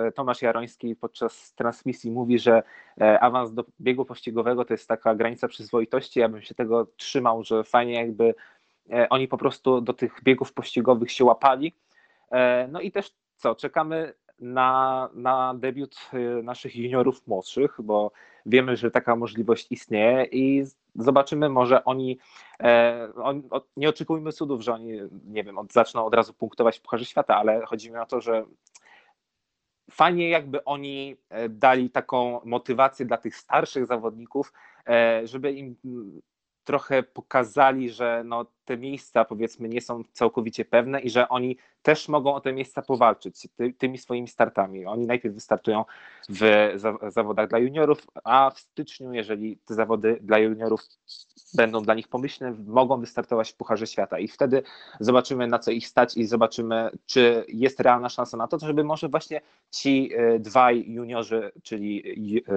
e, 0.07 0.13
Tomasz 0.13 0.43
Jaroński 0.43 0.97
podczas 0.97 1.55
transmisji 1.55 2.11
mówi, 2.11 2.39
że 2.39 2.63
awans 3.21 3.53
do 3.53 3.65
biegu 3.81 4.05
pościgowego 4.05 4.65
to 4.65 4.75
jest 4.75 4.89
taka 4.89 5.15
granica 5.15 5.49
przyzwoitości. 5.49 6.21
Ja 6.21 6.29
bym 6.29 6.43
się 6.43 6.55
tego 6.55 6.87
trzymał, 6.97 7.45
że 7.45 7.65
fajnie 7.65 7.95
jakby 7.95 8.35
oni 9.11 9.29
po 9.29 9.39
prostu 9.39 9.81
do 9.81 9.93
tych 9.93 10.23
biegów 10.23 10.53
pościgowych 10.53 11.13
się 11.13 11.25
łapali. 11.25 11.75
No 12.69 12.81
i 12.81 12.93
też 12.93 13.15
co, 13.37 13.55
czekamy 13.55 14.15
na, 14.39 15.09
na 15.15 15.55
debiut 15.55 15.97
naszych 16.43 16.77
juniorów 16.77 17.27
młodszych, 17.27 17.77
bo 17.83 18.13
wiemy, 18.47 18.77
że 18.77 18.91
taka 18.91 19.17
możliwość 19.17 19.67
istnieje 19.71 20.25
i 20.25 20.65
zobaczymy, 20.95 21.49
może 21.49 21.85
oni, 21.85 22.19
e, 22.61 23.09
on, 23.23 23.43
nie 23.77 23.89
oczekujmy 23.89 24.33
cudów, 24.33 24.61
że 24.61 24.75
oni, 24.75 25.01
nie 25.25 25.45
wiem, 25.45 25.57
zaczną 25.73 26.05
od 26.05 26.15
razu 26.15 26.35
punktować 26.35 26.79
w 26.79 26.83
Pucharze 26.83 27.05
Świata, 27.05 27.37
ale 27.37 27.67
chodzi 27.67 27.91
mi 27.91 27.99
o 27.99 28.07
to, 28.07 28.21
że 28.21 28.45
fajnie 29.91 30.29
jakby 30.29 30.65
oni 30.65 31.17
e, 31.29 31.49
dali 31.49 31.91
taką 31.91 32.41
motywację 32.45 33.07
dla 33.07 33.17
tych 33.17 33.37
starszych 33.37 33.87
zawodników, 33.87 34.53
e, 34.89 35.27
żeby 35.27 35.53
im 35.53 35.77
trochę 36.65 37.03
pokazali, 37.03 37.91
że 37.91 38.23
no, 38.25 38.47
te 38.65 38.77
miejsca 38.77 39.25
powiedzmy 39.25 39.69
nie 39.69 39.81
są 39.81 40.03
całkowicie 40.13 40.65
pewne 40.65 41.01
i 41.01 41.11
że 41.11 41.29
oni 41.29 41.57
też 41.83 42.09
mogą 42.09 42.35
o 42.35 42.41
te 42.41 42.53
miejsca 42.53 42.83
powalczyć 42.83 43.49
ty, 43.57 43.73
tymi 43.73 43.99
swoimi 43.99 44.29
startami. 44.29 44.87
Oni 44.87 45.07
najpierw 45.07 45.35
wystartują 45.35 45.85
w 46.29 46.73
za, 46.77 47.11
zawodach 47.11 47.49
dla 47.49 47.59
juniorów, 47.59 48.07
a 48.25 48.51
w 48.51 48.59
styczniu, 48.59 49.13
jeżeli 49.13 49.57
te 49.57 49.75
zawody 49.75 50.19
dla 50.21 50.39
juniorów 50.39 50.81
będą 51.55 51.83
dla 51.83 51.95
nich 51.95 52.09
pomyślne, 52.09 52.55
mogą 52.67 53.01
wystartować 53.01 53.53
w 53.53 53.57
Pucharze 53.57 53.87
Świata 53.87 54.19
i 54.19 54.29
wtedy 54.29 54.63
zobaczymy 55.01 55.47
na 55.47 55.59
co 55.59 55.71
ich 55.71 55.89
stać 55.89 56.17
i 56.17 56.27
zobaczymy, 56.27 56.91
czy 57.07 57.45
jest 57.49 57.81
realna 57.81 58.09
szansa 58.09 58.37
na 58.37 58.49
to, 58.49 58.59
żeby 58.59 58.85
może 58.85 59.09
właśnie 59.09 59.41
ci 59.71 60.11
e, 60.15 60.39
dwaj 60.39 60.85
juniorzy, 60.87 61.53
czyli 61.63 62.03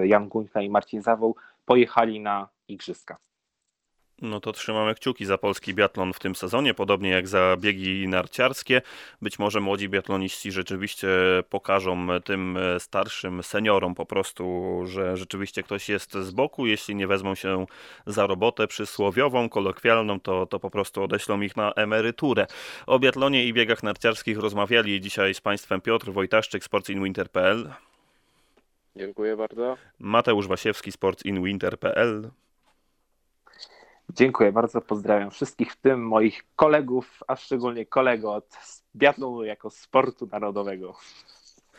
Jan 0.04 0.30
Guńka 0.30 0.62
i 0.62 0.70
Marcin 0.70 1.02
Zawoł 1.02 1.36
pojechali 1.66 2.20
na 2.20 2.50
igrzyska. 2.68 3.18
No 4.22 4.40
to 4.40 4.52
trzymamy 4.52 4.96
kciuki 4.96 5.26
za 5.26 5.38
polski 5.38 5.74
biatlon 5.74 6.14
w 6.14 6.20
tym 6.20 6.36
sezonie, 6.36 6.74
podobnie 6.74 7.10
jak 7.10 7.28
za 7.28 7.58
biegi 7.60 8.08
narciarskie. 8.08 8.82
Być 9.22 9.40
może 9.40 9.60
młodzi 9.60 9.90
biatloniści 9.90 10.52
rzeczywiście 10.52 11.08
pokażą 11.50 12.08
tym 12.24 12.58
starszym 12.80 13.44
seniorom 13.44 13.96
po 13.96 14.06
prostu, 14.06 14.82
że 14.86 15.18
rzeczywiście 15.18 15.64
ktoś 15.64 15.90
jest 15.90 16.14
z 16.14 16.32
boku. 16.32 16.66
Jeśli 16.68 16.96
nie 16.96 17.08
wezmą 17.08 17.36
się 17.36 17.66
za 18.06 18.28
robotę 18.28 18.68
przysłowiową, 18.68 19.50
kolokwialną, 19.50 20.20
to, 20.20 20.46
to 20.46 20.60
po 20.60 20.70
prostu 20.70 21.04
odeślą 21.04 21.42
ich 21.42 21.58
na 21.58 21.74
emeryturę. 21.74 22.48
O 22.88 23.00
biatlonie 23.00 23.46
i 23.46 23.54
biegach 23.54 23.84
narciarskich 23.84 24.38
rozmawiali 24.38 25.02
dzisiaj 25.02 25.34
z 25.34 25.42
Państwem 25.42 25.82
Piotr 25.82 26.12
Wojtaszczyk, 26.12 26.64
sportsinwinter.pl. 26.64 27.70
Dziękuję 28.96 29.38
bardzo. 29.38 29.78
Mateusz 30.00 30.48
Wasiewski, 30.48 30.92
sportsinwinter.pl. 30.92 32.30
Dziękuję 34.18 34.52
bardzo, 34.52 34.82
pozdrawiam 34.82 35.32
wszystkich, 35.32 35.74
w 35.74 35.82
tym 35.82 36.08
moich 36.08 36.46
kolegów, 36.56 37.20
a 37.28 37.36
szczególnie 37.36 37.86
kolego 37.86 38.34
od 38.34 38.58
biatlonu 38.96 39.44
jako 39.44 39.70
sportu 39.70 40.28
narodowego. 40.32 40.98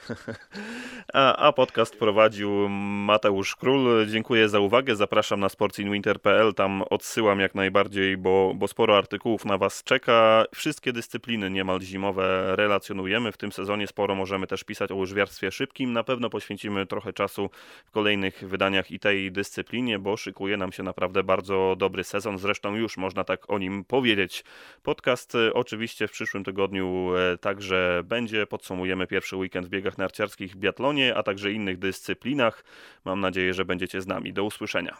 A, 1.12 1.36
a, 1.36 1.52
podcast 1.52 1.98
prowadził 1.98 2.68
Mateusz 2.68 3.56
Król. 3.56 4.06
Dziękuję 4.06 4.48
za 4.48 4.60
uwagę. 4.60 4.96
Zapraszam 4.96 5.40
na 5.40 5.48
sportsinwinter.pl. 5.48 6.54
Tam 6.54 6.82
odsyłam 6.90 7.40
jak 7.40 7.54
najbardziej, 7.54 8.16
bo, 8.16 8.52
bo 8.54 8.68
sporo 8.68 8.98
artykułów 8.98 9.44
na 9.44 9.58
Was 9.58 9.84
czeka. 9.84 10.44
Wszystkie 10.54 10.92
dyscypliny 10.92 11.50
niemal 11.50 11.80
zimowe 11.80 12.56
relacjonujemy. 12.56 13.32
W 13.32 13.36
tym 13.36 13.52
sezonie 13.52 13.86
sporo 13.86 14.14
możemy 14.14 14.46
też 14.46 14.64
pisać 14.64 14.90
o 14.90 14.94
łyżwiarstwie 14.94 15.50
szybkim. 15.50 15.92
Na 15.92 16.04
pewno 16.04 16.30
poświęcimy 16.30 16.86
trochę 16.86 17.12
czasu 17.12 17.50
w 17.86 17.90
kolejnych 17.90 18.48
wydaniach 18.48 18.90
i 18.90 18.98
tej 18.98 19.32
dyscyplinie, 19.32 19.98
bo 19.98 20.16
szykuje 20.16 20.56
nam 20.56 20.72
się 20.72 20.82
naprawdę 20.82 21.22
bardzo 21.22 21.74
dobry 21.78 22.04
sezon. 22.04 22.38
Zresztą 22.38 22.74
już 22.74 22.96
można 22.96 23.24
tak 23.24 23.50
o 23.50 23.58
nim 23.58 23.84
powiedzieć. 23.84 24.44
Podcast 24.82 25.34
e, 25.34 25.54
oczywiście 25.54 26.08
w 26.08 26.12
przyszłym 26.12 26.44
tygodniu 26.44 27.10
e, 27.16 27.38
także 27.38 28.02
będzie. 28.04 28.46
Podsumujemy 28.46 29.06
pierwszy 29.06 29.36
weekend 29.36 29.66
w 29.66 29.70
biegach 29.70 29.95
narciarskich 29.98 30.52
w 30.52 30.56
biatlonie, 30.56 31.16
a 31.16 31.22
także 31.22 31.52
innych 31.52 31.78
dyscyplinach. 31.78 32.64
Mam 33.04 33.20
nadzieję, 33.20 33.54
że 33.54 33.64
będziecie 33.64 34.00
z 34.00 34.06
nami. 34.06 34.32
Do 34.32 34.44
usłyszenia. 34.44 34.96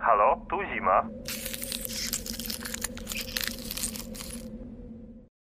Halo, 0.00 0.46
tu 0.50 0.56
zima. 0.74 1.08